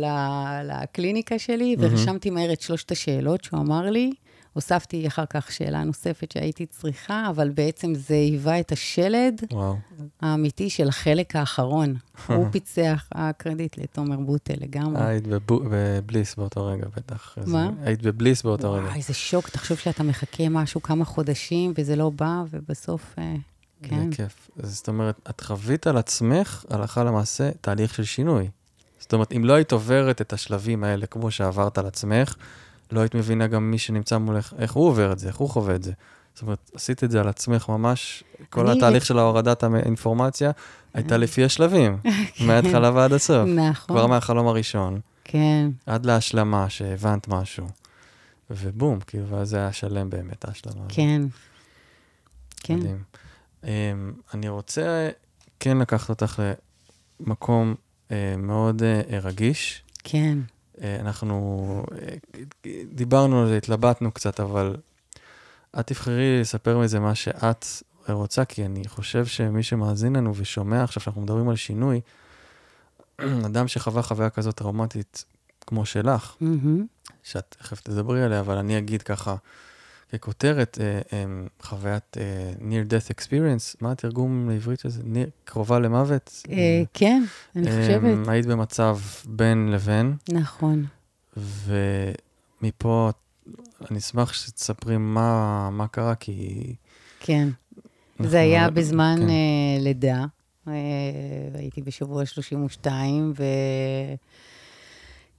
לקליניקה 0.63 1.39
שלי, 1.39 1.75
ורשמתי 1.79 2.29
מהר 2.29 2.53
את 2.53 2.61
שלושת 2.61 2.91
השאלות 2.91 3.43
שהוא 3.43 3.59
אמר 3.59 3.89
לי. 3.89 4.11
הוספתי 4.55 5.07
אחר 5.07 5.25
כך 5.29 5.51
שאלה 5.51 5.83
נוספת 5.83 6.31
שהייתי 6.31 6.65
צריכה, 6.65 7.27
אבל 7.29 7.49
בעצם 7.49 7.95
זה 7.95 8.13
היווה 8.13 8.59
את 8.59 8.71
השלד 8.71 9.41
וואו. 9.51 9.75
האמיתי 10.21 10.69
של 10.69 10.87
החלק 10.87 11.35
האחרון. 11.35 11.95
הוא 12.27 12.47
פיצח, 12.51 13.07
הקרדיט 13.11 13.77
לתומר 13.77 14.19
בוטל 14.19 14.53
לגמרי. 14.57 15.03
היית 15.03 15.23
בבליס 15.47 16.35
באותו 16.35 16.65
רגע, 16.65 16.87
בטח. 16.95 17.37
מה? 17.47 17.69
היית 17.81 18.01
בבליס 18.01 18.43
באותו 18.43 18.73
רגע. 18.73 18.85
וואי, 18.85 18.97
איזה 18.97 19.13
שוק, 19.13 19.49
תחשוב 19.49 19.77
שאתה 19.77 20.03
מחכה 20.03 20.49
משהו 20.49 20.81
כמה 20.81 21.05
חודשים 21.05 21.73
וזה 21.75 21.95
לא 21.95 22.09
בא, 22.09 22.43
ובסוף... 22.49 23.15
אה, 23.17 23.35
כן. 23.83 24.09
זה 24.09 24.15
כיף. 24.15 24.49
אז 24.63 24.75
זאת 24.75 24.87
אומרת, 24.87 25.19
את 25.29 25.41
חווית 25.41 25.87
על 25.87 25.97
עצמך, 25.97 26.65
הלכה 26.69 27.03
למעשה, 27.03 27.49
תהליך 27.61 27.93
של 27.93 28.03
שינוי. 28.03 28.49
זאת 28.99 29.13
אומרת, 29.13 29.31
אם 29.31 29.45
לא 29.45 29.53
היית 29.53 29.71
עוברת 29.71 30.21
את 30.21 30.33
השלבים 30.33 30.83
האלה 30.83 31.05
כמו 31.05 31.31
שעברת 31.31 31.77
על 31.77 31.85
עצמך, 31.85 32.35
לא 32.91 32.99
היית 32.99 33.15
מבינה 33.15 33.47
גם 33.47 33.71
מי 33.71 33.77
שנמצא 33.77 34.17
מולך, 34.17 34.53
איך 34.57 34.73
הוא 34.73 34.87
עובר 34.87 35.11
את 35.11 35.19
זה, 35.19 35.27
איך 35.27 35.37
הוא 35.37 35.49
חווה 35.49 35.75
את 35.75 35.83
זה. 35.83 35.91
זאת 36.33 36.41
אומרת, 36.41 36.71
עשית 36.73 37.03
את 37.03 37.11
זה 37.11 37.19
על 37.19 37.27
עצמך 37.27 37.69
ממש, 37.69 38.23
כל 38.49 38.69
התהליך 38.69 39.05
של 39.05 39.19
ההורדת 39.19 39.63
האינפורמציה 39.63 40.51
הייתה 40.93 41.17
לפי 41.17 41.43
השלבים, 41.43 41.97
מההתחלה 42.47 42.91
ועד 42.93 43.13
הסוף. 43.13 43.47
נכון. 43.47 43.95
כבר 43.95 44.07
מהחלום 44.07 44.47
הראשון, 44.47 44.99
כן, 45.23 45.69
עד 45.85 46.05
להשלמה, 46.05 46.69
שהבנת 46.69 47.27
משהו. 47.27 47.67
ובום, 48.49 48.99
כאילו, 48.99 49.27
ואז 49.27 49.49
זה 49.49 49.57
היה 49.57 49.73
שלם 49.73 50.09
באמת, 50.09 50.45
ההשלמה. 50.45 50.75
הזאת. 50.75 50.91
כן. 50.95 51.21
כן. 52.57 52.79
מדהים. 52.79 53.03
Um, 53.63 53.67
אני 54.33 54.49
רוצה 54.49 55.09
כן 55.59 55.77
לקחת 55.77 56.09
אותך 56.09 56.43
למקום 57.19 57.75
uh, 58.07 58.11
מאוד 58.37 58.81
uh, 58.81 59.13
רגיש. 59.13 59.83
כן. 60.03 60.37
Uh, 60.75 60.77
אנחנו 60.99 61.83
uh, 61.89 62.67
דיברנו 62.93 63.41
על 63.41 63.47
זה, 63.47 63.57
התלבטנו 63.57 64.11
קצת, 64.11 64.39
אבל 64.39 64.75
את 65.79 65.87
תבחרי 65.87 66.41
לספר 66.41 66.77
מזה 66.77 66.99
מה 66.99 67.15
שאת 67.15 67.65
רוצה, 68.09 68.45
כי 68.45 68.65
אני 68.65 68.87
חושב 68.87 69.25
שמי 69.25 69.63
שמאזין 69.63 70.15
לנו 70.15 70.35
ושומע 70.35 70.83
עכשיו 70.83 71.03
שאנחנו 71.03 71.21
מדברים 71.21 71.49
על 71.49 71.55
שינוי, 71.55 72.01
אדם 73.45 73.67
שחווה 73.67 74.01
חוויה 74.01 74.29
כזאת 74.29 74.55
טראומטית 74.55 75.25
כמו 75.67 75.85
שלך. 75.85 76.35
שאת 77.23 77.55
תכף 77.59 77.81
תדברי 77.81 78.23
עליה, 78.23 78.39
אבל 78.39 78.57
אני 78.57 78.77
אגיד 78.77 79.01
ככה, 79.01 79.35
ככותרת, 80.13 80.77
אה, 80.81 81.01
אה, 81.13 81.25
חוויית 81.61 82.17
אה, 82.17 82.51
near 82.59 82.91
death 82.91 83.15
experience, 83.15 83.75
מה 83.81 83.91
התרגום 83.91 84.49
לעברית 84.49 84.79
של 84.79 84.89
זה? 84.89 85.01
קרובה 85.43 85.79
למוות? 85.79 86.43
כן, 86.93 87.23
אני 87.55 87.65
חושבת. 87.65 88.27
היית 88.27 88.45
במצב 88.45 88.97
בין 89.25 89.71
לבין, 89.71 90.15
נכון. 90.29 90.85
ומפה 91.37 93.11
אני 93.91 93.99
אשמח 93.99 94.33
שתספרי 94.33 94.97
מה, 94.97 95.69
מה 95.69 95.87
קרה, 95.87 96.15
כי... 96.15 96.75
כן. 97.19 97.49
זה 98.19 98.39
היה 98.39 98.69
בזמן 98.69 99.15
כן. 99.19 99.29
אה, 99.29 99.77
לידה. 99.79 100.25
אה, 100.67 100.73
הייתי 101.53 101.81
בשבוע 101.81 102.25
32, 102.25 103.33
ו... 103.37 103.43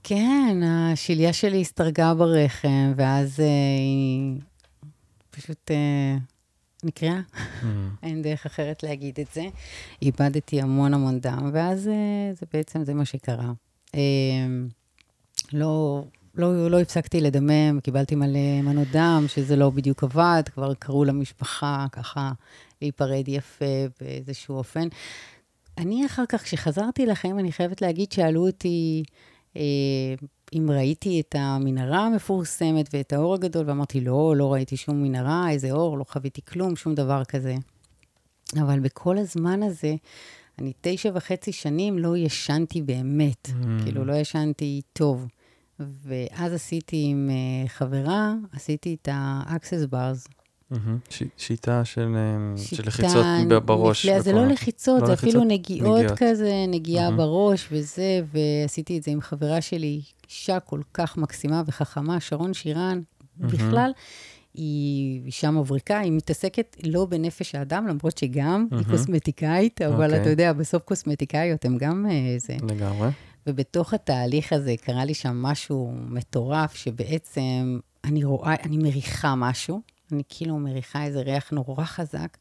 כן, 0.08 0.60
השליה 0.64 1.32
שלי 1.32 1.60
הסתרגה 1.60 2.14
ברחם, 2.14 2.92
ואז 2.96 3.40
אה, 3.40 3.46
היא 3.78 4.40
פשוט 5.36 5.70
אה, 5.70 6.16
נקרעה. 6.84 7.20
Mm, 7.36 7.66
אין 8.02 8.22
דרך 8.22 8.46
אחרת 8.46 8.82
להגיד 8.82 9.20
את 9.20 9.26
זה. 9.34 9.42
איבדתי 10.02 10.60
המון 10.60 10.94
המון 10.94 11.20
דם, 11.20 11.50
ואז 11.52 11.88
אה, 11.88 12.34
זה 12.34 12.46
בעצם, 12.52 12.84
זה 12.84 12.94
מה 12.94 13.04
שקרה. 13.04 13.52
אה, 13.94 14.00
לא, 15.52 16.04
לא, 16.34 16.70
לא 16.70 16.80
הפסקתי 16.80 17.20
לדמם, 17.20 17.80
קיבלתי 17.82 18.14
מלא 18.14 18.62
מנות 18.62 18.88
דם, 18.92 19.24
שזה 19.28 19.56
לא 19.56 19.70
בדיוק 19.70 20.04
עבד, 20.04 20.42
כבר 20.54 20.74
קראו 20.74 21.04
למשפחה 21.04 21.86
ככה 21.92 22.32
להיפרד 22.82 23.28
יפה 23.28 23.84
באיזשהו 24.00 24.56
אופן. 24.56 24.88
אני 25.78 26.06
אחר 26.06 26.26
כך, 26.28 26.42
כשחזרתי 26.42 27.06
לחיים, 27.06 27.38
אני 27.38 27.52
חייבת 27.52 27.82
להגיד, 27.82 28.12
שאלו 28.12 28.46
אותי 28.46 29.02
אה, 29.56 29.62
אם 30.54 30.70
ראיתי 30.70 31.20
את 31.20 31.34
המנהרה 31.38 32.06
המפורסמת 32.06 32.88
ואת 32.92 33.12
האור 33.12 33.34
הגדול, 33.34 33.64
ואמרתי, 33.68 34.00
לא, 34.00 34.34
לא 34.36 34.52
ראיתי 34.52 34.76
שום 34.76 35.02
מנהרה, 35.02 35.50
איזה 35.50 35.70
אור, 35.70 35.98
לא 35.98 36.04
חוויתי 36.08 36.40
כלום, 36.44 36.76
שום 36.76 36.94
דבר 36.94 37.24
כזה. 37.24 37.54
אבל 38.62 38.80
בכל 38.80 39.18
הזמן 39.18 39.62
הזה, 39.62 39.94
אני 40.58 40.72
תשע 40.80 41.10
וחצי 41.14 41.52
שנים 41.52 41.98
לא 41.98 42.16
ישנתי 42.16 42.82
באמת, 42.82 43.48
Mm. 43.48 43.82
כאילו 43.84 44.04
לא 44.04 44.12
ישנתי 44.14 44.80
טוב. 44.92 45.26
ואז 45.80 46.52
עשיתי 46.52 47.06
עם 47.10 47.30
uh, 47.32 47.68
חברה, 47.68 48.34
עשיתי 48.52 48.96
את 49.02 49.08
ה-access 49.12 49.92
bars. 49.92 50.28
מהמם. 50.70 50.98
ש- 51.10 51.22
שיטה 51.36 51.84
של, 51.84 52.14
אה, 52.16 52.56
של 52.58 52.64
שיטה 52.76 52.82
לחיצות 52.82 53.24
ב- 53.48 53.54
בראש. 53.54 54.06
נפלאה, 54.06 54.20
זה 54.22 54.32
לא 54.32 54.46
לחיצות, 54.46 55.00
לא 55.00 55.06
זה 55.06 55.12
לחיצות, 55.12 55.28
אפילו 55.34 55.44
נגיעות 55.44 55.98
נגיעות. 55.98 56.18
כזה, 56.18 56.52
נגיעה 56.68 57.04
מהמם. 57.04 57.16
בראש 57.16 57.68
וזה, 57.72 58.20
ועשיתי 58.32 58.98
את 58.98 59.02
זה 59.02 59.10
עם 59.10 59.20
חברה 59.20 59.60
שלי, 59.60 60.00
אישה 60.30 60.60
כל 60.60 60.80
כך 60.94 61.16
מקסימה 61.16 61.62
וחכמה, 61.66 62.20
שרון 62.20 62.54
שירן, 62.54 63.00
מהמם. 63.36 63.52
בכלל. 63.52 63.90
היא 64.54 65.22
אישה 65.26 65.50
מבריקה, 65.50 65.98
היא 65.98 66.12
מתעסקת 66.12 66.76
לא 66.84 67.04
בנפש 67.04 67.54
האדם, 67.54 67.86
למרות 67.86 68.18
שגם 68.18 68.66
היא 68.70 68.78
מהמם. 68.78 68.90
קוסמטיקאית, 68.90 69.82
אבל 69.82 70.04
אוקיי. 70.04 70.20
אתה 70.20 70.30
יודע, 70.30 70.52
בסוף 70.52 70.82
קוסמטיקאיות 70.82 71.64
הן 71.64 71.78
גם 71.78 72.06
אה, 72.10 72.38
זה. 72.38 72.56
לגמרי. 72.68 73.08
ובתוך 73.46 73.94
התהליך 73.94 74.52
הזה 74.52 74.74
קרה 74.80 75.04
לי 75.04 75.14
שם 75.14 75.42
משהו 75.42 75.92
מטורף, 76.08 76.74
שבעצם 76.74 77.78
אני 78.04 78.24
רואה, 78.24 78.54
אני 78.64 78.76
מריחה 78.76 79.34
משהו, 79.34 79.80
אני 80.12 80.22
כאילו 80.28 80.58
מריחה 80.58 81.04
איזה 81.04 81.20
ריח 81.20 81.50
נורא 81.50 81.84
חזק, 81.84 82.36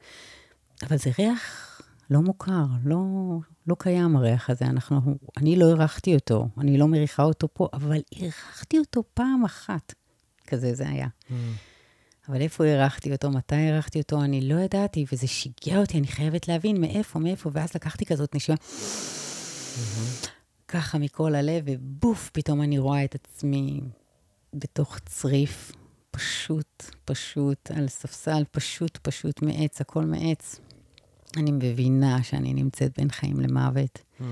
אבל 0.83 0.97
זה 0.97 1.11
ריח 1.19 1.74
לא 2.09 2.21
מוכר, 2.21 2.65
לא, 2.83 2.97
לא 3.67 3.75
קיים 3.79 4.15
הריח 4.15 4.49
הזה. 4.49 4.65
אנחנו, 4.65 5.01
אני 5.37 5.55
לא 5.55 5.69
אירחתי 5.69 6.15
אותו, 6.15 6.47
אני 6.57 6.77
לא 6.77 6.87
מריחה 6.87 7.23
אותו 7.23 7.47
פה, 7.53 7.67
אבל 7.73 8.01
אירחתי 8.11 8.79
אותו 8.79 9.03
פעם 9.13 9.45
אחת. 9.45 9.93
כזה 10.47 10.73
זה 10.73 10.89
היה. 10.89 11.07
Mm. 11.07 11.33
אבל 12.29 12.41
איפה 12.41 12.63
אירחתי 12.63 13.11
אותו, 13.11 13.31
מתי 13.31 13.55
אירחתי 13.55 13.99
אותו, 13.99 14.23
אני 14.23 14.41
לא 14.41 14.59
ידעתי, 14.59 15.05
וזה 15.11 15.27
שיגע 15.27 15.77
אותי, 15.77 15.97
אני 15.97 16.07
חייבת 16.07 16.47
להבין 16.47 16.81
מאיפה, 16.81 17.19
מאיפה, 17.19 17.49
ואז 17.53 17.69
לקחתי 17.75 18.05
כזאת 18.05 18.35
נשימה, 18.35 18.57
ככה 20.67 20.97
מכל 20.97 21.35
הלב, 21.35 21.63
ובוף, 21.67 22.29
פתאום 22.33 22.61
אני 22.61 22.77
רואה 22.77 23.03
את 23.03 23.15
עצמי 23.15 23.81
בתוך 24.53 24.99
צריף, 24.99 25.71
פשוט, 26.11 26.85
פשוט, 27.05 27.71
על 27.71 27.87
ספסל, 27.87 28.43
פשוט, 28.51 28.97
פשוט 28.97 29.41
מעץ, 29.41 29.81
הכל 29.81 30.05
מעץ. 30.05 30.59
אני 31.37 31.51
מבינה 31.51 32.23
שאני 32.23 32.53
נמצאת 32.53 32.91
בין 32.97 33.09
חיים 33.09 33.39
למוות. 33.39 33.99
Mm. 34.19 34.23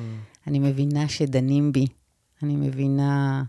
אני 0.47 0.59
מבינה 0.59 1.07
שדנים 1.07 1.71
בי. 1.71 1.85
אני 2.43 2.55
מבינה 2.55 3.43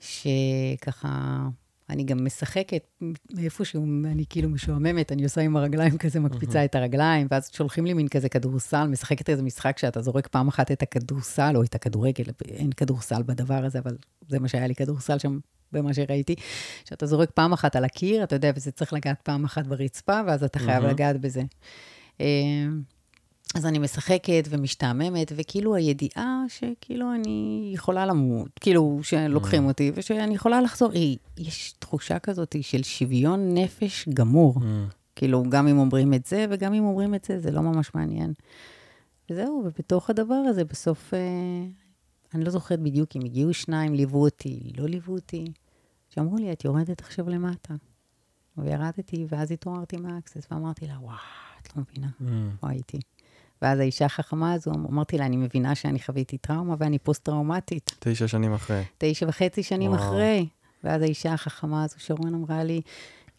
שככה, 0.00 1.42
אני 1.90 2.04
גם 2.04 2.24
משחקת 2.24 3.02
מאיפשהו, 3.32 3.84
אני 4.04 4.24
כאילו 4.28 4.48
משועממת, 4.48 5.12
אני 5.12 5.24
עושה 5.24 5.40
עם 5.40 5.56
הרגליים 5.56 5.98
כזה, 5.98 6.20
מקפיצה 6.20 6.64
את 6.64 6.74
הרגליים, 6.74 7.26
ואז 7.30 7.50
שולחים 7.52 7.86
לי 7.86 7.92
מין 7.92 8.08
כזה 8.08 8.28
כדורסל, 8.28 8.86
משחקת 8.86 9.30
איזה 9.30 9.42
משחק 9.42 9.78
שאתה 9.78 10.00
זורק 10.00 10.26
פעם 10.26 10.48
אחת 10.48 10.70
את 10.72 10.82
הכדורסל, 10.82 11.56
או 11.56 11.62
את 11.62 11.74
הכדורגל, 11.74 12.24
אין 12.48 12.72
כדורסל 12.72 13.22
בדבר 13.22 13.64
הזה, 13.64 13.78
אבל 13.78 13.96
זה 14.28 14.38
מה 14.38 14.48
שהיה 14.48 14.66
לי 14.66 14.74
כדורסל 14.74 15.18
שם. 15.18 15.38
במה 15.72 15.94
שראיתי, 15.94 16.34
שאתה 16.84 17.06
זורק 17.06 17.30
פעם 17.30 17.52
אחת 17.52 17.76
על 17.76 17.84
הקיר, 17.84 18.24
אתה 18.24 18.36
יודע, 18.36 18.50
וזה 18.56 18.70
צריך 18.70 18.92
לגעת 18.92 19.20
פעם 19.22 19.44
אחת 19.44 19.66
ברצפה, 19.66 20.20
ואז 20.26 20.44
אתה 20.44 20.58
חייב 20.58 20.82
מהמם. 20.82 20.94
לגעת 20.94 21.20
בזה. 21.20 21.42
אה, 22.20 22.26
אז 23.54 23.66
אני 23.66 23.78
משחקת 23.78 24.44
ומשתעממת, 24.48 25.32
וכאילו 25.36 25.74
הידיעה 25.74 26.44
שכאילו 26.48 27.14
אני 27.14 27.70
יכולה 27.74 28.06
למות, 28.06 28.50
כאילו 28.60 29.00
שלוקחים 29.02 29.64
Mm. 29.64 29.68
אותי, 29.68 29.92
ושאני 29.94 30.34
יכולה 30.34 30.60
לחזור, 30.60 30.92
היא, 30.92 31.18
יש 31.38 31.74
תחושה 31.78 32.18
כזאת 32.18 32.56
של 32.60 32.82
שוויון 32.82 33.54
נפש 33.54 34.08
גמור. 34.08 34.54
Mm. 34.56 34.62
כאילו, 35.16 35.42
גם 35.48 35.68
אם 35.68 35.78
אומרים 35.78 36.14
את 36.14 36.26
זה, 36.26 36.46
וגם 36.50 36.74
אם 36.74 36.84
אומרים 36.84 37.14
את 37.14 37.24
זה, 37.24 37.40
זה 37.40 37.50
לא 37.50 37.60
ממש 37.62 37.90
מעניין. 37.94 38.32
וזהו, 39.30 39.62
ובתוך 39.64 40.10
הדבר 40.10 40.34
הזה, 40.34 40.64
בסוף, 40.64 41.14
אה, 41.14 41.18
אני 42.34 42.44
לא 42.44 42.50
זוכרת 42.50 42.80
בדיוק 42.80 43.16
אם 43.16 43.20
הגיעו 43.24 43.54
שניים, 43.54 43.94
ליוו 43.94 44.22
אותי, 44.22 44.72
לא 44.76 44.86
ליוו 44.86 45.14
אותי, 45.14 45.44
שאמרו 46.08 46.36
לי, 46.36 46.52
את 46.52 46.64
יורדת 46.64 47.00
עכשיו 47.00 47.28
למטה. 47.28 47.74
וירדתי, 48.58 49.26
ואז 49.28 49.52
התעוררתי 49.52 49.96
מהאקסס, 49.96 50.46
ואמרתי 50.50 50.86
לה, 50.86 50.98
וואו, 51.00 51.16
את 51.68 51.76
לא 51.76 51.82
מבינה, 51.90 52.08
Mm. 52.20 52.56
פה 52.60 52.68
הייתי. 52.70 52.98
ואז 53.62 53.78
האישה 53.80 54.04
החכמה 54.04 54.52
הזו, 54.52 54.70
אמרתי 54.74 55.18
לה, 55.18 55.26
אני 55.26 55.36
מבינה 55.36 55.74
שאני 55.74 55.98
חוויתי 56.00 56.38
טראומה 56.38 56.74
ואני 56.78 56.98
פוסט-טראומטית. 56.98 57.90
תשע 57.98 58.28
שנים 58.28 58.52
אחרי. 58.54 58.82
תשע 58.98 59.26
וחצי 59.28 59.62
שנים 59.62 59.90
וואו. 59.90 60.02
אחרי. 60.02 60.48
ואז 60.84 61.02
האישה 61.02 61.32
החכמה 61.32 61.84
הזו, 61.84 61.94
שרון, 61.98 62.34
אמרה 62.34 62.64
לי, 62.64 62.80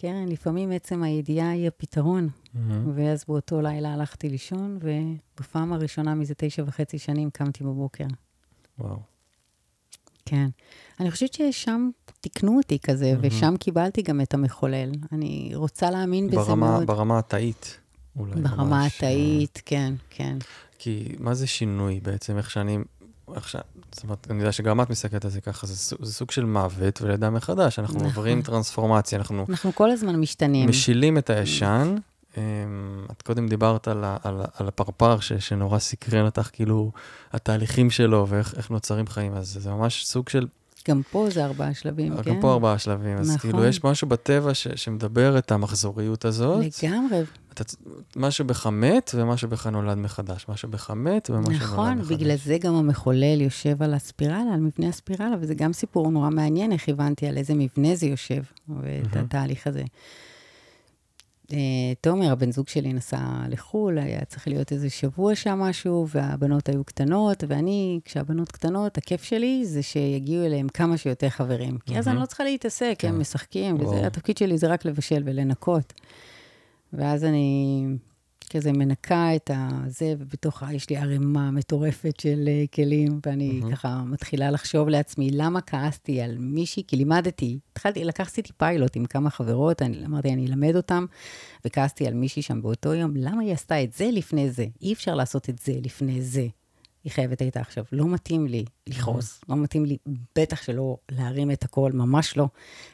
קרן, 0.02 0.28
לפעמים 0.28 0.72
עצם 0.72 1.04
הידיעה 1.04 1.50
היא 1.50 1.68
הפתרון. 1.68 2.30
מהמם. 2.54 2.92
ואז 2.96 3.26
באותו 3.28 3.62
לילה 3.62 3.94
הלכתי 3.94 4.30
לישון, 4.30 4.80
ובפעם 4.82 5.74
הראשונה 5.74 6.16
מזה 6.16 6.34
תשע 6.38 6.64
וחצי 6.68 6.98
שנים 7.00 7.30
קמתי 7.30 7.64
בבוקר. 7.64 8.06
וואו. 8.80 8.98
כן. 10.26 10.48
אני 11.00 11.12
חושבת 11.12 11.34
ששם 11.34 11.90
תיקנו 12.22 12.58
אותי 12.58 12.80
כזה, 12.80 13.12
מהמם. 13.12 13.20
ושם 13.28 13.54
קיבלתי 13.60 14.02
גם 14.02 14.22
את 14.22 14.34
המחולל. 14.34 14.92
אני 15.12 15.52
רוצה 15.56 15.92
להאמין 15.92 16.28
בזה 16.28 16.38
ברמה, 16.38 16.72
מאוד. 16.72 16.88
ברמה 16.88 17.20
התאית, 17.20 17.78
אולי. 18.16 18.42
ברמה 18.42 18.64
ממש, 18.64 18.96
התאית, 18.98 19.62
כן, 19.66 19.94
כן. 20.10 20.38
כי 20.80 21.16
מה 21.20 21.34
זה 21.34 21.48
שינוי 21.48 22.00
בעצם, 22.00 22.38
איך 22.38 22.52
שאני, 22.52 22.78
איך 23.36 23.50
ש... 23.50 23.56
זאת 23.92 24.04
אומרת, 24.04 24.28
אני 24.32 24.40
יודע 24.40 24.52
שגם 24.52 24.82
את 24.82 24.90
מסתכלת 24.90 25.26
על 25.26 25.32
זה 25.32 25.42
ככה, 25.42 25.68
זה, 25.68 25.76
סוג- 25.76 26.04
זה 26.06 26.14
סוג 26.14 26.32
של 26.32 26.46
מוות 26.46 27.02
ולידה 27.02 27.30
מחדש. 27.30 27.80
אנחנו 27.80 27.96
נכון. 27.96 28.06
עוברים 28.08 28.42
טרנספורמציה, 28.42 29.18
אנחנו 29.18 29.46
אנחנו 29.50 29.76
כל 29.76 29.92
הזמן 29.92 30.16
משתנים. 30.16 30.70
משילים 30.70 31.18
את 31.18 31.30
הישן, 31.30 31.96
Mm. 32.34 32.38
את 33.12 33.22
קודם 33.22 33.48
דיברת 33.48 33.88
על, 33.88 34.04
ה, 34.04 34.18
על, 34.24 34.42
על 34.56 34.68
הפרפר 34.68 35.20
ש, 35.20 35.34
שנורא 35.34 35.80
סקרן 35.80 36.26
אותך, 36.26 36.50
כאילו, 36.54 36.92
התהליכים 37.34 37.90
שלו 37.90 38.26
ואיך 38.30 38.72
נוצרים 38.72 39.08
חיים, 39.08 39.34
אז 39.34 39.58
זה 39.60 39.70
ממש 39.72 40.06
סוג 40.06 40.30
של... 40.30 40.48
גם 40.88 41.02
פה 41.12 41.28
זה 41.30 41.46
ארבעה 41.46 41.74
שלבים, 41.74 42.18
כן? 42.24 42.32
גם 42.32 42.42
פה 42.42 42.54
ארבעה 42.54 42.78
שלבים. 42.78 43.18
אז 43.18 43.30
נכון. 43.36 43.52
כאילו, 43.52 43.66
יש 43.66 43.84
משהו 43.84 44.08
בטבע 44.08 44.54
ש, 44.54 44.68
שמדבר 44.76 45.38
את 45.38 45.52
המחזוריות 45.52 46.26
הזאת. 46.26 46.66
לגמרי. 46.84 47.22
אתה, 47.54 47.64
משהו 48.16 48.46
בך 48.46 48.68
מת 48.68 49.12
ומשהו 49.14 49.50
בך 49.50 49.68
נולד 49.68 49.98
מחדש. 49.98 50.46
משהו 50.50 50.70
בך 50.70 50.92
מת 50.92 51.30
ומשהו 51.30 51.54
נכון, 51.54 51.78
נולד 51.78 51.98
מחדש. 51.98 52.06
נכון, 52.06 52.18
בגלל 52.18 52.36
זה 52.36 52.58
גם 52.58 52.76
המחולל 52.76 53.42
יושב 53.42 53.84
על 53.84 53.94
הספירלה, 53.94 54.54
על 54.54 54.60
מבנה 54.60 54.88
הספירלה, 54.90 55.36
וזה 55.40 55.54
גם 55.56 55.74
סיפור 55.74 56.12
נורא 56.12 56.30
מעניין, 56.30 56.72
איך 56.72 56.90
הבנתי 56.90 57.28
על 57.28 57.38
איזה 57.38 57.54
מבנה 57.56 57.96
זה 57.96 58.06
יושב, 58.06 58.42
ואת 58.70 59.16
מהמם. 59.16 59.26
התהליך 59.26 59.68
הזה. 59.68 59.84
אה, 61.54 61.58
תומר, 62.02 62.32
הבן 62.32 62.52
זוג 62.52 62.68
שלי 62.68 62.94
נסע 62.94 63.20
לחו"ל, 63.50 63.98
היה 63.98 64.26
צריך 64.26 64.48
להיות 64.48 64.72
איזה 64.72 64.90
שבוע 64.90 65.36
שם 65.36 65.60
משהו, 65.60 66.08
והבנות 66.10 66.70
היו 66.70 66.84
קטנות, 66.84 67.44
ואני, 67.48 68.00
כשהבנות 68.06 68.52
קטנות, 68.52 68.98
הכיף 68.98 69.24
שלי 69.24 69.66
זה 69.66 69.84
שיגיעו 69.84 70.46
אליהם 70.46 70.68
כמה 70.70 70.98
שיותר 70.98 71.30
חברים. 71.30 71.78
כי 71.86 72.00
אז. 72.00 72.08
אני 72.08 72.20
לא 72.20 72.26
צריכה 72.26 72.44
להתעסק, 72.44 72.96
כן. 73.00 73.08
הם 73.08 73.20
משחקים, 73.20 73.76
וואו. 73.76 73.90
וזה, 73.90 74.08
התפקיד 74.08 74.38
שלי 74.38 74.58
זה 74.58 74.68
רק 74.68 74.86
לבשל 74.86 75.24
ולנקות. 75.26 75.94
ואז 76.94 77.24
אני 77.24 77.86
כזה 78.50 78.72
מנקה 78.72 79.36
את 79.36 79.52
הזה, 79.54 80.14
ובתוכה 80.20 80.74
יש 80.74 80.90
לי 80.90 80.98
ערימה 80.98 81.52
מטורפת 81.52 82.20
של 82.20 82.46
אה, 82.48 82.64
כלים, 82.74 83.20
ואני 83.26 83.60
מהמם. 83.60 83.72
ככה 83.72 84.04
מתחילה 84.06 84.52
לחשוב 84.52 84.90
לעצמי, 84.90 85.30
למה 85.32 85.62
כעסתי 85.62 86.22
על 86.22 86.38
מישהי? 86.38 86.84
כי 86.88 86.96
לימדתי, 86.96 87.60
התחלתי, 87.72 88.04
לקחתי 88.04 88.42
פיילוט 88.58 88.96
עם 88.96 89.06
כמה 89.06 89.30
חברות, 89.30 89.82
אני 89.82 90.06
אמרתי, 90.06 90.34
אני 90.34 90.48
אלמד 90.48 90.76
אותם, 90.76 91.06
וכעסתי 91.66 92.08
על 92.08 92.14
מישהי 92.14 92.42
שם 92.42 92.62
באותו 92.62 92.94
יום, 92.94 93.14
למה 93.16 93.42
היא 93.42 93.54
עשתה 93.54 93.84
את 93.84 93.94
זה 93.94 94.10
לפני 94.14 94.52
זה? 94.52 94.66
אי 94.82 94.94
אפשר 94.94 95.16
לעשות 95.16 95.50
את 95.50 95.60
זה 95.60 95.74
לפני 95.84 96.22
זה. 96.22 96.48
היא 97.10 97.16
חייבת 97.16 97.42
הייתה 97.42 97.60
עכשיו, 97.60 97.84
לא 97.92 98.08
מתאים 98.08 98.48
לי 98.48 98.66
לכעוס, 98.88 99.42
לא 99.50 99.56
מתאים 99.56 99.86
לי, 99.86 99.98
בטח 100.36 100.62
שלא 100.62 100.98
להרים 101.12 101.52
את 101.52 101.64
הכל, 101.64 101.92
ממש 101.92 102.38
לא. 102.38 102.48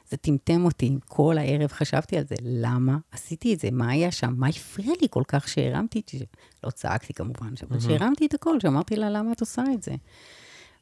זה 0.10 0.18
טמטם 0.18 0.66
אותי, 0.66 0.98
כל 1.08 1.38
הערב 1.38 1.72
חשבתי 1.72 2.18
על 2.18 2.24
זה, 2.28 2.36
למה 2.42 2.98
עשיתי 3.12 3.54
את 3.54 3.60
זה? 3.60 3.70
מה 3.72 3.90
היה 3.90 4.12
שם? 4.12 4.34
מה 4.38 4.48
הפריע 4.48 4.94
לי 5.02 5.08
כל 5.10 5.24
כך 5.28 5.48
שהרמתי 5.48 6.00
את 6.00 6.12
זה? 6.20 6.26
לא 6.64 6.70
צעקתי 6.70 7.14
כמובן, 7.14 7.54
אבל 7.70 7.80
שהרמתי 7.80 8.26
את 8.26 8.34
הכל, 8.34 8.60
שאמרתי 8.60 8.96
לה, 8.96 9.10
למה 9.10 9.32
את 9.32 9.40
עושה 9.40 9.64
את 9.74 9.84
זה? 9.84 9.96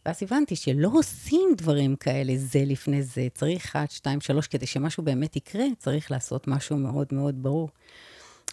ואז 0.06 0.24
הבנתי 0.24 0.56
שלא 0.56 0.90
עושים 0.94 1.50
דברים 1.58 1.96
כאלה 1.96 2.34
זה 2.38 2.64
לפני 2.66 3.04
זה, 3.04 3.28
צריך 3.34 3.66
אחת, 3.66 3.92
שתיים, 3.92 4.22
שלוש, 4.22 4.48
כדי 4.48 4.66
שמשהו 4.66 5.04
באמת 5.04 5.36
יקרה, 5.36 5.66
צריך 5.80 6.12
לעשות 6.12 6.48
משהו 6.48 6.78
מאוד 6.78 7.08
מאוד 7.12 7.44
ברור. 7.44 7.70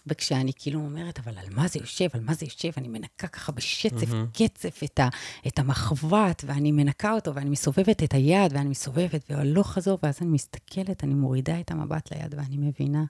וכשאני 0.06 0.52
כאילו 0.56 0.80
אומרת, 0.80 1.18
אבל 1.18 1.38
על 1.38 1.46
מה 1.50 1.68
זה 1.68 1.78
יושב, 1.78 2.08
על 2.12 2.20
מה 2.20 2.34
זה 2.34 2.46
יושב, 2.46 2.70
אני 2.76 2.88
מנקה 2.88 3.26
ככה 3.26 3.52
בשצף, 3.52 4.08
מהמם. 4.10 4.26
קצף, 4.32 4.80
את, 4.84 5.00
ה, 5.00 5.08
את 5.46 5.58
המחבת, 5.58 6.44
ואני 6.46 6.72
מנקה 6.72 7.12
אותו, 7.12 7.34
ואני 7.34 7.50
מסובבת 7.50 8.02
את 8.02 8.14
היד, 8.14 8.52
ואני 8.52 8.68
מסובבת, 8.68 9.24
והלוך 9.30 9.70
חזור, 9.70 9.98
ואז 10.02 10.18
אני 10.22 10.30
מסתכלת, 10.30 11.04
אני 11.04 11.14
מורידה 11.14 11.60
את 11.60 11.70
המבט 11.70 12.12
ליד, 12.12 12.34
ואני 12.34 12.56
מבינה, 12.56 13.04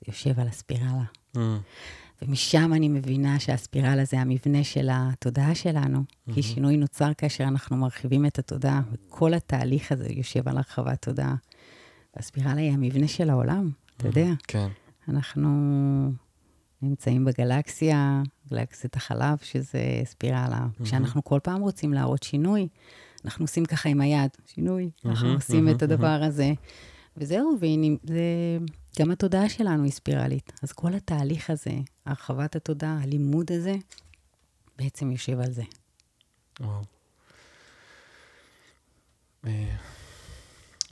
זה 0.00 0.04
יושב 0.08 0.40
על 0.40 0.48
הספירלה. 0.48 1.04
מהמם. 1.34 1.58
ומשם 2.22 2.72
אני 2.74 2.88
מבינה 2.88 3.40
שהספירלה 3.40 4.04
זה 4.04 4.20
המבנה 4.20 4.64
של 4.64 4.88
התודעה 4.92 5.54
שלנו, 5.54 6.04
כי 6.34 6.42
שינוי 6.42 6.76
נוצר 6.76 7.14
כאשר 7.18 7.44
אנחנו 7.44 7.76
מרחיבים 7.76 8.26
את 8.26 8.38
התודעה, 8.38 8.80
וכל 8.92 9.34
התהליך 9.34 9.92
הזה 9.92 10.08
יושב 10.10 10.48
על 10.48 10.56
הרחבת 10.56 11.02
תודעה. 11.02 11.34
והספירלה 12.16 12.60
היא 12.60 12.72
המבנה 12.72 13.08
של 13.08 13.30
העולם, 13.30 13.70
אתה 13.96 14.08
יודע. 14.08 14.28
כן. 14.48 14.68
אנחנו 15.08 15.48
נמצאים 16.82 17.24
בגלקסיה, 17.24 18.22
גלקסיית 18.50 18.96
החלב, 18.96 19.38
שזה 19.42 19.80
ספירלה. 20.04 20.66
כשאנחנו 20.84 21.24
כל 21.24 21.40
פעם 21.42 21.60
רוצים 21.60 21.92
להראות 21.92 22.22
שינוי, 22.22 22.68
אנחנו 23.24 23.44
עושים 23.44 23.64
ככה 23.64 23.88
עם 23.88 24.00
היד, 24.00 24.30
שינוי, 24.46 24.90
אנחנו 25.04 25.26
מהמם, 25.26 25.36
עושים 25.36 25.64
מהמם, 25.64 25.76
את 25.76 25.82
הדבר 25.82 26.20
הזה. 26.22 26.52
וזהו, 27.16 27.56
והנה, 27.60 27.86
זה, 28.02 28.22
גם 28.98 29.10
התודעה 29.10 29.48
שלנו 29.48 29.84
היא 29.84 29.92
ספירלית. 29.92 30.52
אז 30.62 30.72
כל 30.72 30.94
התהליך 30.94 31.50
הזה, 31.50 31.72
הרחבת 32.06 32.56
התודעה, 32.56 32.98
הלימוד 33.02 33.52
הזה, 33.52 33.74
בעצם 34.78 35.10
יושב 35.10 35.40
על 35.40 35.52
זה. 35.52 35.62
וואו. 36.60 36.82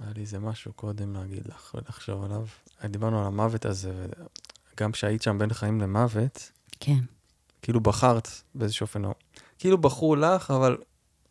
היה 0.00 0.10
לי 0.14 0.20
איזה 0.20 0.38
משהו 0.38 0.72
קודם 0.72 1.14
להגיד 1.14 1.42
לך 1.48 1.74
ולחשוב 1.74 2.24
עליו. 2.24 2.46
דיברנו 2.84 3.20
על 3.20 3.26
המוות 3.26 3.64
הזה, 3.64 3.92
וגם 4.74 4.92
כשהיית 4.92 5.22
שם 5.22 5.38
בין 5.38 5.52
חיים 5.52 5.80
למוות, 5.80 6.50
כן, 6.80 6.98
כאילו 7.62 7.80
בחרת 7.80 8.28
באיזשהו 8.54 8.84
אופן, 8.84 9.04
או- 9.04 9.14
כאילו 9.58 9.78
בחרו 9.78 10.16
לך, 10.16 10.50
אבל 10.50 10.76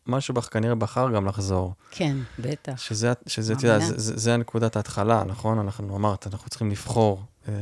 משהו 0.06 0.34
בך 0.34 0.48
כנראה 0.52 0.74
בחר 0.74 1.10
גם 1.10 1.26
לחזור. 1.26 1.74
כן, 1.90 2.16
בטח. 2.38 2.76
שזה, 2.76 3.12
שזה, 3.26 3.52
את 3.52 3.62
יודעת, 3.62 3.80
מאמינה. 3.80 3.98
זה, 3.98 4.12
זה, 4.12 4.16
זה 4.16 4.34
הנקודת 4.34 4.76
ההתחלה, 4.76 5.24
נכון? 5.24 5.58
אנחנו 5.58 5.96
אמרת, 5.96 6.26
אנחנו 6.26 6.50
צריכים 6.50 6.70
לבחור, 6.70 7.22
אה, 7.48 7.52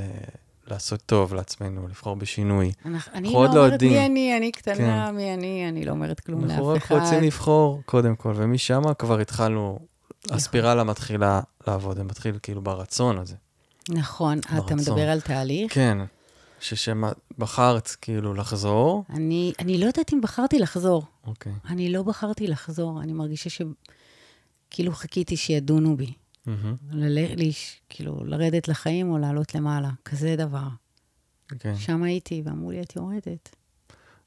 לעשות 0.67 1.01
טוב 1.07 1.35
לעצמנו, 1.35 1.89
לבחור 1.89 2.17
בשינוי. 2.17 2.73
אנחנו, 2.85 3.13
אני 3.13 3.29
אנחנו 3.29 3.45
לא 3.45 3.49
לא 3.49 3.59
אומרת 3.59 3.73
יודעים. 3.73 3.93
מי 3.93 4.07
אני, 4.07 4.37
אני 4.37 4.53
קטנה, 4.53 5.13
מי 5.13 5.35
אני, 5.35 5.69
אני 5.69 5.85
לא 5.85 5.91
אומרת 5.91 6.21
כלום 6.21 6.45
אנחנו 6.45 6.73
לאף 6.75 6.77
רק 6.77 6.83
אחד. 6.83 6.95
רוצים 6.95 7.21
לבחור, 7.23 7.83
קודם 7.87 8.17
כל, 8.17 8.33
ומשם 8.37 8.83
כבר 8.99 9.19
התחלנו, 9.21 9.79
הספירלה 10.31 10.85
מתחילה 10.85 11.41
לעבוד, 11.67 11.97
זה 11.97 12.05
מתחיל 12.05 12.39
כאילו 12.43 12.63
ברצון 12.63 13.19
הזה. 13.19 13.35
נכון, 13.89 14.39
אתה 14.39 14.55
ברצון. 14.55 14.79
מדבר 14.79 15.09
על 15.09 15.21
תהליך? 15.21 15.75
כן, 15.75 15.99
שבחרת 16.61 17.89
כאילו 18.01 18.35
לחזור, 18.35 19.05
אני, 19.11 19.53
אני 19.59 19.79
לא 19.79 19.87
יודעת 19.87 20.13
אם 20.13 20.21
בחרתי 20.21 20.59
לחזור. 20.59 21.03
אוקיי. 21.27 21.53
אני 21.69 21.93
לא 21.93 22.03
בחרתי 22.03 22.47
לחזור, 22.47 23.03
אני 23.03 23.13
מרגישה 23.13 23.51
ש... 23.51 23.63
כאילו 24.71 24.93
חיכיתי 24.93 25.37
שידונו 25.37 25.97
בי. 25.97 26.13
מהמם, 26.47 26.77
ל... 26.91 27.35
ליש, 27.37 27.81
כאילו, 27.89 28.25
לרדת 28.25 28.69
לחיים 28.69 29.11
או 29.11 29.19
לעלות 29.19 29.55
למעלה, 29.55 29.91
כזה 30.05 30.35
דבר. 30.39 30.69
כן. 31.59 31.77
שם 31.77 32.03
הייתי, 32.03 32.43
ואמרו 32.45 32.71
לי, 32.71 32.83
את 32.83 32.97
יורדת. 32.97 33.57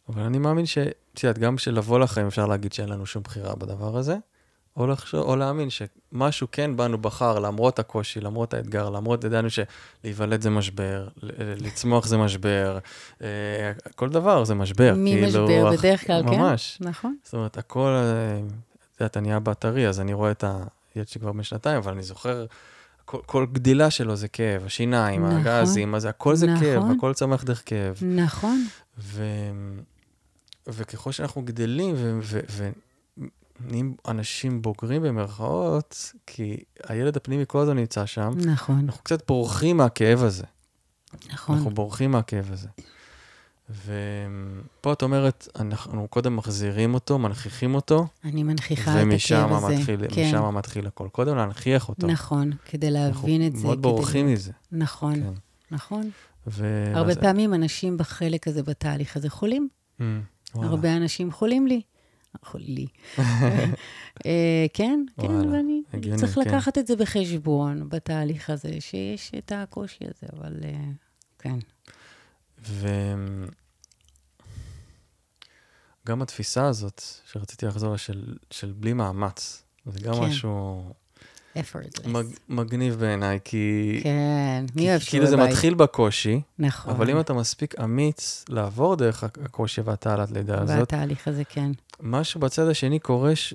אבל 0.10 0.22
אני 0.22 0.38
מאמין 0.38 0.66
ש... 0.66 0.78
את 0.78 1.24
יודעת, 1.24 1.38
גם 1.38 1.58
שלבוא 1.58 2.00
לחיים 2.00 2.28
אפשר 2.28 2.46
להגיד 2.46 2.74
שאין 2.74 2.90
לנו 2.90 3.06
שום 3.06 3.24
בחירה 3.24 3.56
בדבר 3.56 3.98
הזה, 3.98 4.18
או, 4.78 4.88
לחשוב, 4.88 5.22
או 5.22 5.36
להאמין 5.36 5.70
שמשהו 5.70 6.48
כן 6.52 6.78
בנו 6.78 6.98
בחר, 6.98 7.40
למרות 7.40 7.80
הקושי, 7.80 8.20
למרות 8.20 8.54
האתגר, 8.54 8.90
למרות, 8.90 9.24
ידענו 9.24 9.48
שלהיוולד 9.50 10.42
זה 10.42 10.50
משבר, 10.50 11.08
ל- 11.24 11.66
לצמוח 11.66 12.06
זה 12.06 12.18
משבר, 12.18 12.78
אה, 13.22 13.28
כל 13.96 14.10
דבר 14.10 14.44
זה 14.44 14.56
משבר. 14.56 14.94
ממשבר 14.98 15.48
כאילו, 15.48 15.72
בדרך 15.72 16.08
כלל, 16.08 16.24
כן? 16.24 16.40
ממש. 16.40 16.78
נכון. 16.82 17.16
זאת 17.24 17.34
אומרת, 17.34 17.58
הכל, 17.58 17.90
אה, 17.90 18.40
את 18.96 19.02
יודעת, 19.02 19.18
אני 19.18 19.38
אבא 19.38 19.54
טרי, 19.54 19.88
אז 19.88 20.00
אני 20.00 20.14
רואה 20.14 20.32
את 20.32 20.44
הילד 20.96 21.08
שלי 21.08 21.22
כבר 21.22 21.32
בן 21.32 21.44
שנתיים, 21.44 21.78
אבל 21.78 21.92
אני 21.92 22.04
זוכר, 22.04 22.46
כל, 23.06 23.20
כל 23.26 23.46
גדילה 23.52 23.90
שלו 23.90 24.16
זה 24.16 24.28
כאב, 24.28 24.66
השיניים, 24.66 25.26
נכון. 25.26 25.38
הגזים, 25.38 25.96
אז 25.96 26.06
הכל 26.06 26.36
זה 26.36 26.48
כאב, 26.60 26.84
נכון. 26.84 26.98
הכל 26.98 27.14
צומח 27.14 27.44
דרך 27.44 27.64
כאב. 27.66 28.00
נכון, 28.02 28.66
ו... 29.00 29.24
וככל 30.68 31.12
שאנחנו 31.12 31.42
גדלים 31.42 31.96
ו... 31.98 32.20
ו... 32.50 32.70
ונהיים 33.62 33.96
אנשים 34.08 34.62
בוגרים 34.62 35.02
במרכאות, 35.02 36.14
כי 36.28 36.58
הילד 36.84 37.18
הפנימי 37.18 37.44
כל 37.48 37.60
הזמן 37.60 37.76
נמצא 37.78 38.06
שם, 38.06 38.34
נכון, 38.46 38.80
אנחנו 38.86 39.04
קצת 39.04 39.28
בורחים 39.28 39.78
מהכאב 39.78 40.24
הזה. 40.24 40.44
נכון. 41.34 41.56
אנחנו 41.56 41.70
בורחים 41.72 42.12
מהכאב 42.12 42.52
הזה. 42.52 42.68
ופה 43.70 44.94
את 44.94 45.02
אומרת, 45.02 45.48
אנחנו 45.60 46.08
קודם 46.08 46.36
מחזירים 46.36 46.94
אותו, 46.94 47.20
מנכיחים 47.20 47.76
אותו, 47.76 48.08
אני 48.24 48.44
מנכיחה 48.44 48.92
את 48.92 49.04
ומשם 49.04 49.36
הכאב 49.46 49.64
הזה. 49.64 49.78
מתחיל, 49.78 50.00
כן, 50.16 50.40
מתחיל 50.54 50.88
הכל. 50.88 51.08
קודם 51.12 51.36
להנכיח 51.36 51.90
אותו. 51.90 52.08
נכון, 52.08 52.52
כדי 52.66 52.92
להבין 52.92 53.48
את 53.48 53.52
זה. 53.52 53.58
אנחנו 53.58 53.68
מאוד 53.68 53.78
כדי- 53.80 53.82
בורחים 53.88 54.28
מזה. 54.28 54.52
נכון, 54.72 55.16
כן. 55.16 55.34
נכון. 55.72 56.10
ו... 56.48 56.92
הרבה 56.96 57.12
אז- 57.12 57.18
פעמים 57.18 57.54
אנשים 57.54 57.98
בחלק 57.98 58.48
הזה, 58.48 58.64
בתהליך 58.64 59.18
הזה, 59.18 59.30
חולים. 59.30 59.70
Mm. 60.00 60.04
הרבה 60.56 60.98
אנשים 60.98 61.32
חולים 61.32 61.68
לי. 61.68 61.82
לי. 62.56 62.88
אה, 64.26 64.66
כן, 64.74 65.06
כן, 65.22 65.52
ואני 65.52 65.82
צריך 66.18 66.36
כן. 66.36 66.42
לקחת 66.42 66.78
את 66.78 66.88
זה 66.88 66.96
בחשבון 66.96 67.90
בתהליך 67.90 68.50
הזה, 68.50 68.72
שיש 68.80 69.32
את 69.38 69.52
הקושי 69.56 70.04
הזה, 70.04 70.28
אבל 70.34 70.54
אה, 70.64 70.90
כן. 71.40 71.60
וגם 76.06 76.22
התפיסה 76.22 76.68
הזאת, 76.68 77.02
שרציתי 77.32 77.66
לחזור, 77.66 77.92
לה, 77.92 77.98
של, 77.98 78.36
של 78.52 78.74
בלי 78.78 78.94
מאמץ, 78.94 79.64
זה 79.86 80.00
גם 80.00 80.14
כן. 80.14 80.20
משהו 80.22 80.84
effortless. 81.56 82.08
מג, 82.08 82.26
מגניב 82.50 82.96
בעיניי, 82.96 83.40
כי, 83.44 84.00
כן, 84.04 84.66
כי 84.68 84.74
מי 84.76 84.90
אוהב 84.90 85.00
כאילו 85.00 85.12
שיעורי 85.12 85.30
זה 85.30 85.38
בית? 85.38 85.50
מתחיל 85.50 85.74
בקושי, 85.74 86.42
נכון. 86.60 86.94
אבל 86.94 87.10
אם 87.10 87.20
אתה 87.20 87.34
מספיק 87.34 87.80
אמיץ 87.80 88.46
לעבור 88.50 88.96
דרך 88.96 89.24
הקושי 89.24 89.82
והתעלת 89.82 90.32
לידה 90.32 90.62
הזאת, 90.62 90.78
והתהליך 90.80 91.28
הזה, 91.28 91.44
כן. 91.44 91.72
משהו 92.02 92.40
בצד 92.40 92.68
השני 92.68 93.00
קורה 93.00 93.36
ש... 93.36 93.54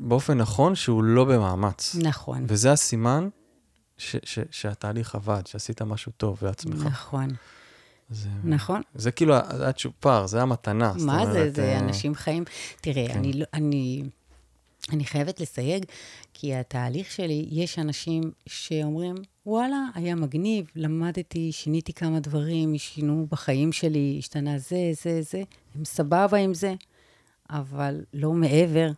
באופן 0.00 0.38
נכון 0.38 0.74
שהוא 0.74 1.02
לא 1.02 1.24
במאמץ. 1.24 1.96
נכון, 2.02 2.44
וזה 2.48 2.72
הסימן 2.72 3.28
ש, 3.98 4.16
ש, 4.24 4.38
שהתהליך 4.50 5.14
עבד, 5.14 5.46
שעשית 5.46 5.82
משהו 5.82 6.12
טוב 6.16 6.38
בעצמך. 6.42 6.82
נכון. 6.84 7.28
זה, 8.10 8.28
נכון. 8.44 8.82
זה 8.94 9.10
כאילו, 9.10 9.34
זה 9.56 9.68
הצ'ופר, 9.68 10.26
זה 10.26 10.42
המתנה. 10.42 10.92
מה 10.92 11.26
זה? 11.26 11.30
אומרת, 11.32 11.54
זה 11.54 11.64
אה, 11.64 11.78
אנשים 11.78 12.14
חיים... 12.14 12.44
תראה, 12.80 13.08
כן. 13.08 13.18
אני, 13.18 13.32
לא- 13.32 13.46
אני, 13.54 14.02
אני 14.92 15.04
חייבת 15.04 15.40
לסייג, 15.40 15.84
כי 16.34 16.54
התהליך 16.54 17.10
שלי, 17.10 17.46
יש 17.50 17.78
אנשים 17.78 18.22
שאומרים, 18.46 19.14
וואלה, 19.46 19.86
היה 19.94 20.14
מגניב, 20.14 20.66
למדתי, 20.76 21.52
שיניתי 21.52 21.92
כמה 21.92 22.20
דברים, 22.20 22.78
שינו 22.78 23.26
בחיים 23.30 23.72
שלי, 23.72 24.16
השתנה 24.18 24.58
זה, 24.58 24.90
זה, 25.02 25.22
זה, 25.22 25.42
הם 25.74 25.84
סבבה 25.84 26.38
עם 26.38 26.54
זה, 26.54 26.74
אבל 27.52 28.04
לא 28.14 28.32
מעבר. 28.32 28.90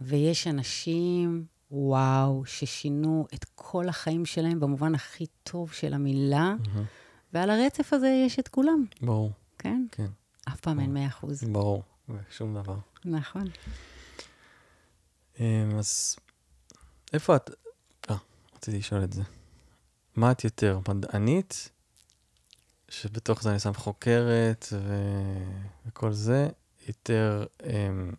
ויש 0.00 0.46
אנשים, 0.46 1.44
וואו, 1.70 2.44
ששינו 2.46 3.26
את 3.34 3.44
כל 3.54 3.88
החיים 3.88 4.26
שלהם 4.26 4.60
במובן 4.60 4.94
הכי 4.94 5.26
טוב 5.42 5.72
של 5.72 5.94
המילה, 5.94 6.54
מהמם. 6.54 6.84
ועל 7.32 7.50
הרצף 7.50 7.92
הזה 7.92 8.22
יש 8.26 8.38
את 8.38 8.48
כולם, 8.48 8.84
ברור, 9.00 9.32
כן? 9.58 9.86
כן, 9.92 10.06
אף 10.48 10.60
פעם 10.60 10.80
אין 10.80 10.94
מאה 10.94 11.06
אחוז. 11.06 11.44
ברור, 11.44 11.82
שום 12.30 12.54
דבר. 12.54 12.76
נכון. 13.04 13.44
אמ, 15.40 15.78
אז 15.78 16.16
איפה 17.12 17.36
את... 17.36 17.50
אה, 18.10 18.16
רציתי 18.56 18.78
לשאול 18.78 19.04
את 19.04 19.12
זה. 19.12 19.22
מה 20.16 20.32
את 20.32 20.44
יותר, 20.44 20.78
מדענית, 20.88 21.70
שבתוך 22.88 23.42
זה 23.42 23.50
אני 23.50 23.58
שם 23.58 23.74
חוקרת 23.74 24.66
ו... 24.72 24.94
וכל 25.86 26.12
זה, 26.12 26.48
יותר 26.88 27.44
אמ, 27.66 28.12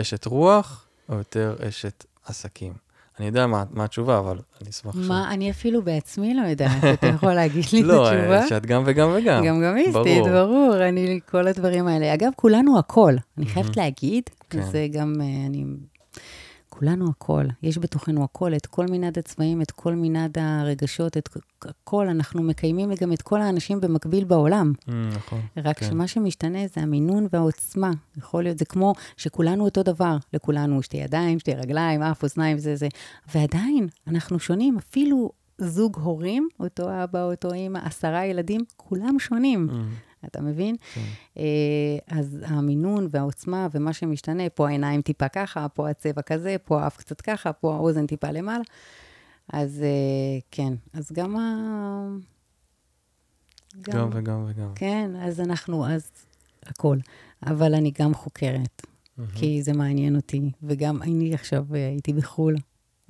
אשת 0.00 0.26
רוח 0.26 0.86
או 1.08 1.14
יותר 1.14 1.56
אשת 1.68 2.04
עסקים? 2.24 2.72
אני 3.18 3.26
יודע 3.26 3.46
מה, 3.46 3.64
מה 3.70 3.84
התשובה, 3.84 4.18
אבל 4.18 4.38
אני 4.60 4.70
אשמח 4.70 4.94
ש... 4.94 4.96
מה, 4.96 5.30
אני 5.32 5.50
אפילו 5.50 5.82
בעצמי 5.82 6.34
לא 6.34 6.42
יודעת, 6.42 6.84
אתה 6.94 7.06
יכול 7.14 7.34
להגיד 7.34 7.64
לי 7.72 7.80
את 7.80 7.84
לא, 7.84 8.10
התשובה? 8.10 8.40
אה, 8.40 8.48
שאת 8.48 8.66
גם 8.66 8.82
וגם 8.86 9.10
וגם. 9.14 9.44
גם 9.44 9.62
גמיסטית, 9.62 9.94
ברור. 9.94 10.28
ברור, 10.28 10.88
אני, 10.88 11.20
כל 11.30 11.46
הדברים 11.46 11.86
האלה. 11.86 12.14
אגב, 12.14 12.30
כולנו 12.36 12.78
הכל. 12.78 13.14
אני 13.38 13.46
חייבת. 13.46 13.76
להגיד, 13.76 14.24
כן. 14.50 14.62
זה 14.62 14.86
גם, 14.92 15.14
אה, 15.20 15.46
אני... 15.46 15.64
כולנו 16.68 17.10
הכל. 17.10 17.44
יש 17.62 17.78
בתוכנו 17.78 18.24
הכל, 18.24 18.54
את 18.54 18.66
כל 18.66 18.86
מנעד 18.90 19.18
הצבעים, 19.18 19.62
את 19.62 19.70
כל 19.70 19.94
מנעד 19.94 20.38
הרגשות, 20.38 21.16
את 21.16 21.28
הכל. 21.62 22.08
אנחנו 22.08 22.42
מקיימים 22.42 22.90
גם 23.00 23.12
את 23.12 23.22
כל 23.22 23.40
האנשים 23.40 23.80
במקביל 23.80 24.24
בעולם. 24.24 24.72
אמ, 24.88 25.10
נכון. 25.16 25.40
רק 25.56 25.78
כן. 25.78 25.86
שמה 25.86 26.06
שמשתנה 26.06 26.66
זה 26.74 26.80
המינון 26.80 27.26
והעוצמה. 27.32 27.90
יכול 28.16 28.42
להיות, 28.42 28.58
זה 28.58 28.64
כמו 28.64 28.94
שכולנו 29.16 29.64
אותו 29.64 29.82
דבר. 29.82 30.16
לכולנו 30.32 30.82
שתי 30.82 30.96
ידיים, 30.96 31.38
שתי 31.38 31.54
רגליים, 31.54 32.02
אף, 32.02 32.22
אוזניים, 32.22 32.58
זה 32.58 32.76
זה. 32.76 32.88
ועדיין, 33.34 33.88
אנחנו 34.06 34.38
שונים. 34.38 34.76
אפילו 34.78 35.30
זוג 35.58 35.98
הורים, 36.02 36.48
אותו 36.60 37.04
אבא, 37.04 37.24
אותו 37.24 37.52
אימא, 37.52 37.78
עשרה 37.84 38.26
ילדים, 38.26 38.60
כולם 38.76 39.18
שונים. 39.18 39.68
אמ, 39.70 39.88
אתה 40.26 40.40
מבין? 40.40 40.76
כן. 40.94 41.00
אה, 41.38 42.18
אז 42.18 42.38
המינון 42.46 43.08
והעוצמה 43.10 43.68
ומה 43.72 43.92
שמשתנה, 43.92 44.48
פה 44.48 44.68
העיניים 44.68 45.02
טיפה 45.02 45.28
ככה, 45.28 45.68
פה 45.68 45.90
הצבע 45.90 46.22
כזה, 46.22 46.56
פה 46.64 46.82
האף 46.82 46.96
קצת 46.96 47.20
ככה, 47.20 47.52
פה 47.52 47.74
האוזן 47.74 48.06
טיפה 48.06 48.30
למעלה. 48.30 48.64
אז 49.52 49.82
אה, 49.82 50.38
כן, 50.50 50.74
אז 50.92 51.12
גם 51.12 51.36
ה... 51.36 51.40
גם 53.80 54.10
וגם 54.12 54.44
וגם. 54.48 54.72
כן, 54.74 55.10
אז 55.20 55.40
אנחנו, 55.40 55.86
אז 55.86 56.10
הכל. 56.66 56.98
אבל 57.46 57.74
אני 57.74 57.92
גם 57.98 58.14
חוקרת, 58.14 58.82
מהמם. 59.18 59.30
כי 59.30 59.62
זה 59.62 59.72
מעניין 59.72 60.16
אותי. 60.16 60.50
וגם 60.62 61.02
אני 61.02 61.34
עכשיו 61.34 61.64
אה, 61.74 61.88
הייתי 61.88 62.12
בחו"ל, 62.12 62.56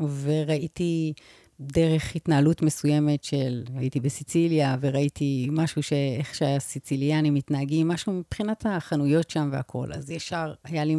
וראיתי 0.01 1.13
דרך 1.61 2.17
התנהלות 2.17 2.63
מסוימת 2.63 3.25
של, 3.25 3.65
הייתי 3.77 4.01
בסיציליה, 4.01 4.77
וראיתי 4.81 5.49
משהו 5.53 5.83
שאיך 5.83 6.35
שהסיציליאנים 6.35 7.35
מתנהגים, 7.35 7.89
משהו 7.89 8.13
מבחינת 8.13 8.67
החנויות 8.69 9.31
שם 9.31 9.49
והכול. 9.53 9.93
אז 9.93 10.11
ישר 10.11 10.55
היה 10.65 10.85
לי 10.85 10.97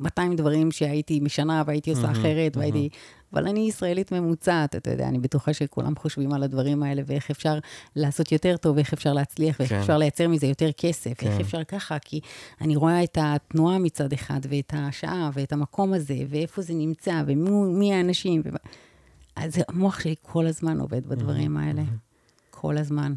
200 0.00 0.36
דברים 0.36 0.70
שהייתי 0.70 1.20
משנה 1.20 1.62
והייתי 1.66 1.90
עושה 1.90 2.10
אחרת. 2.10 2.56
והייתי... 2.56 2.88
אבל 3.32 3.48
אני 3.48 3.60
ישראלית 3.60 4.12
ממוצעת, 4.12 4.76
אתה 4.76 4.90
יודע, 4.90 5.08
אני 5.08 5.18
בטוחה 5.18 5.52
שכולם 5.52 5.96
חושבים 5.96 6.32
על 6.32 6.42
הדברים 6.42 6.82
האלה, 6.82 7.02
ואיך 7.06 7.30
אפשר 7.30 7.58
לעשות 7.96 8.32
יותר 8.32 8.56
טוב, 8.56 8.76
ואיך 8.76 8.92
אפשר 8.92 9.12
להצליח, 9.12 9.56
ואיך 9.58 9.70
כן. 9.70 9.78
אפשר 9.78 9.98
לייצר 9.98 10.28
מזה 10.28 10.46
יותר 10.46 10.72
כסף, 10.72 11.14
כן. 11.18 11.26
איך 11.26 11.40
אפשר 11.40 11.64
ככה, 11.64 11.98
כי 11.98 12.20
אני 12.60 12.76
רואה 12.76 13.04
את 13.04 13.18
התנועה 13.20 13.78
מצד 13.78 14.12
אחד, 14.12 14.40
ואת 14.48 14.72
השעה, 14.76 15.30
ואת 15.34 15.52
המקום 15.52 15.94
הזה, 15.94 16.16
ואיפה 16.28 16.62
זה 16.62 16.74
נמצא, 16.74 17.22
ומי 17.26 17.94
האנשים. 17.94 18.42
ו... 18.44 18.48
אז 19.36 19.52
המוח 19.68 20.00
שלי 20.00 20.14
כל 20.22 20.46
הזמן 20.46 20.80
עובד 20.80 21.06
בדברים 21.06 21.56
האלה, 21.56 21.82
כל 22.50 22.78
הזמן. 22.78 23.14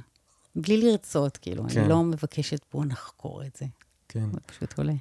בלי 0.56 0.78
לרצות, 0.82 1.38
כאילו, 1.38 1.64
כן. 1.70 1.80
אני 1.80 1.90
לא 1.90 2.04
מבקשת, 2.04 2.60
בוא 2.74 2.86
נחקור 2.86 3.44
את 3.44 3.56
זה. 3.56 3.66
כן. 4.10 4.26
זה 4.34 4.40
פשוט 4.46 4.78
עולה. 4.78 4.94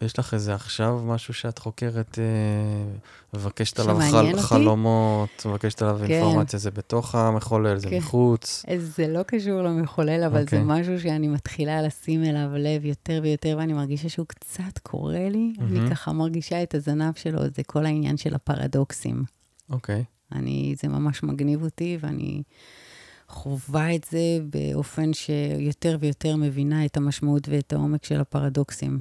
יש 0.00 0.18
לך 0.18 0.34
איזה 0.34 0.54
עכשיו 0.54 1.00
משהו 1.04 1.34
שאת 1.34 1.58
חוקרת, 1.58 2.18
אה, 2.18 2.98
מבקשת 3.34 3.80
עליו 3.80 3.98
חל? 4.10 4.40
חלומות, 4.40 5.46
מבקשת 5.46 5.82
עליו 5.82 5.98
כן. 5.98 6.12
אינפורמציה, 6.12 6.58
זה 6.58 6.70
בתוך 6.70 7.14
המחולל, 7.14 7.78
זה 7.78 7.90
כן. 7.90 7.98
מחוץ. 7.98 8.64
זה 8.78 9.08
לא 9.08 9.22
קשור 9.22 9.62
למחולל, 9.62 10.24
אבל 10.24 10.42
אוקיי. 10.42 10.58
זה 10.58 10.64
משהו 10.64 11.00
שאני 11.00 11.28
מתחילה 11.28 11.82
לשים 11.82 12.24
אליו 12.24 12.50
לב 12.56 12.84
יותר 12.84 13.20
ויותר, 13.22 13.56
ואני 13.58 13.72
מרגישה 13.72 14.08
שהוא 14.08 14.26
קצת 14.26 14.78
קורא 14.82 15.18
לי. 15.18 15.52
מהמם. 15.58 15.76
אני 15.76 15.90
ככה 15.90 16.12
מרגישה 16.12 16.62
את 16.62 16.74
הזנב 16.74 17.14
שלו, 17.14 17.40
זה 17.56 17.62
כל 17.66 17.86
העניין 17.86 18.16
של 18.16 18.34
הפרדוקסים. 18.34 19.24
אוקיי. 19.70 20.04
אני, 20.34 20.74
זה 20.82 20.88
ממש 20.88 21.22
מגניב 21.22 21.62
אותי, 21.62 21.98
ואני 22.00 22.42
חווה 23.28 23.94
את 23.94 24.06
זה 24.10 24.38
באופן 24.50 25.12
שיותר 25.12 25.96
ויותר 26.00 26.36
מבינה 26.36 26.84
את 26.84 26.96
המשמעות 26.96 27.48
ואת 27.48 27.72
העומק 27.72 28.04
של 28.04 28.20
הפרדוקסים. 28.20 29.00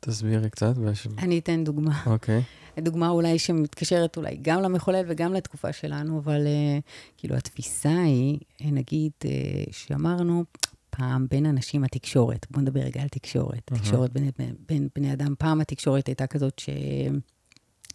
תסבירי 0.00 0.50
קצת. 0.50 0.74
ויש- 0.78 1.08
אני 1.18 1.38
אתן 1.38 1.64
דוגמה. 1.64 2.02
אוקיי. 2.06 2.42
דוגמה 2.78 3.08
אולי 3.08 3.38
שמתקשרת 3.38 4.16
אולי 4.16 4.38
גם 4.42 4.62
למחולל 4.62 5.04
וגם 5.08 5.34
לתקופה 5.34 5.72
שלנו, 5.72 6.18
אבל 6.18 6.40
uh, 6.46 6.82
כאילו 7.16 7.36
התפיסה 7.36 8.02
היא, 8.02 8.38
אה, 8.62 8.70
נגיד, 8.70 9.12
uh, 9.22 9.26
שאמרנו, 9.72 10.44
פעם 10.90 11.26
בין 11.30 11.46
אנשים 11.46 11.84
התקשורת, 11.84 12.46
בואו 12.50 12.62
נדבר 12.62 12.80
רגע 12.80 13.02
על 13.02 13.08
תקשורת. 13.08 13.72
אהה. 13.72 13.80
תקשורת 13.80 14.12
בין, 14.12 14.30
בין, 14.38 14.54
בין 14.68 14.88
בני 14.96 15.12
אדם, 15.12 15.34
פעם 15.38 15.60
התקשורת 15.60 16.06
הייתה 16.06 16.26
כזאת 16.26 16.58
ש... 16.58 16.68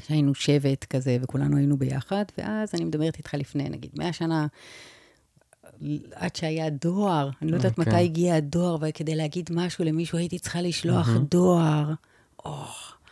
שהיינו 0.08 0.36
שבט 0.36 0.86
כזה 0.90 1.18
וכולנו 1.22 1.58
היינו 1.58 1.78
ביחד, 1.78 2.26
ואז 2.38 2.76
אני 2.76 2.86
מדברת 2.86 3.18
איתך 3.18 3.34
לפני, 3.34 3.70
נגיד, 3.70 3.92
100 3.98 4.14
שנה, 4.14 4.48
עד 6.14 6.36
שהיה 6.36 6.70
דואר, 6.70 7.30
אני 7.42 7.52
לא 7.52 7.56
יודעת 7.58 7.80
אוקיי. 7.80 7.94
מתי 7.94 8.04
הגיע 8.04 8.36
הדואר, 8.36 8.78
וכדי 8.82 9.16
להגיד 9.16 9.50
משהו 9.54 9.86
למישהו 9.86 10.18
הייתי 10.18 10.40
צריכה 10.40 10.62
לשלוח 10.62 11.08
מהמם. 11.08 11.26
דואר. 11.26 11.94
או, 12.46 12.64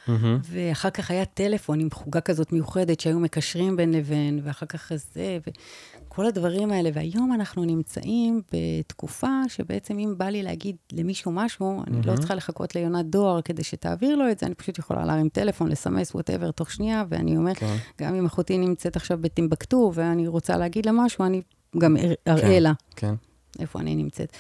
מהמם. 0.10 0.40
ואחר 0.52 0.90
כך 0.90 1.12
היה 1.12 1.26
טלפון 1.26 1.80
עם 1.80 1.90
חוגה 1.92 2.22
כזאת 2.22 2.52
מיוחדת 2.54 3.00
שהיו 3.00 3.20
מקשרים 3.20 3.76
בין 3.76 3.92
לבין, 3.94 4.40
ואחר 4.44 4.66
כך 4.66 4.92
זה, 5.14 5.38
וכל 6.08 6.26
הדברים 6.26 6.72
האלה. 6.72 6.90
והיום 6.94 7.34
אנחנו 7.34 7.66
נמצאים 7.66 8.42
בתקופה 8.54 9.28
שבעצם 9.48 10.00
אם 10.00 10.14
בא 10.18 10.26
לי 10.26 10.44
להגיד 10.44 10.76
למישהו 10.94 11.32
משהו, 11.32 11.84
אני 11.88 12.02
לא 12.02 12.06
מהמם. 12.06 12.18
צריכה 12.18 12.36
לחכות 12.36 12.76
ליונת 12.76 13.06
דואר 13.06 13.42
כדי 13.42 13.64
שתעביר 13.64 14.16
לו 14.16 14.32
את 14.32 14.40
זה, 14.40 14.46
אני 14.46 14.56
פשוט 14.56 14.80
יכולה 14.80 15.06
להרים 15.06 15.30
טלפון, 15.30 15.68
לסמס, 15.70 16.16
ווטאבר, 16.16 16.52
תוך 16.52 16.72
שנייה, 16.72 17.04
ואני 17.10 17.38
אומרת, 17.38 17.58
כן. 17.58 17.76
גם 18.02 18.16
אם 18.16 18.26
אחותי 18.26 18.58
נמצאת 18.58 18.96
עכשיו 18.96 19.18
בטימבקטו, 19.22 19.92
ואני 19.94 20.28
רוצה 20.28 20.58
להגיד 20.58 20.86
לה 20.86 20.92
משהו, 20.92 21.26
אני 21.26 21.42
גם 21.78 21.98
אר- 21.98 22.14
אראה 22.28 22.60
לה 22.60 22.74
כן. 22.96 23.14
איפה 23.60 23.80
אני 23.80 23.96
נמצאת. 23.96 24.32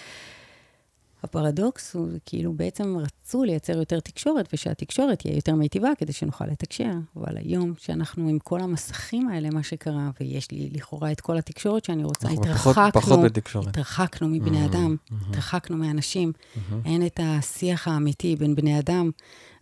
הפרדוקס 1.23 1.95
הוא 1.95 2.07
כאילו 2.25 2.53
בעצם 2.53 2.97
רצו 2.97 3.43
לייצר 3.43 3.77
יותר 3.77 3.99
תקשורת, 3.99 4.49
ושהתקשורת 4.53 5.19
תהיה 5.19 5.35
יותר 5.35 5.55
מיטיבה 5.55 5.89
כדי 5.97 6.13
שנוכל 6.13 6.45
לתקשר. 6.45 6.91
אבל 7.15 7.37
היום, 7.37 7.73
שאנחנו 7.77 8.29
עם 8.29 8.39
כל 8.39 8.61
המסכים 8.61 9.29
האלה, 9.29 9.49
מה 9.49 9.63
שקרה, 9.63 10.09
ויש 10.21 10.51
לי 10.51 10.69
לכאורה 10.73 11.11
את 11.11 11.21
כל 11.21 11.37
התקשורת 11.37 11.85
שאני 11.85 12.03
רוצה, 12.03 12.27
פחות- 12.27 12.45
התרחקנו, 12.45 13.01
פחות 13.01 13.19
בתקשורת. 13.25 13.67
התרחקנו 13.67 14.27
מבני 14.27 14.51
מהמם, 14.59 14.65
אדם, 14.71 14.95
מהמם. 15.11 15.23
התרחקנו 15.29 15.77
מאנשים. 15.77 16.31
מהמם. 16.69 16.81
אין 16.85 17.05
את 17.05 17.19
השיח 17.23 17.87
האמיתי 17.87 18.35
בין 18.35 18.55
בני 18.55 18.79
אדם, 18.79 19.11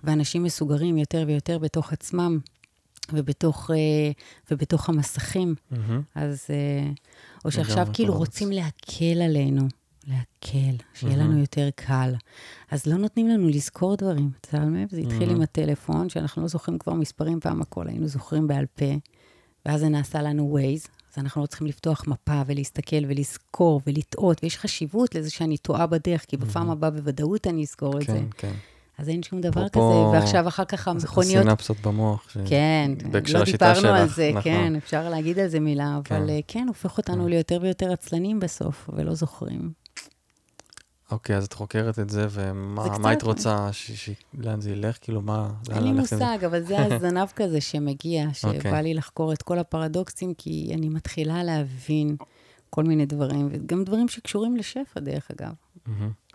ואנשים 0.03 0.43
מסוגרים 0.43 0.97
יותר 0.97 1.23
ויותר 1.27 1.57
בתוך 1.59 1.93
עצמם, 1.93 2.39
ובתוך, 3.13 3.71
אה, 3.71 4.11
ובתוך 4.51 4.89
המסכים. 4.89 5.55
מהמם. 5.71 6.01
אז, 6.15 6.45
אה, 6.49 6.89
או 7.45 7.51
שעכשיו 7.51 7.87
כאילו. 7.93 8.13
רוצים 8.13 8.51
להקל 8.51 9.21
עלינו, 9.25 9.61
להקל, 10.07 10.75
שיהיה 10.93 11.17
מהמם. 11.17 11.29
לנו 11.31 11.39
יותר 11.39 11.69
קל. 11.75 12.13
אז 12.71 12.85
לא 12.85 12.95
נותנים 12.97 13.27
לנו 13.27 13.47
לזכור 13.47 13.95
דברים. 13.95 14.29
אתה 14.41 14.57
שם 14.57 14.75
לב? 14.75 14.87
זה 14.91 14.97
התחיל 14.99 15.19
מהמם. 15.19 15.35
עם 15.35 15.41
הטלפון, 15.41 16.09
שאנחנו 16.09 16.41
לא 16.41 16.47
זוכרים 16.47 16.77
כבר 16.77 16.93
מספרים 16.93 17.39
פעם 17.39 17.61
הכל, 17.61 17.87
היינו 17.87 18.07
זוכרים 18.07 18.47
בעל 18.47 18.65
פה, 18.65 18.85
ואז 19.65 19.79
זה 19.79 19.89
נעשה 19.89 20.21
לנו 20.21 20.57
Waze, 20.59 20.87
אז 21.13 21.23
אנחנו 21.23 21.41
לא 21.41 21.47
צריכים 21.47 21.67
לפתוח 21.67 22.07
מפה 22.07 22.41
ולהסתכל 22.45 23.05
ולזכור 23.07 23.81
ולטעות, 23.87 24.43
ויש 24.43 24.57
חשיבות 24.57 25.15
לזה 25.15 25.29
שאני 25.29 25.57
טועה 25.57 25.87
בדרך, 25.87 26.25
כי 26.27 26.37
בפעם 26.37 26.69
הבאה 26.69 26.89
בוודאות 26.89 27.47
אני 27.47 27.61
אזכור 27.61 27.97
את 27.97 28.01
זה. 28.01 28.07
כן, 28.07 28.25
כן. 28.37 28.53
אז 28.97 29.09
אין 29.09 29.23
שום 29.23 29.41
דבר 29.41 29.69
כזה, 29.69 29.81
ועכשיו 30.13 30.47
אחר 30.47 30.65
כך 30.65 30.87
המכוניות... 30.87 31.45
הסינפסות 31.45 31.77
במוח. 31.81 32.29
ש- 32.29 32.37
כן, 32.45 32.91
לא 33.33 33.43
דיברנו 33.43 33.87
על 33.89 34.05
שלך, 34.07 34.15
זה, 34.15 34.29
נכון. 34.29 34.41
כן, 34.41 34.75
אפשר 34.75 35.09
להגיד 35.09 35.39
על 35.39 35.47
זה 35.47 35.59
מילה, 35.59 35.99
כן. 36.03 36.15
אבל 36.15 36.29
אה, 36.29 36.39
כן, 36.47 36.65
הופך 36.67 36.97
אותנו 36.97 37.23
כן. 37.23 37.29
ליותר 37.29 37.59
ויותר 37.61 37.91
עצלנים 37.91 38.39
בסוף, 38.39 38.89
ולא 38.93 39.13
זוכרים. 39.15 39.84
אוקיי, 41.11 41.37
אז 41.37 41.45
את 41.45 41.53
חוקרת 41.53 41.99
את 41.99 42.09
זה, 42.09 42.27
ומה 42.29 43.09
היית 43.09 43.23
רוצה, 43.23 43.69
ש- 43.71 43.91
ש- 43.91 44.23
לאן 44.37 44.61
זה 44.61 44.71
ילך? 44.71 44.97
כאילו, 45.01 45.21
מה... 45.21 45.49
אין 45.71 45.83
לי? 45.83 45.91
מושג, 45.91 46.37
אבל 46.45 46.63
זה 46.63 46.79
הזנב 46.85 47.27
כזה 47.35 47.61
שמגיע, 47.61 48.33
שבא 48.33 48.51
אוקיי. 48.51 48.83
לי 48.83 48.93
לחקור 48.93 49.33
את 49.33 49.41
כל 49.41 49.59
הפרדוקסים, 49.59 50.33
כי 50.33 50.71
אני 50.73 50.89
מתחילה 50.89 51.43
להבין 51.43 52.15
כל 52.69 52.83
מיני 52.83 53.05
דברים, 53.05 53.49
וגם 53.51 53.83
דברים 53.83 54.07
שקשורים 54.07 54.57
לשפע, 54.57 54.99
דרך 54.99 55.31
אגב. 55.31 55.53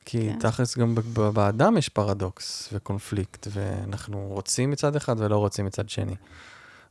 כי 0.05 0.19
כן. 0.33 0.39
תכלס 0.39 0.79
גם 0.79 0.95
באדם 1.35 1.77
יש 1.77 1.89
פרדוקס 1.89 2.69
וקונפליקט, 2.73 3.47
ואנחנו 3.51 4.29
רוצים 4.29 4.71
מצד 4.71 4.97
אחד 4.97 5.15
ולא 5.19 5.37
רוצים 5.37 5.65
מצד 5.67 5.89
שני. 5.89 6.15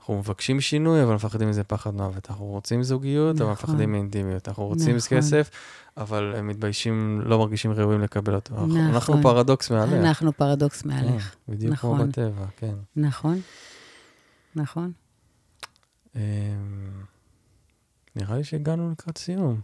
אנחנו 0.09 0.19
מבקשים 0.19 0.61
שינוי, 0.61 1.03
אבל 1.03 1.15
מפחדים 1.15 1.49
מזה 1.49 1.63
פחד 1.63 1.93
מוות. 1.93 2.29
אנחנו 2.29 2.45
רוצים 2.45 2.83
זוגיות, 2.83 3.41
אבל 3.41 3.51
נכון. 3.51 3.69
מפחדים 3.69 3.91
מאינטימיות. 3.91 4.47
אנחנו 4.47 4.65
רוצים 4.65 4.95
נכון. 4.95 5.17
כסף, 5.17 5.49
אבל 5.97 6.35
הם 6.35 6.47
מתביישים, 6.47 7.21
לא 7.25 7.39
מרגישים 7.39 7.71
ראויים 7.71 8.01
לקבל 8.01 8.35
אותו. 8.35 8.53
נכון. 8.53 8.77
אנחנו 8.77 9.21
פרדוקס 9.21 9.71
מהלך. 9.71 9.93
אנחנו 9.93 10.33
פרדוקס 10.33 10.85
מהלך. 10.85 11.35
כן, 11.45 11.53
בדיוק 11.53 11.75
כמו 11.75 11.93
נכון. 11.93 12.09
בטבע, 12.09 12.45
כן. 12.57 12.73
נכון, 12.95 13.41
נכון. 14.55 14.91
אמ, 16.15 16.21
נראה 18.15 18.37
לי 18.37 18.43
שהגענו 18.43 18.91
לקראת 18.91 19.17
סיום. 19.17 19.61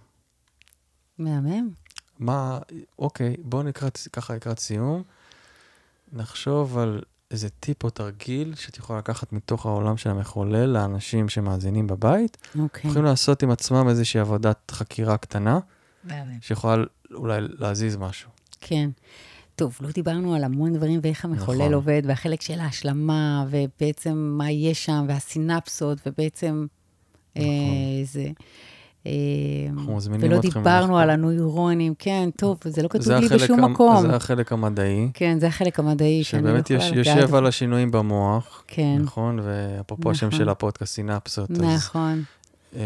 מהמם. 1.17 1.69
מה, 2.19 2.59
אוקיי, 2.99 3.35
בואו 3.43 3.63
לקראת, 3.63 3.99
ככה 4.13 4.35
לקראת 4.35 4.59
סיום, 4.59 5.03
נחשוב 6.13 6.77
על 6.77 7.01
איזה 7.31 7.49
טיפ 7.49 7.83
או 7.83 7.89
תרגיל 7.89 8.55
שאת 8.55 8.77
יכולה 8.77 8.99
לקחת 8.99 9.33
מתוך 9.33 9.65
העולם 9.65 9.97
של 9.97 10.09
המחולל 10.09 10.65
לאנשים 10.65 11.29
שמאזינים 11.29 11.87
בבית. 11.87 12.37
אוקיי. 12.59 12.89
יכולים 12.89 13.05
לעשות 13.05 13.43
עם 13.43 13.51
עצמם 13.51 13.89
איזושהי 13.89 14.19
עבודת 14.19 14.71
חקירה 14.71 15.17
קטנה, 15.17 15.59
מהמם. 16.03 16.37
שיכולה 16.41 16.83
אולי 17.13 17.41
להזיז 17.41 17.95
משהו. 17.95 18.29
כן. 18.61 18.89
טוב, 19.55 19.77
לא 19.81 19.91
דיברנו 19.91 20.35
על 20.35 20.43
המון 20.43 20.73
דברים 20.73 20.99
ואיך 21.03 21.25
המחולל 21.25 21.57
נכון. 21.57 21.73
עובד, 21.73 22.01
והחלק 22.05 22.41
של 22.41 22.59
ההשלמה, 22.59 23.45
ובעצם 23.49 24.17
מה 24.37 24.51
יש 24.51 24.85
שם, 24.85 25.05
והסינפסות, 25.09 25.97
ובעצם 26.05 26.65
אה, 27.37 27.43
זה... 28.03 28.27
אנחנו 29.73 29.95
מזמינים 29.95 30.31
ולא 30.31 30.39
אתכם 30.39 30.59
דיברנו. 30.59 30.97
על 30.99 31.09
הנוירונים, 31.09 31.93
כן, 31.99 32.29
טוב, 32.37 32.57
זה 32.65 32.83
לא 32.83 32.87
כתוב 32.87 33.01
זה 33.01 33.19
לי 33.19 33.27
בשום 33.27 33.63
המ- 33.63 33.71
מקום. 33.71 34.01
זה 34.01 34.15
החלק 34.15 34.51
המדעי, 34.51 35.09
כן, 35.13 35.39
זה 35.39 35.47
החלק 35.47 35.79
המדעי 35.79 36.23
שאני 36.23 36.41
שבאמת 36.41 36.69
יכולה 36.69 36.89
לגעת 36.91 37.05
יושב 37.17 37.29
בו. 37.29 37.37
על 37.37 37.45
השינויים 37.47 37.91
במוח, 37.91 38.63
כן, 38.67 38.97
נכון? 39.01 39.39
ואפרופו 39.43 40.11
השם 40.11 40.27
נכון. 40.27 40.39
של 40.39 40.49
הפודקאסט, 40.49 40.93
סינפסות, 40.93 41.51
אז 41.51 41.61
נכון, 41.61 42.23
אה, 42.75 42.81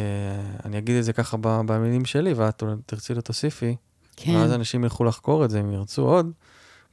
אני 0.65 0.77
אגיד 0.77 0.95
את 0.95 1.03
זה 1.03 1.13
ככה 1.13 1.37
במילים 1.41 2.05
שלי, 2.05 2.33
ואת 2.33 2.63
תרצי 2.85 3.13
לתוסיפי. 3.13 3.75
כן, 4.15 4.35
ואז 4.35 4.53
אנשים 4.53 4.83
ילכו 4.83 5.03
לחקור 5.03 5.45
את 5.45 5.49
זה 5.49 5.59
אם 5.59 5.71
ירצו 5.73 6.01
עוד, 6.05 6.31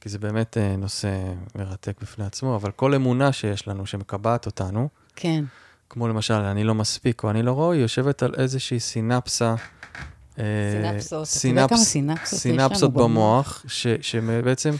כי 0.01 0.09
זה 0.09 0.19
באמת 0.19 0.57
אה, 0.57 0.75
נושא 0.77 1.09
מרתק 1.55 1.97
בפני 2.01 2.25
עצמו, 2.25 2.55
אבל 2.55 2.71
כל 2.71 2.93
אמונה 2.93 3.31
שיש 3.31 3.67
לנו, 3.67 3.85
שמקבעת 3.85 4.45
אותנו, 4.45 4.87
כן, 5.15 5.43
כמו 5.89 6.07
למשל, 6.07 6.33
אני 6.33 6.63
לא 6.63 6.75
מספיק 6.75 7.23
או 7.23 7.29
אני 7.29 7.43
לא 7.43 7.59
ראוי, 7.59 7.77
יושבת 7.77 8.23
על 8.23 8.33
איזושהי 8.37 8.79
סינפסה. 8.79 9.55
אה, 10.39 10.43
סינפסות. 10.71 11.27
אתה 11.39 11.47
יודע 11.47 11.67
כמה 11.67 11.77
סינפס- 11.77 11.83
סינפסות 11.85 12.33
יש 12.33 12.39
סינפסות 12.39 12.91
לנו 12.95 13.03
במוח, 13.03 13.63
ש- 13.67 13.87
שבעצם 14.01 14.71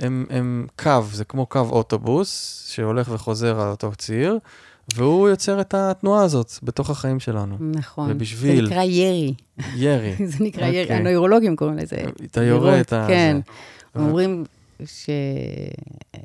הם, 0.00 0.26
הם 0.30 0.66
קו, 0.82 0.90
זה 1.12 1.24
כמו 1.24 1.46
קו 1.46 1.58
אוטובוס, 1.70 2.64
שהולך 2.68 3.08
וחוזר 3.12 3.60
על 3.60 3.68
אותו 3.68 3.92
ציר, 3.98 4.38
והוא 4.94 5.28
יוצר 5.28 5.60
את 5.60 5.74
התנועה 5.74 6.22
הזאת 6.24 6.52
בתוך 6.62 6.90
החיים 6.90 7.20
שלנו. 7.20 7.56
נכון. 7.60 8.10
ובשביל- 8.10 8.56
זה 8.66 8.72
נקרא 8.72 8.82
ירי. 8.82 9.34
ירי. 9.76 10.14
זה 10.26 10.44
נקרא 10.44 10.66
ירי, 10.66 10.82
אוקיי. 10.82 10.96
הנוירולוגים 10.96 11.56
קוראים 11.56 11.78
לזה. 11.78 11.96
אתה 12.30 12.42
יורה 12.42 12.80
את 12.80 12.92
ה... 12.92 13.04
כן. 13.08 13.36
אומרים 13.96 14.44
ש... 14.86 15.10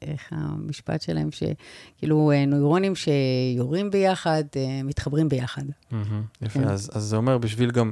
איך 0.01 0.27
המשפט 0.31 1.01
שלהם? 1.01 1.29
שכאילו 1.31 2.31
אה, 2.31 2.45
נוירונים 2.45 2.93
שיורים 2.95 3.91
ביחד, 3.91 4.43
אה, 4.55 4.83
מתחברים 4.83 5.29
ביחד. 5.29 5.63
מהמם, 5.91 6.23
יפה, 6.41 6.59
כן. 6.59 6.67
אז, 6.67 6.89
אז 6.93 7.03
זה 7.03 7.15
אומר 7.15 7.37
בשביל 7.37 7.71
גם 7.71 7.91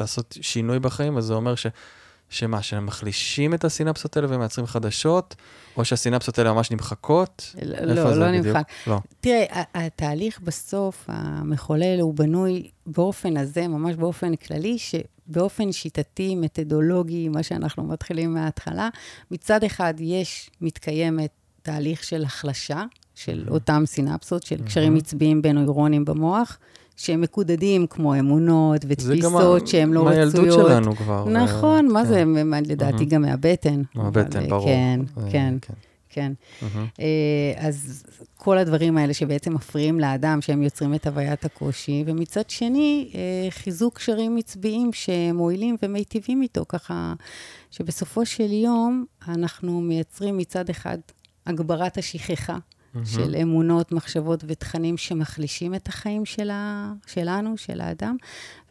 לעשות 0.00 0.38
שינוי 0.40 0.78
בחיים, 0.78 1.18
אז 1.18 1.24
זה 1.24 1.34
אומר 1.34 1.54
ש, 1.54 1.66
שמה, 2.30 2.62
שהם 2.62 2.86
מחלישים 2.86 3.54
את 3.54 3.64
הסינפסות 3.64 4.16
האלה 4.16 4.26
ומייצרים 4.30 4.66
חדשות, 4.66 5.34
או 5.76 5.84
שהסינפסות 5.84 6.38
האלה 6.38 6.52
ממש 6.52 6.70
נמחקות? 6.70 7.54
לא, 7.62 7.94
לא, 7.94 8.16
לא? 8.16 8.30
נמחק. 8.30 8.62
לא. 8.86 8.98
תראה, 9.20 9.62
התהליך 9.74 10.40
בסוף, 10.40 11.04
המחולל, 11.08 12.00
הוא 12.00 12.14
בנוי 12.14 12.70
באופן 12.86 13.36
הזה, 13.36 13.68
ממש 13.68 13.96
באופן 13.96 14.36
כללי, 14.36 14.78
שבאופן 15.28 15.72
שיטתי, 15.72 16.34
מתודולוגי, 16.34 17.28
מה 17.28 17.42
שאנחנו 17.42 17.84
מתחילים 17.84 18.34
מההתחלה, 18.34 18.88
מצד 19.30 19.64
אחד 19.64 19.94
יש, 19.98 20.50
מתקיימת 20.60 21.30
תהליך 21.62 22.04
של 22.04 22.24
החלשה 22.24 22.84
של 23.14 23.44
אותם 23.50 23.82
סינפסות, 23.86 24.42
של 24.42 24.62
קשרים 24.62 24.96
עצביים 24.96 25.42
בין 25.42 25.58
נוירונים 25.58 26.04
במוח, 26.04 26.58
שהם 26.96 27.20
מקודדים 27.20 27.86
כמו 27.86 28.18
אמונות 28.18 28.82
זה 28.82 28.88
גם 29.16 29.34
ותפיסות 29.34 29.68
שהן 29.68 29.92
לא 29.92 30.04
מהילדות 30.04 30.34
רצויות. 30.34 30.68
שלנו 30.68 30.96
כבר. 30.96 31.28
נכון, 31.28 31.86
אה, 31.86 31.92
מה 31.92 32.02
כן. 32.02 32.08
זה, 32.08 32.24
לדעתי 32.72 32.96
מהמם. 32.96 33.08
גם 33.08 33.22
מהבטן. 33.22 33.82
מהבטן, 33.94 34.48
ברור. 34.48 34.66
כן, 34.66 35.00
אה, 35.18 35.30
כן, 35.30 35.54
כן. 36.12 36.32
אה, 37.00 37.52
אז 37.56 38.04
כל 38.36 38.58
הדברים 38.58 38.98
האלה 38.98 39.14
שבעצם 39.14 39.54
מפריעים 39.54 40.00
לאדם, 40.00 40.40
שהם 40.40 40.62
יוצרים 40.62 40.94
את 40.94 41.06
הוויית 41.06 41.44
הקושי, 41.44 42.04
ומצד 42.06 42.50
שני, 42.50 43.10
אה, 43.14 43.50
חיזוק 43.50 43.96
קשרים 43.96 44.36
עצביים 44.36 44.90
שמועילים 44.92 45.76
ומיטיבים 45.82 46.42
איתו, 46.42 46.64
ככה 46.68 47.14
שבסופו 47.70 48.26
של 48.26 48.52
יום 48.52 49.04
אנחנו 49.28 49.80
מייצרים 49.80 50.36
מצד 50.36 50.70
אחד 50.70 50.98
הגברת 51.46 51.98
השכחה 51.98 52.58
מהמם. 52.94 53.06
של 53.06 53.36
אמונות, 53.42 53.92
מחשבות 53.92 54.44
ותכנים 54.46 54.96
שמחלישים 54.96 55.74
את 55.74 55.88
החיים 55.88 56.24
של 56.24 56.50
ה... 56.50 56.92
שלנו, 57.06 57.56
של 57.56 57.80
האדם, 57.80 58.16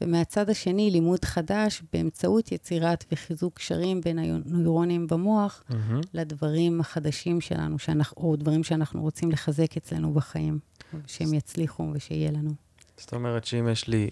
ומהצד 0.01 0.49
השני, 0.49 0.91
לימוד 0.91 1.25
חדש 1.25 1.83
באמצעות 1.93 2.51
יצירת 2.51 3.05
וחיזוק 3.11 3.53
קשרים 3.53 4.01
בין 4.01 4.19
הנוירונים 4.19 5.07
במוח 5.07 5.63
מהמם. 5.69 6.01
לדברים 6.13 6.81
החדשים 6.81 7.41
שלנו, 7.41 7.79
שאנחנו, 7.79 8.21
או 8.21 8.35
דברים 8.35 8.63
שאנחנו 8.63 9.01
רוצים 9.01 9.31
לחזק 9.31 9.77
אצלנו 9.77 10.13
בחיים, 10.13 10.59
שהם 11.07 11.33
יצליחו 11.33 11.91
ושיהיה 11.93 12.31
לנו. 12.31 12.51
זאת 12.97 13.13
אומרת 13.13 13.45
שאם 13.45 13.67
יש 13.67 13.87
לי 13.87 14.09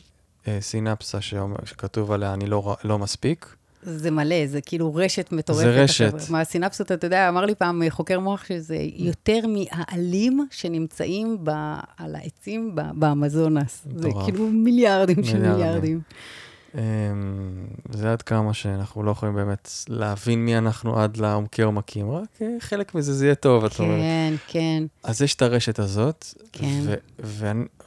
אה, 0.48 0.62
סינפסה 0.62 1.22
שכתוב 1.22 2.12
עליה 2.12 2.34
אני 2.34 2.46
לא, 2.46 2.78
לא 2.84 3.00
מספיק, 3.00 3.56
זה 3.84 4.12
מלא, 4.12 4.48
זה 4.48 4.62
כאילו 4.62 4.96
רשת 4.96 5.32
מטורפת. 5.32 5.64
זה 5.64 5.84
רשת. 5.84 6.14
מהסינפסות, 6.30 6.92
אתה 6.92 7.08
יודע, 7.08 7.30
אמר 7.30 7.46
לי 7.46 7.56
פעם 7.56 7.82
חוקר 7.90 8.20
מוח 8.20 8.46
שזה 8.46 8.78
יותר 8.96 9.40
מהעלים 9.48 10.48
שנמצאים 10.52 11.38
ב, 11.44 11.50
על 11.98 12.16
העצים 12.16 12.76
ב, 12.76 12.82
באמזונס. 12.94 13.88
זה 13.96 14.08
מטורף. 14.08 14.26
כאילו 14.26 14.48
מיליארדים 14.48 15.24
של 15.24 15.52
מיליארדים. 15.52 16.02
אמ, 16.76 16.80
זה 17.92 18.12
עד 18.12 18.22
כמה 18.22 18.54
שאנחנו 18.54 19.04
לא 19.04 19.12
יכולים 19.12 19.36
באמת 19.36 19.72
להבין 19.90 20.46
מי 20.46 20.58
אנחנו 20.58 21.00
עד 21.00 21.18
לעומקי 21.18 21.62
עומקים, 21.62 22.12
רק 22.12 22.42
אה, 22.42 22.48
חלק 22.60 22.96
מזה 22.96 23.14
זה 23.14 23.26
יהיה 23.26 23.36
טוב, 23.36 23.66
את 23.66 23.80
אומרת. 23.80 24.00
כן, 24.00 24.34
כן, 24.48 24.84
אז 25.04 25.22
יש 25.22 25.36
את 25.36 25.42
הרשת 25.42 25.80
הזאת, 25.80 26.26
כן. 26.52 26.82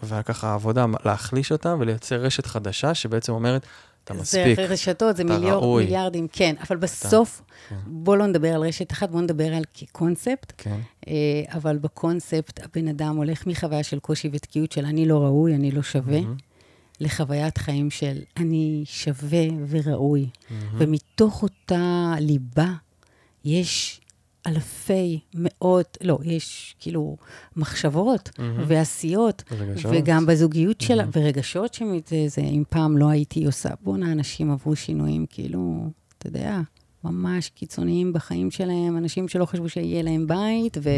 וככה 0.02 0.48
העבודה, 0.48 0.86
להחליש 1.04 1.52
אותה 1.52 1.74
ולייצר 1.78 2.16
רשת 2.16 2.46
חדשה 2.46 2.94
שבעצם 2.94 3.32
אומרת, 3.32 3.66
אתה 4.12 4.22
מספיק. 4.22 4.56
זה 4.56 4.64
רשתות, 4.64 5.16
זה 5.16 5.22
אתה 5.22 5.36
ראוי. 5.36 5.84
מיליארדים, 5.84 6.26
כן, 6.32 6.54
אבל 6.68 6.76
בסוף, 6.76 7.42
כן. 7.68 7.76
בוא 7.86 8.16
לא 8.16 8.26
נדבר 8.26 8.54
על 8.54 8.62
רשת 8.62 8.92
אחת, 8.92 9.10
בוא 9.10 9.20
נדבר 9.20 9.54
על 9.54 9.64
כקונספט. 9.74 10.52
כן, 10.56 10.78
אה, 11.08 11.12
אבל 11.48 11.78
בקונספט, 11.78 12.60
הבן 12.64 12.88
אדם 12.88 13.16
הולך 13.16 13.46
מחוויה 13.46 13.82
של 13.82 13.98
קושי 13.98 14.28
ותקיעות 14.32 14.72
של 14.72 14.84
אני 14.84 15.06
לא 15.06 15.18
ראוי, 15.18 15.54
אני 15.54 15.70
לא 15.70 15.82
שווה, 15.82 16.20
מהמם. 16.20 16.36
לחוויית 17.00 17.58
חיים 17.58 17.90
של 17.90 18.18
אני 18.36 18.82
שווה 18.84 19.44
וראוי. 19.68 20.28
מהמם. 20.50 20.68
ומתוך 20.78 21.42
אותה 21.42 22.14
ליבה 22.20 22.72
יש 23.44 24.00
אלפי, 24.46 25.20
מאות, 25.34 25.98
לא, 26.02 26.18
יש 26.24 26.74
כאילו 26.78 27.16
מחשבות 27.56 28.30
מהמם. 28.38 28.64
ועשיות, 28.66 29.42
רגשות. 29.50 29.92
וגם 29.94 30.26
בזוגיות 30.26 30.80
שלה, 30.80 30.96
מהמם. 30.96 31.10
ורגשות 31.14 31.74
שזה, 31.74 32.40
אם 32.40 32.62
פעם 32.68 32.96
לא 32.96 33.08
הייתי 33.08 33.46
עושה, 33.46 33.68
בואנה, 33.80 34.12
אנשים 34.12 34.50
עברו 34.50 34.76
שינויים, 34.76 35.26
כאילו, 35.30 35.86
אתה 36.18 36.26
יודע, 36.26 36.60
ממש 37.04 37.48
קיצוניים 37.48 38.12
בחיים 38.12 38.50
שלהם, 38.50 38.96
אנשים 38.96 39.28
שלא 39.28 39.44
חשבו 39.44 39.68
שיהיה 39.68 40.02
להם 40.02 40.26
בית, 40.26 40.76
ו... 40.82 40.90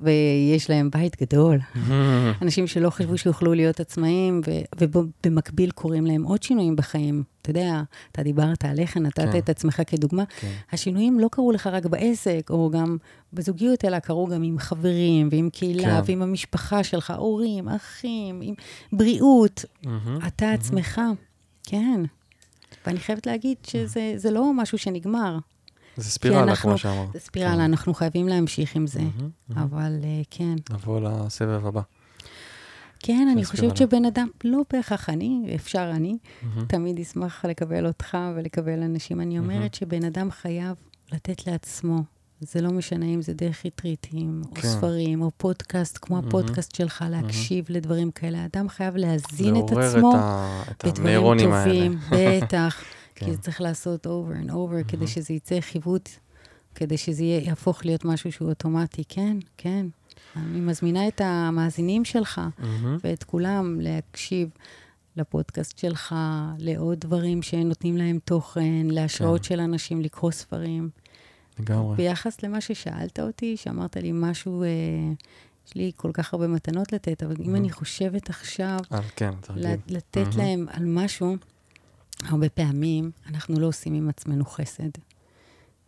ויש 0.00 0.70
להם 0.70 0.90
בית 0.90 1.22
גדול. 1.22 1.58
אנשים 2.42 2.66
שלא 2.66 2.90
חשבו 2.90 3.18
שיוכלו 3.18 3.54
להיות 3.54 3.80
עצמאים, 3.80 4.40
ו- 4.46 4.80
ובמקביל 4.80 5.70
קורים 5.70 6.06
להם 6.06 6.22
עוד 6.22 6.42
שינויים 6.42 6.76
בחיים. 6.76 7.22
אתה 7.42 7.50
יודע, 7.50 7.82
אתה 8.12 8.22
דיברת 8.22 8.64
עליך, 8.64 8.96
נתת 8.96 9.32
כן. 9.32 9.38
את 9.38 9.48
עצמך 9.48 9.82
כדוגמה. 9.86 10.24
כן. 10.40 10.52
השינויים 10.72 11.20
לא 11.20 11.28
קרו 11.32 11.52
לך 11.52 11.66
רק 11.66 11.86
בעסק, 11.86 12.46
או 12.50 12.70
גם 12.70 12.96
בזוגיות, 13.32 13.84
אלא 13.84 13.98
קרו 13.98 14.26
גם 14.26 14.42
עם 14.42 14.58
חברים, 14.58 15.28
ועם 15.30 15.50
קהילה, 15.52 15.82
כן. 15.82 16.00
ועם 16.06 16.22
המשפחה 16.22 16.84
שלך, 16.84 17.10
הורים, 17.10 17.68
אחים, 17.68 18.40
עם 18.42 18.54
בריאות. 18.92 19.64
אתה 20.26 20.52
עצמך, 20.52 21.00
כן. 21.62 22.00
ואני 22.86 22.98
חייבת 22.98 23.26
להגיד 23.26 23.56
שזה 23.66 24.12
זה 24.16 24.30
לא 24.30 24.54
משהו 24.54 24.78
שנגמר. 24.78 25.38
זה 25.96 26.10
ספירלה, 26.10 26.56
כמו 26.56 26.78
שאמרת. 26.78 27.12
זה 27.12 27.20
ספירלה, 27.20 27.54
כן. 27.54 27.60
אנחנו 27.60 27.94
חייבים 27.94 28.28
להמשיך 28.28 28.76
עם 28.76 28.86
זה. 28.86 29.00
מהמם, 29.00 29.10
מהמם. 29.48 29.62
אבל 29.62 29.92
אה, 30.04 30.22
כן. 30.30 30.54
נבוא 30.70 31.00
לסבב 31.00 31.66
הבא. 31.66 31.80
כן, 33.00 33.28
אני. 33.32 33.44
חושבת 33.44 33.76
שבן 33.76 34.04
אדם, 34.04 34.28
לא 34.44 34.58
בהכרח 34.72 35.08
אני, 35.10 35.52
אפשר 35.54 35.90
אני, 35.94 36.16
מהמם. 36.42 36.64
תמיד 36.66 36.98
אשמח 37.00 37.44
לקבל 37.44 37.86
אותך 37.86 38.18
ולקבל 38.36 38.82
אנשים. 38.82 39.20
אני. 39.20 39.38
אומרת 39.38 39.74
שבן 39.74 40.04
אדם 40.04 40.30
חייב 40.30 40.76
לתת 41.12 41.46
לעצמו. 41.46 42.02
זה 42.40 42.60
לא 42.60 42.70
משנה 42.70 43.06
אם 43.06 43.22
זה 43.22 43.34
דרך 43.34 43.64
ריטריטים, 43.64 44.42
או 44.50 44.54
כן. 44.54 44.68
ספרים, 44.68 45.22
או 45.22 45.30
פודקאסט, 45.36 45.98
כמו 46.02 46.16
מהמם. 46.16 46.28
הפודקאסט 46.28 46.74
שלך, 46.74 47.04
להקשיב 47.10 47.64
לדברים 47.68 48.10
כאלה. 48.10 48.44
אדם 48.44 48.68
חייב 48.68 48.96
להזין 48.96 49.56
את 49.56 49.70
לעורר 49.70 49.84
עצמו 49.96 50.10
את 50.14 50.18
ה- 50.20 50.62
את 50.70 50.84
בדברים 50.84 51.06
הנוירונים 51.06 51.52
האלה. 51.52 51.64
טובים, 51.74 51.98
בטח. 52.42 52.82
כן. 53.14 53.26
כי 53.26 53.32
זה 53.32 53.38
צריך 53.38 53.60
לעשות 53.60 54.06
over 54.06 54.46
and 54.46 54.50
over, 54.50 54.88
כדי 54.88 55.06
שזה 55.06 55.34
יצא 55.34 55.60
חיווט, 55.60 56.08
כדי 56.74 56.96
שזה 56.96 57.22
יהיה- 57.24 57.42
יהפוך 57.46 57.84
להיות 57.84 58.04
משהו 58.04 58.32
שהוא 58.32 58.48
אוטומטי. 58.48 59.02
כן, 59.08 59.36
כן. 59.56 59.86
אני 60.36 60.60
מזמינה 60.60 61.08
את 61.08 61.20
המאזינים 61.24 62.04
שלך 62.04 62.40
מהמם. 62.58 62.96
ואת 63.04 63.24
כולם 63.24 63.80
להקשיב 63.80 64.48
לפודקאסט 65.16 65.78
שלך, 65.78 66.14
לעוד 66.58 67.00
דברים 67.00 67.42
שנותנים 67.42 67.96
להם 67.96 68.18
תוכן, 68.24 68.62
להשראות 68.90 69.40
כן. 69.40 69.44
של 69.44 69.60
אנשים 69.60 70.00
לקרוא 70.00 70.30
ספרים. 70.30 70.90
לגמרי. 71.58 71.96
ביחס 71.96 72.42
למה 72.42 72.60
ששאלת 72.60 73.20
אותי, 73.20 73.56
שאמרת 73.56 73.96
לי 73.96 74.10
משהו, 74.14 74.62
אה, 74.62 74.68
יש 75.68 75.74
לי 75.74 75.92
כל 75.96 76.10
כך 76.14 76.34
הרבה 76.34 76.46
מתנות 76.46 76.92
לתת, 76.92 77.22
אבל 77.22 77.34
אם 77.44 77.54
Mhm. 77.54 77.58
אני 77.58 77.70
חושבת 77.70 78.30
עכשיו 78.30 78.78
אה, 78.92 79.00
כן, 79.16 79.30
לתת 79.88 80.16
מהמם. 80.16 80.38
להם 80.38 80.66
על 80.70 80.84
משהו, 80.84 81.36
הרבה 82.22 82.48
פעמים 82.48 83.10
אנחנו 83.26 83.60
לא 83.60 83.66
עושים 83.66 83.94
עם 83.94 84.08
עצמנו 84.08 84.44
חסד. 84.44 84.90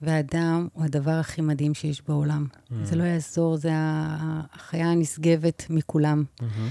והאדם 0.02 0.68
הוא 0.72 0.84
הדבר 0.84 1.10
הכי 1.10 1.40
מדהים 1.40 1.74
שיש 1.74 2.02
בעולם. 2.08 2.46
זה 2.82 2.96
לא 2.96 3.02
יעזור, 3.02 3.56
זה 3.56 3.70
החיה 3.74 4.90
הנשגבת 4.90 5.66
מכולם. 5.70 6.24
מהמם. 6.40 6.68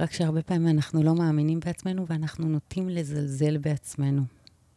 רק 0.00 0.12
שהרבה 0.12 0.42
פעמים 0.42 0.68
אנחנו 0.68 1.02
לא 1.02 1.14
מאמינים 1.14 1.60
בעצמנו 1.60 2.06
ואנחנו 2.06 2.48
נוטים 2.48 2.88
לזלזל 2.88 3.58
בעצמנו. 3.58 4.22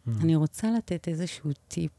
מהמם. 0.06 0.22
אני 0.22 0.36
רוצה 0.36 0.72
לתת 0.78 1.08
איזשהו 1.08 1.50
טיפ 1.68 1.92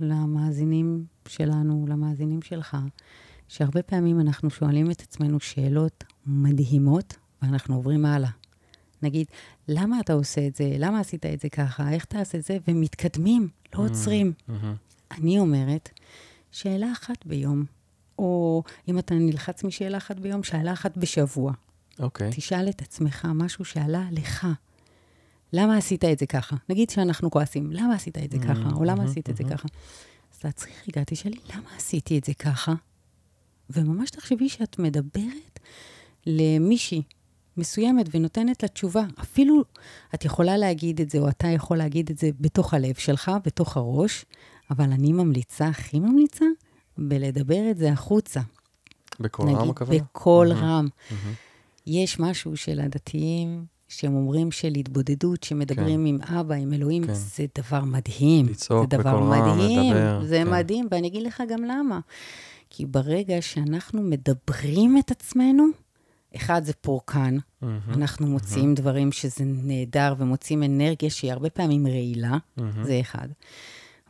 למאזינים 0.00 1.04
שלנו, 1.28 1.86
למאזינים 1.88 2.42
שלך, 2.42 2.76
שהרבה 3.48 3.82
פעמים 3.82 4.20
אנחנו 4.20 4.50
שואלים 4.50 4.90
את 4.90 5.00
עצמנו 5.00 5.40
שאלות 5.40 6.04
מדהימות 6.26 7.16
ואנחנו 7.42 7.74
עוברים 7.74 8.04
הלאה. 8.04 8.30
נגיד, 9.02 9.26
למה 9.68 10.00
אתה 10.00 10.12
עושה 10.12 10.46
את 10.46 10.56
זה? 10.56 10.72
למה 10.78 11.00
עשית 11.00 11.26
את 11.26 11.40
זה 11.40 11.48
ככה? 11.48 11.92
איך 11.92 12.04
אתה 12.04 12.18
עושה 12.18 12.38
את 12.38 12.44
זה? 12.44 12.58
ומתקדמים, 12.68 13.48
לא 13.74 13.84
עוצרים. 13.84 14.32
מהמם. 14.48 14.74
אני 15.10 15.38
אומרת, 15.38 15.90
שאלה 16.52 16.92
אחת 16.92 17.26
ביום, 17.26 17.64
או 18.18 18.62
אם 18.88 18.98
אתה 18.98 19.14
נלחץ 19.14 19.64
משאלה 19.64 19.96
אחת 19.96 20.18
ביום, 20.18 20.42
שאלה 20.42 20.72
אחת 20.72 20.96
בשבוע. 20.96 21.52
אוקיי. 21.98 22.30
תשאל 22.36 22.68
את 22.68 22.82
עצמך 22.82 23.28
משהו 23.34 23.64
שעלה 23.64 24.08
לך. 24.12 24.46
למה 25.52 25.76
עשית 25.76 26.04
את 26.04 26.18
זה 26.18 26.26
ככה? 26.26 26.56
נגיד 26.68 26.90
שאנחנו 26.90 27.30
כועסים, 27.30 27.72
למה 27.72 27.94
עשית 27.94 28.18
את 28.18 28.30
זה 28.30 28.38
ככה? 28.38 28.70
או 28.74 28.84
למה 28.84 28.94
מהמם, 28.94 29.10
עשית 29.10 29.30
את 29.30 29.36
זה 29.36 29.44
מהמם. 29.44 29.56
ככה? 29.56 29.68
אז 30.34 30.38
תעצרי 30.38 30.72
רגע, 30.88 31.02
תשאלי, 31.06 31.38
למה 31.54 31.76
עשיתי 31.76 32.18
את 32.18 32.24
זה 32.24 32.34
ככה? 32.34 32.74
וממש 33.70 34.10
תחשבי 34.10 34.48
שאת 34.48 34.78
מדברת 34.78 35.60
למישהי 36.26 37.02
מסוימת 37.56 38.06
ונותנת 38.14 38.62
לה 38.62 38.68
תשובה. 38.68 39.04
אפילו 39.20 39.64
את 40.14 40.24
יכולה 40.24 40.56
להגיד 40.56 41.00
את 41.00 41.10
זה, 41.10 41.18
או 41.18 41.28
אתה 41.28 41.48
יכול 41.48 41.76
להגיד 41.76 42.10
את 42.10 42.18
זה 42.18 42.30
בתוך 42.40 42.74
הלב 42.74 42.94
שלך, 42.94 43.30
בתוך 43.44 43.76
הראש, 43.76 44.24
אבל 44.70 44.84
אני 44.84 45.12
ממליצה, 45.12 45.66
הכי 45.66 46.00
ממליצה, 46.00 46.44
בלדבר 46.98 47.70
את 47.70 47.78
זה 47.78 47.92
החוצה. 47.92 48.40
בקול 49.20 49.48
רם 49.50 49.70
הכוונה? 49.70 49.98
בקול 49.98 50.48
מהמם. 50.48 50.64
רם. 50.64 50.88
מהמם. 51.10 51.32
יש 51.86 52.20
משהו 52.20 52.56
של 52.56 52.80
הדתיים, 52.80 53.64
שהם 53.88 54.14
אומרים 54.14 54.50
של 54.50 54.72
התבודדות, 54.76 55.42
שמדברים 55.42 56.06
עם 56.06 56.18
אבא, 56.22 56.54
עם 56.54 56.72
אלוהים, 56.72 57.06
כן. 57.06 57.14
זה 57.14 57.44
דבר 57.58 57.84
מדהים. 57.84 58.46
לצעוק 58.46 58.90
זה 58.90 58.98
דבר 58.98 59.16
בקול 59.16 59.32
רם, 59.32 59.58
מדהים, 59.58 59.92
לדבר, 59.92 60.24
זה 60.24 60.42
כן. 60.44 60.50
מדהים, 60.50 60.88
ואני 60.90 61.08
אגיד 61.08 61.22
לך 61.22 61.42
גם 61.48 61.64
למה. 61.64 62.00
כי 62.70 62.86
ברגע 62.86 63.42
שאנחנו 63.42 64.02
מדברים 64.02 64.98
את 64.98 65.10
עצמנו, 65.10 65.66
אחד, 66.36 66.64
זה 66.64 66.72
פורקן, 66.72 67.36
מהמם. 67.62 67.80
אנחנו 67.88 68.26
מוציאים 68.26 68.74
דברים 68.74 69.12
שזה 69.12 69.44
נהדר, 69.44 70.14
ומוציאים 70.18 70.62
אנרגיה 70.62 71.10
שהיא 71.10 71.32
הרבה 71.32 71.50
פעמים 71.50 71.86
רעילה, 71.86 72.36
מהמם. 72.56 72.84
זה 72.84 72.98
אחד. 73.00 73.28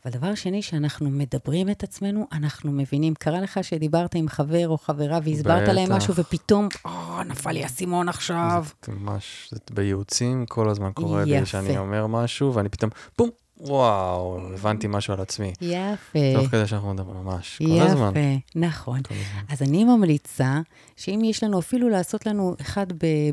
אבל 0.05 0.14
דבר 0.14 0.35
שני, 0.35 0.62
שאנחנו 0.62 1.11
מדברים 1.11 1.70
את 1.70 1.83
עצמנו, 1.83 2.27
אנחנו 2.33 2.72
מבינים. 2.72 3.14
קרה 3.14 3.41
לך 3.41 3.61
שדיברת 3.62 4.14
עם 4.14 4.29
חבר 4.29 4.68
או 4.68 4.79
חברה 4.79 5.18
והסברת 5.24 5.68
להם 5.68 5.87
בטח. 5.87 5.97
משהו, 5.97 6.14
ופתאום, 6.14 6.68
או, 6.85 7.22
נפל 7.22 7.53
לי 7.53 7.62
האסימון 7.62 8.09
עכשיו. 8.09 8.64
זה 8.87 8.93
ממש, 8.93 9.49
זה 9.53 9.59
בייעוצים 9.70 10.47
כל 10.47 10.68
הזמן 10.68 10.93
קורה 10.93 11.24
לי 11.24 11.37
יפה. 11.37 11.47
שאני 11.47 11.79
אומר 11.79 12.07
משהו, 12.07 12.55
ואני 12.55 12.68
פתאום, 12.68 12.91
בום, 13.18 13.31
וואו, 13.61 14.39
הבנתי 14.55 14.87
משהו 14.91 15.15
על 15.15 15.21
עצמי. 15.21 15.53
יפה, 15.61 16.19
תוך 16.35 16.51
כדי 16.51 16.67
שאנחנו 16.67 16.95
מדברים, 16.95 17.25
ממש, 17.25 17.59
כל 17.59 17.81
הזמן. 17.81 18.11
יפה, 18.11 18.59
נכון. 18.59 19.01
הזמן. 19.11 19.43
אז 19.49 19.63
אני 19.63 19.85
ממליצה 19.85 20.61
שאם 20.97 21.21
יש 21.25 21.45
לנו 21.45 21.59
אפילו 21.59 21.89
לעשות 21.89 22.27
לנו 22.27 22.55
אחד 22.61 22.87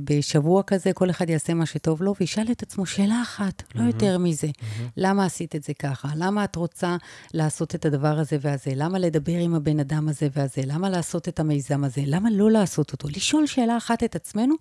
בשבוע 0.04 0.64
כזה, 0.64 0.94
כל 0.94 1.10
אחד 1.10 1.30
יעשה 1.30 1.54
מה 1.54 1.66
שטוב 1.66 2.04
לו, 2.04 2.14
וישאל 2.20 2.52
את 2.52 2.64
עצמו 2.64 2.86
שאלה 2.86 3.22
אחת, 3.22 3.64
לא 3.76 3.84
יותר 3.84 4.18
מזה. 4.18 4.48
למה 4.98 5.26
עשית 5.26 5.56
את 5.56 5.64
זה 5.64 5.74
ככה? 5.74 6.08
למה 6.16 6.44
את 6.44 6.56
רוצה 6.56 6.98
לעשות 7.34 7.76
את 7.76 7.86
הדבר 7.86 8.20
הזה 8.20 8.38
והזה? 8.42 8.72
למה 8.76 9.00
לדבר 9.00 9.38
עם 9.38 9.56
הבן 9.56 9.80
אדם 9.80 10.10
הזה 10.10 10.28
והזה? 10.36 10.62
למה 10.66 10.90
לעשות 10.90 11.28
את 11.28 11.40
המיזם 11.40 11.84
הזה? 11.84 12.02
למה 12.06 12.30
לא 12.32 12.52
לעשות 12.52 12.92
אותו? 12.92 13.08
לשאול 13.08 13.48
שאלה 13.48 13.78
אחת 13.78 14.04
את 14.04 14.16
עצמנו 14.16 14.56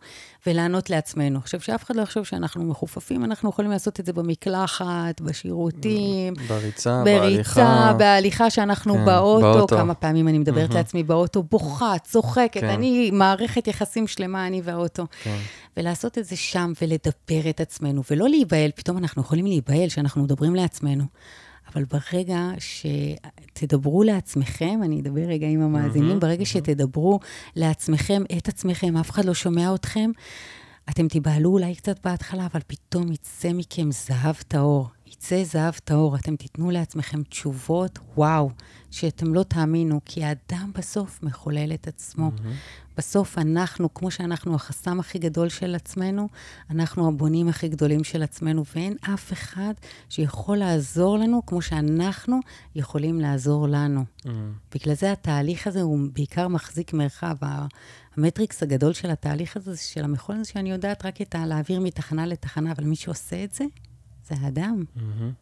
ולענות 0.46 0.90
לעצמנו. 0.90 1.38
עכשיו, 1.38 1.60
שאף 1.60 1.84
אחד 1.84 1.96
לא 1.96 2.02
יחשוב 2.02 2.24
שאנחנו 2.24 2.64
מחופפים, 2.64 3.24
אנחנו 3.24 3.50
יכולים 3.50 3.70
לעשות 3.70 4.00
את 4.00 4.06
זה 4.06 4.12
במקלחת, 4.12 5.20
בשירותים. 5.52 6.34
בריצה, 6.34 7.02
בריצה, 7.04 7.04
בהליכה. 7.04 7.94
בהליכה 7.98 8.50
שאנחנו 8.50 8.94
כן, 8.94 9.04
באוטו, 9.04 9.52
באוטו. 9.52 9.76
כמה 9.76 9.94
פעמים 9.94 10.28
אני 10.28 10.38
מדברת 10.38 10.68
מהמם. 10.68 10.76
לעצמי 10.76 11.02
באוטו, 11.02 11.42
בוכה, 11.42 11.94
צוחקת, 12.04 12.60
כן. 12.60 12.68
אני 12.68 13.10
מערכת 13.10 13.66
יחסים 13.68 14.06
שלמה, 14.06 14.46
אני 14.46 14.60
והאוטו. 14.64 15.06
כן. 15.22 15.38
ולעשות 15.76 16.18
את 16.18 16.24
זה 16.24 16.36
שם 16.36 16.72
ולדבר 16.82 17.50
את 17.50 17.60
עצמנו, 17.60 18.02
ולא 18.10 18.28
להיבהל, 18.28 18.70
פתאום 18.74 18.98
אנחנו 18.98 19.22
יכולים 19.22 19.46
להיבהל 19.46 19.88
שאנחנו 19.88 20.22
מדברים 20.22 20.54
לעצמנו. 20.54 21.04
אבל 21.74 21.84
ברגע 21.84 22.48
שתדברו 22.58 24.02
לעצמכם, 24.02 24.80
אני 24.82 25.00
אדבר 25.00 25.20
רגע 25.20 25.46
עם 25.46 25.62
המאזינים, 25.62 26.08
מהמם, 26.08 26.20
ברגע 26.20 26.44
שתדברו 26.44 27.20
לעצמכם, 27.56 28.22
את 28.38 28.48
עצמכם, 28.48 28.96
אף 28.96 29.10
אחד 29.10 29.24
לא 29.24 29.34
שומע 29.34 29.74
אתכם, 29.74 30.10
אתם 30.90 31.08
תיבהלו 31.08 31.50
אולי 31.50 31.74
קצת 31.74 31.96
בהתחלה, 32.04 32.46
אבל 32.52 32.60
פתאום 32.66 33.12
יצא 33.12 33.52
מכם 33.52 33.90
זהב 33.90 34.34
טהור. 34.48 34.88
יצא 35.12 35.44
זהב 35.44 35.74
טהור, 35.74 36.16
אתם 36.16 36.36
תיתנו 36.36 36.70
לעצמכם 36.70 37.22
תשובות, 37.22 37.98
וואו, 38.16 38.50
שאתם 38.90 39.34
לא 39.34 39.42
תאמינו, 39.42 40.00
כי 40.04 40.24
האדם 40.24 40.70
בסוף 40.74 41.22
מחולל 41.22 41.72
את 41.74 41.88
עצמו. 41.88 42.30
בסוף 42.96 43.38
אנחנו, 43.38 43.94
כמו 43.94 44.10
שאנחנו 44.10 44.54
החסם 44.54 45.00
הכי 45.00 45.18
גדול 45.18 45.48
של 45.48 45.74
עצמנו, 45.74 46.28
אנחנו 46.70 47.08
הבונים 47.08 47.48
הכי 47.48 47.68
גדולים 47.68 48.04
של 48.04 48.22
עצמנו, 48.22 48.64
ואין 48.74 48.96
אף 49.14 49.32
אחד 49.32 49.72
שיכול 50.08 50.56
לעזור 50.56 51.18
לנו 51.18 51.46
כמו 51.46 51.62
שאנחנו 51.62 52.40
יכולים 52.74 53.20
לעזור 53.20 53.68
לנו. 53.68 54.04
מהמם. 54.24 54.52
בגלל 54.74 54.94
זה 54.94 55.12
התהליך 55.12 55.66
הזה 55.66 55.82
הוא 55.82 55.98
בעיקר 56.12 56.48
מחזיק 56.48 56.92
מרחב. 56.92 57.36
המטריקס 58.16 58.62
הגדול 58.62 58.92
של 58.92 59.10
התהליך 59.10 59.56
הזה, 59.56 59.76
של 59.76 60.04
המכון 60.04 60.36
הזה, 60.36 60.50
שאני 60.50 60.70
יודעת 60.70 61.06
רק 61.06 61.22
את 61.22 61.34
ה... 61.34 61.46
להעביר 61.46 61.80
מתחנה 61.80 62.26
לתחנה, 62.26 62.72
אבל 62.72 62.84
מי 62.84 62.96
שעושה 62.96 63.44
את 63.44 63.52
זה, 63.54 63.64
זה 64.34 64.44
האדם. 64.44 64.84
מהמם. 64.96 65.32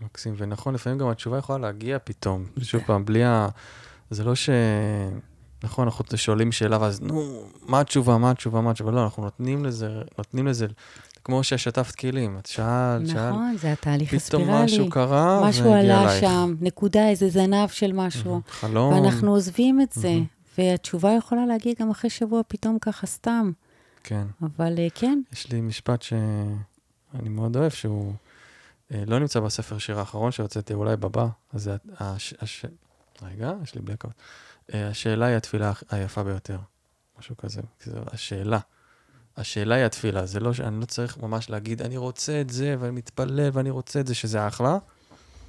מקסים, 0.00 0.34
ונכון, 0.36 0.74
לפעמים 0.74 0.98
גם 0.98 1.08
התשובה 1.08 1.38
יכולה 1.38 1.58
להגיע 1.58 1.98
פתאום. 2.04 2.44
שוב 2.62 2.82
פעם, 2.86 3.04
בלי 3.04 3.24
ה... 3.24 3.48
זה 4.10 4.24
לא 4.24 4.34
ש... 4.34 4.50
נכון, 5.64 5.84
אנחנו 5.84 6.04
שואלים 6.16 6.52
שאלה, 6.52 6.78
ואז, 6.80 7.00
נו, 7.00 7.42
מה 7.66 7.80
התשובה, 7.80 8.18
מה 8.18 8.30
התשובה, 8.30 8.60
מה 8.60 8.70
התשובה? 8.70 8.90
לא, 8.90 9.04
אנחנו 9.04 9.22
נותנים 9.22 9.64
לזה, 9.64 9.88
נותנים 10.18 10.46
לזה, 10.46 10.66
כמו 11.24 11.42
ששטפת 11.42 11.94
כלים. 11.94 12.38
את 12.38 12.46
שאלת, 12.46 13.08
שאלת, 13.08 13.32
נכון, 13.32 13.56
זה 13.56 13.72
התהליך 13.72 14.14
פתאום 14.14 14.42
הספירלי. 14.42 14.64
משהו 14.64 14.90
קרה, 14.90 15.48
משהו 15.48 15.64
והגיע 15.64 15.80
עלה 15.80 16.02
אלייך. 16.02 16.20
שם, 16.20 16.54
נקודה, 16.60 17.08
איזה 17.08 17.28
זנב 17.28 17.68
של 17.68 17.92
משהו. 17.92 18.40
חלום. 18.48 18.94
ואנחנו 18.94 19.30
עוזבים 19.30 19.80
את 19.80 19.92
זה, 19.92 20.08
מהמם. 20.08 20.24
והתשובה 20.58 21.12
יכולה 21.12 21.46
להגיע 21.46 21.72
גם 21.80 21.90
אחרי 21.90 22.10
שבוע 22.10 22.40
פתאום 22.48 22.78
ככה 22.78 23.06
סתם. 23.06 23.52
כן. 24.04 24.26
אבל 24.42 24.74
אה, 24.78 24.88
כן, 24.94 25.20
יש 25.32 25.52
לי 25.52 25.60
משפט 25.60 26.02
שאני 26.02 27.28
מאוד 27.28 27.56
אוהב, 27.56 27.70
שהוא 27.70 28.12
לא 28.90 29.18
נמצא 29.18 29.40
בספר 29.40 29.78
שיר 29.78 29.98
האחרון 29.98 30.32
שהוצאתי, 30.32 30.74
אולי 30.74 30.96
בבא. 30.96 31.26
אז 31.52 31.62
זה 31.62 31.76
הש... 31.98 32.34
הש... 32.40 32.64
רגע, 33.22 33.52
יש 33.62 33.74
לי 33.74 33.80
blackout. 33.80 34.12
אה, 34.74 34.88
השאלה 34.88 35.26
היא 35.26 35.36
התפילה 35.36 35.72
היפה 35.90 36.22
ביותר. 36.22 36.58
משהו 37.18 37.36
כזה. 37.36 37.60
השאלה. 37.86 38.58
השאלה 39.36 39.74
היא 39.74 39.84
התפילה, 39.84 40.26
זה 40.26 40.40
לא 40.40 40.52
שאני 40.52 40.80
לא 40.80 40.84
צריך 40.84 41.18
ממש 41.18 41.50
להגיד, 41.50 41.82
אני 41.82 41.96
רוצה 41.96 42.40
את 42.40 42.50
זה, 42.50 42.76
ואני 42.78 42.92
מתפלל, 42.92 43.50
ואני 43.52 43.70
רוצה 43.70 44.00
את 44.00 44.06
זה, 44.06 44.14
שזה 44.14 44.46
אחלה. 44.46 44.78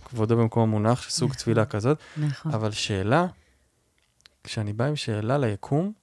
כבודו 0.06 0.38
במקום 0.38 0.64
המונח, 0.64 1.10
סוג 1.10 1.30
נכון. 1.30 1.40
תפילה 1.40 1.66
כזאת. 1.66 1.98
נכון. 2.18 2.52
אבל 2.52 2.72
שאלה, 2.72 3.26
כשאני 4.44 4.74
בא 4.74 4.86
עם 4.86 4.96
שאלה 4.96 5.38
ליקום, 5.38 5.94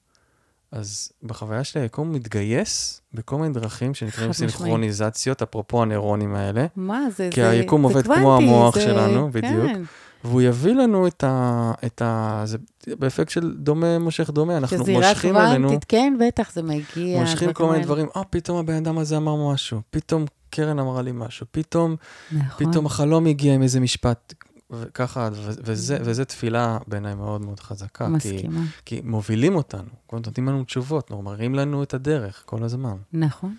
אז 0.73 1.13
בחוויה 1.23 1.65
של 1.65 1.79
היקום 1.81 2.13
מתגייס 2.13 3.01
בכל 3.15 3.37
מיני 3.37 3.55
דרכים 3.55 3.95
שנקראים. 3.95 4.33
סינכרוניזציות, 4.33 5.43
אפרופו 5.43 5.83
הנוירונים 5.83 6.35
האלה, 6.35 6.67
מה 6.77 7.01
זה? 7.17 7.29
כי 7.33 7.41
זה- 7.41 7.51
היקום 7.51 7.81
זה 7.83 7.87
עובד 7.89 8.05
כמו 8.05 8.15
קוונטי, 8.15 8.45
המוח 8.45 8.75
זה- 8.75 8.81
שלנו, 8.85 9.31
בדיוק. 9.33 9.67
כן. 9.67 9.83
והוא 10.25 10.43
יביא 10.43 10.75
לנו 10.75 11.07
את 11.07 11.25
ה... 11.25 11.73
את 11.87 12.03
ה 12.03 12.43
זה 12.47 12.59
באפקט 12.99 13.29
של 13.31 13.55
דומה 13.59 13.99
מושך 13.99 14.31
דומה, 14.31 14.57
אנחנו 14.57 14.79
שזירה 14.79 15.09
מושכים 15.09 15.37
אלינו, 15.37 15.67
קוונטית, 15.69 15.85
כן, 15.89 16.17
בטח, 16.27 16.53
זה 16.53 16.63
מגיע. 16.63 17.21
מושכים 17.21 17.53
כל 17.53 17.71
מיני. 17.73 17.85
דברים, 17.85 18.07
אה, 18.17 18.23
פתאום 18.31 18.59
הבן 18.59 18.75
אדם 18.75 18.99
הזה 18.99 19.17
אמר 19.17 19.53
משהו, 19.53 19.81
פתאום 19.91 20.25
קרן 20.51 20.79
אמרה 20.79 21.03
לי 21.03 21.11
משהו, 21.15 21.47
פתאום, 21.51 21.97
נכון. 22.33 22.71
פתאום 22.71 22.87
החלום 22.87 23.27
הגיע 23.27 23.55
עם 23.55 23.63
איזה 23.63 23.81
משפט, 23.81 24.35
וככה, 24.71 25.29
וזה, 25.33 25.97
Mm-hmm. 25.97 26.01
וזה 26.05 26.25
תפילה 26.25 26.79
בעיניי 26.87 27.15
מאוד 27.15 27.41
מאוד 27.41 27.61
חזקה, 27.61 28.07
כי, 28.07 28.13
מסכימה. 28.13 28.63
כי 28.85 29.01
מובילים 29.05 29.55
אותנו, 29.55 29.91
כל 30.07 30.17
הזמן 30.17 30.27
נותנים 30.27 30.49
לנו 30.49 30.65
תשובות, 30.65 31.11
מראים 31.11 31.55
לנו 31.55 31.83
את 31.83 31.95
הדרך 31.95 32.43
כל 32.47 32.65
הזמן. 32.65 32.97
נכון, 33.13 33.57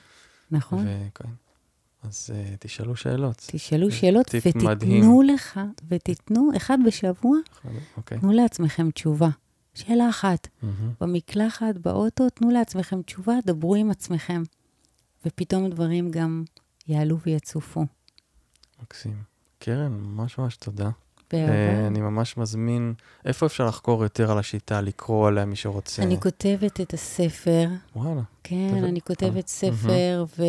נכון. 0.51 0.85
וכן. 0.87 1.29
אז 2.03 2.29
uh, 2.29 2.57
תשאלו 2.59 2.95
שאלות. 2.95 3.35
תשאלו 3.47 3.91
שאלות 3.91 4.35
מדהים. 4.55 5.01
ותיתנו 5.01 5.21
לך, 5.21 5.59
ותיתנו 5.87 6.49
אחד 6.57 6.77
בשבוע, 6.85 7.37
אוקיי. 7.97 8.19
תנו 8.19 8.31
לעצמכם 8.31 8.91
תשובה. 8.91 9.29
שאלה 9.73 10.09
אחת, 10.09 10.47
מהמם. 10.61 10.91
במקלחת, 11.01 11.77
באוטו, 11.77 12.29
תנו 12.29 12.49
לעצמכם 12.51 13.01
תשובה, 13.01 13.33
דברו 13.45 13.75
עם 13.75 13.91
עצמכם. 13.91 14.43
ופתאום 15.25 15.69
דברים 15.69 16.11
גם 16.11 16.43
יעלו 16.87 17.19
ויצופו. 17.19 17.85
מקסים. 18.83 19.36
קרן, 19.59 19.91
ממש 19.91 20.37
ממש 20.37 20.57
תודה. 20.57 20.89
באהבה. 21.31 21.51
אה, 21.53 21.87
אני 21.87 22.01
ממש 22.01 22.37
מזמין, 22.37 22.93
איפה 23.25 23.45
אפשר 23.45 23.65
לחקור 23.65 24.03
יותר 24.03 24.31
על 24.31 24.39
השיטה, 24.39 24.81
לקרוא 24.81 25.27
עליה 25.27 25.45
מי 25.45 25.55
שרוצה? 25.55 26.03
אני 26.03 26.19
כותבת 26.19 26.81
את 26.81 26.93
הספר, 26.93 27.67
וואלה. 27.95 28.21
כן, 28.43 28.69
טוב, 28.75 28.83
אני. 28.83 29.01
כותבת 29.01 29.47
ספר, 29.47 30.25
ו... 30.37 30.43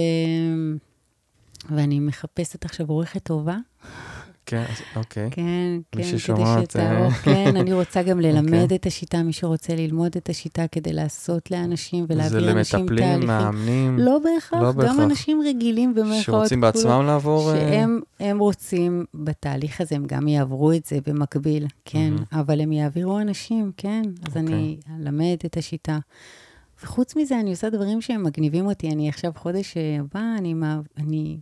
ואני 1.71 2.01
מחפשת 2.01 2.65
עכשיו 2.65 2.87
עורכת 2.89 3.23
טובה. 3.23 3.57
כן, 4.49 4.65
אוקיי. 4.97 5.29
כן, 5.31 5.43
כן, 5.93 6.03
כדי 6.03 6.19
שתערוך. 6.19 7.15
כן, 7.25 7.57
אני 7.57 7.73
רוצה 7.73 8.03
גם 8.03 8.21
ללמד 8.21 8.63
אוקיי. 8.63 8.77
את 8.77 8.87
השיטה, 8.87 9.23
מי 9.23 9.33
שרוצה 9.33 9.75
ללמוד 9.75 10.17
את 10.17 10.29
השיטה 10.29 10.67
כדי 10.73 10.93
לעשות 10.93 11.51
לאנשים 11.51 12.07
זה 12.09 12.15
ולהעביר 12.15 12.51
אנשים 12.51 12.81
למטפלים, 12.81 13.09
תהליכים. 13.09 13.27
מאמנים, 13.27 13.99
לא 13.99 14.19
בהכרח, 14.19 14.63
לא 14.63 14.73
גם 14.73 14.77
בהכרח. 14.77 14.99
אנשים 14.99 15.41
רגילים 15.47 15.95
במרכאות 15.95 16.23
שרוצים 16.25 16.61
כפולות, 16.61 16.75
בעצמם 16.75 17.07
לעבור... 17.07 17.51
אה, 17.51 17.57
שהם 17.57 18.01
הם 18.21 18.39
רוצים, 18.39 19.05
בתהליך 19.15 19.81
הזה 19.81 19.97
הם 19.97 20.05
גם 20.07 20.29
יעברו 20.29 20.73
את 20.73 20.85
זה 20.85 20.99
במקביל, 21.07 21.67
כן, 21.85 22.11
מהמם. 22.11 22.25
אבל 22.33 22.61
הם 22.61 22.73
יעבירו 22.73 23.19
אנשים, 23.19 23.73
כן, 23.77 24.03
אז 24.23 24.37
אוקיי. 24.37 24.43
אני 24.43 24.77
אלמד 25.01 25.37
את 25.47 25.57
השיטה. 25.57 25.99
וחוץ 26.83 27.17
מזה, 27.17 27.41
אני 27.41 27.51
עושה 27.51 27.71
דברים 27.71 28.01
שהם 28.01 28.23
מגניבים 28.23 28.67
אותי. 28.67 28.91
אני 28.91 29.09
עכשיו, 29.09 29.33
חודש 29.37 29.75
הבא, 29.77 30.21
אני, 30.39 30.55
אני 30.97 31.39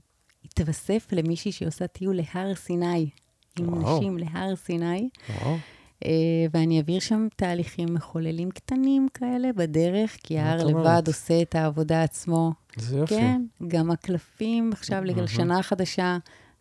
אתווסף 0.57 1.07
למישהי 1.13 1.53
שעושה 1.53 1.87
טיול 1.87 2.17
להר 2.17 2.55
סיני, 2.55 3.11
עם 3.59 3.69
וואו. 3.69 3.99
נשים 3.99 4.19
להר 4.19 4.57
סיני, 4.57 5.09
וואו, 5.41 5.57
אה, 6.05 6.11
ואני 6.51 6.79
אעביר 6.79 7.01
שם 7.01 7.27
תהליכים 7.37 7.95
מחוללים 7.95 8.51
קטנים 8.51 9.09
כאלה 9.15 9.53
בדרך, 9.57 10.17
כי 10.23 10.39
ההר 10.39 10.65
לבד? 10.65 11.03
עושה 11.07 11.43
את 11.43 11.55
העבודה 11.55 12.03
עצמו. 12.03 12.53
איזה 12.77 12.99
יופי. 12.99 13.15
כן, 13.15 13.43
גם 13.69 13.91
הקלפים 13.91 14.71
עכשיו 14.73 15.03
מהמם. 15.07 15.19
לשנה 15.19 15.59
החדשה, 15.59 16.19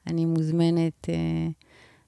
אני 0.07 0.25
מוזמנת. 0.25 1.09
אה, 1.09 1.15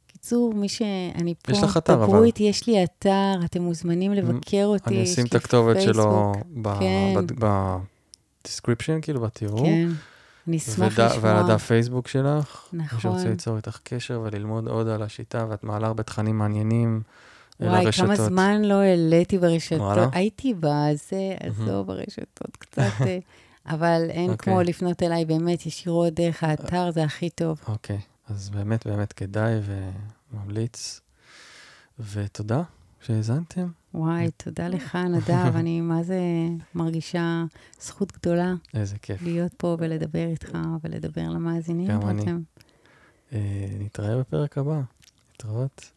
קיצור, 0.07 0.53
מי 0.53 0.69
שאני 0.69 1.33
פה, 1.43 1.51
יש 1.51 1.63
לך 1.63 1.77
אתר, 1.77 2.03
אבל. 2.03 2.23
איתי, 2.23 2.43
יש 2.43 2.67
לי 2.67 2.83
אתר, 2.83 3.33
אתם 3.45 3.61
מוזמנים 3.61 4.13
לבקר 4.13 4.65
אותי. 4.65 4.89
אני 4.89 5.03
אשים 5.03 5.25
את 5.25 5.35
הכתובת 5.35 5.81
שלו. 5.81 6.33
כן. 6.79 7.13
ב 8.43 8.48
description, 8.48 9.01
כאילו, 9.01 9.21
בתיאור. 9.21 9.65
כן, 9.65 9.88
אני 10.48 10.58
אשמח 10.58 10.93
ודע- 10.93 11.06
לשמוע. 11.08 11.24
ועל 11.24 11.38
הדף 11.38 11.66
פייסבוק 11.66 12.08
שלך. 12.08 12.66
מי 12.74 12.84
נכון. 12.84 13.00
שרוצה 13.00 13.30
ליצור 13.30 13.56
איתך 13.58 13.80
קשר 13.84 14.22
וללמוד 14.24 14.68
עוד 14.68 14.88
על 14.88 15.04
השיטה, 15.04 15.45
ואת 15.50 15.64
מעלה 15.64 15.88
הרבה 15.88 16.04
תכנים 16.04 16.38
מעניינים 16.38 17.02
וואי, 17.60 17.86
הרשתות. 17.86 18.06
כמה 18.06 18.16
זמן 18.16 18.62
לא 18.62 18.74
העליתי 18.82 19.38
ברשתות. 19.38 19.80
וואלה? 19.80 20.08
הייתי 20.12 20.54
בזה, 20.60 21.36
עזוב 21.39 21.88
ברשתות 21.88 22.58
קצת, 22.60 22.82
אה, 23.02 23.18
אבל 23.76 24.06
אין 24.10 24.30
אוקיי. 24.30 24.54
כמו 24.54 24.62
לפנות 24.62 25.04
אליי 25.04 25.26
באמת 25.26 25.66
ישירות 25.66 26.14
דרך 26.14 26.43
האתר, 26.43 26.91
זה 26.91 27.04
הכי 27.04 27.30
טוב. 27.30 27.60
אוקיי, 27.68 28.00
אז 28.30 28.50
באמת 28.50 28.88
באמת 28.88 29.14
כדאי 29.14 29.54
וממליץ. 30.34 31.02
ותודה 32.14 32.62
שהאזנתם. 33.08 33.68
וואי, 33.93 34.32
תודה 34.38 34.68
לך, 34.68 34.95
נדב, 34.95 35.55
אני 35.55 35.82
מה 35.91 36.03
זה 36.03 36.20
מרגישה 36.76 37.43
זכות 37.82 38.12
גדולה 38.12 38.53
איזה 38.74 38.97
כיף. 38.97 39.22
להיות 39.22 39.53
פה 39.53 39.78
ולדבר 39.80 40.28
איתך 40.28 40.58
ולדבר 40.84 41.30
למאזינים. 41.30 41.88
גם 41.88 42.10
אני. 42.10 42.26
אה, 43.34 43.68
נתראה 43.80 44.20
בפרק 44.20 44.58
הבא. 44.58 44.82
להתראות. 45.32 45.91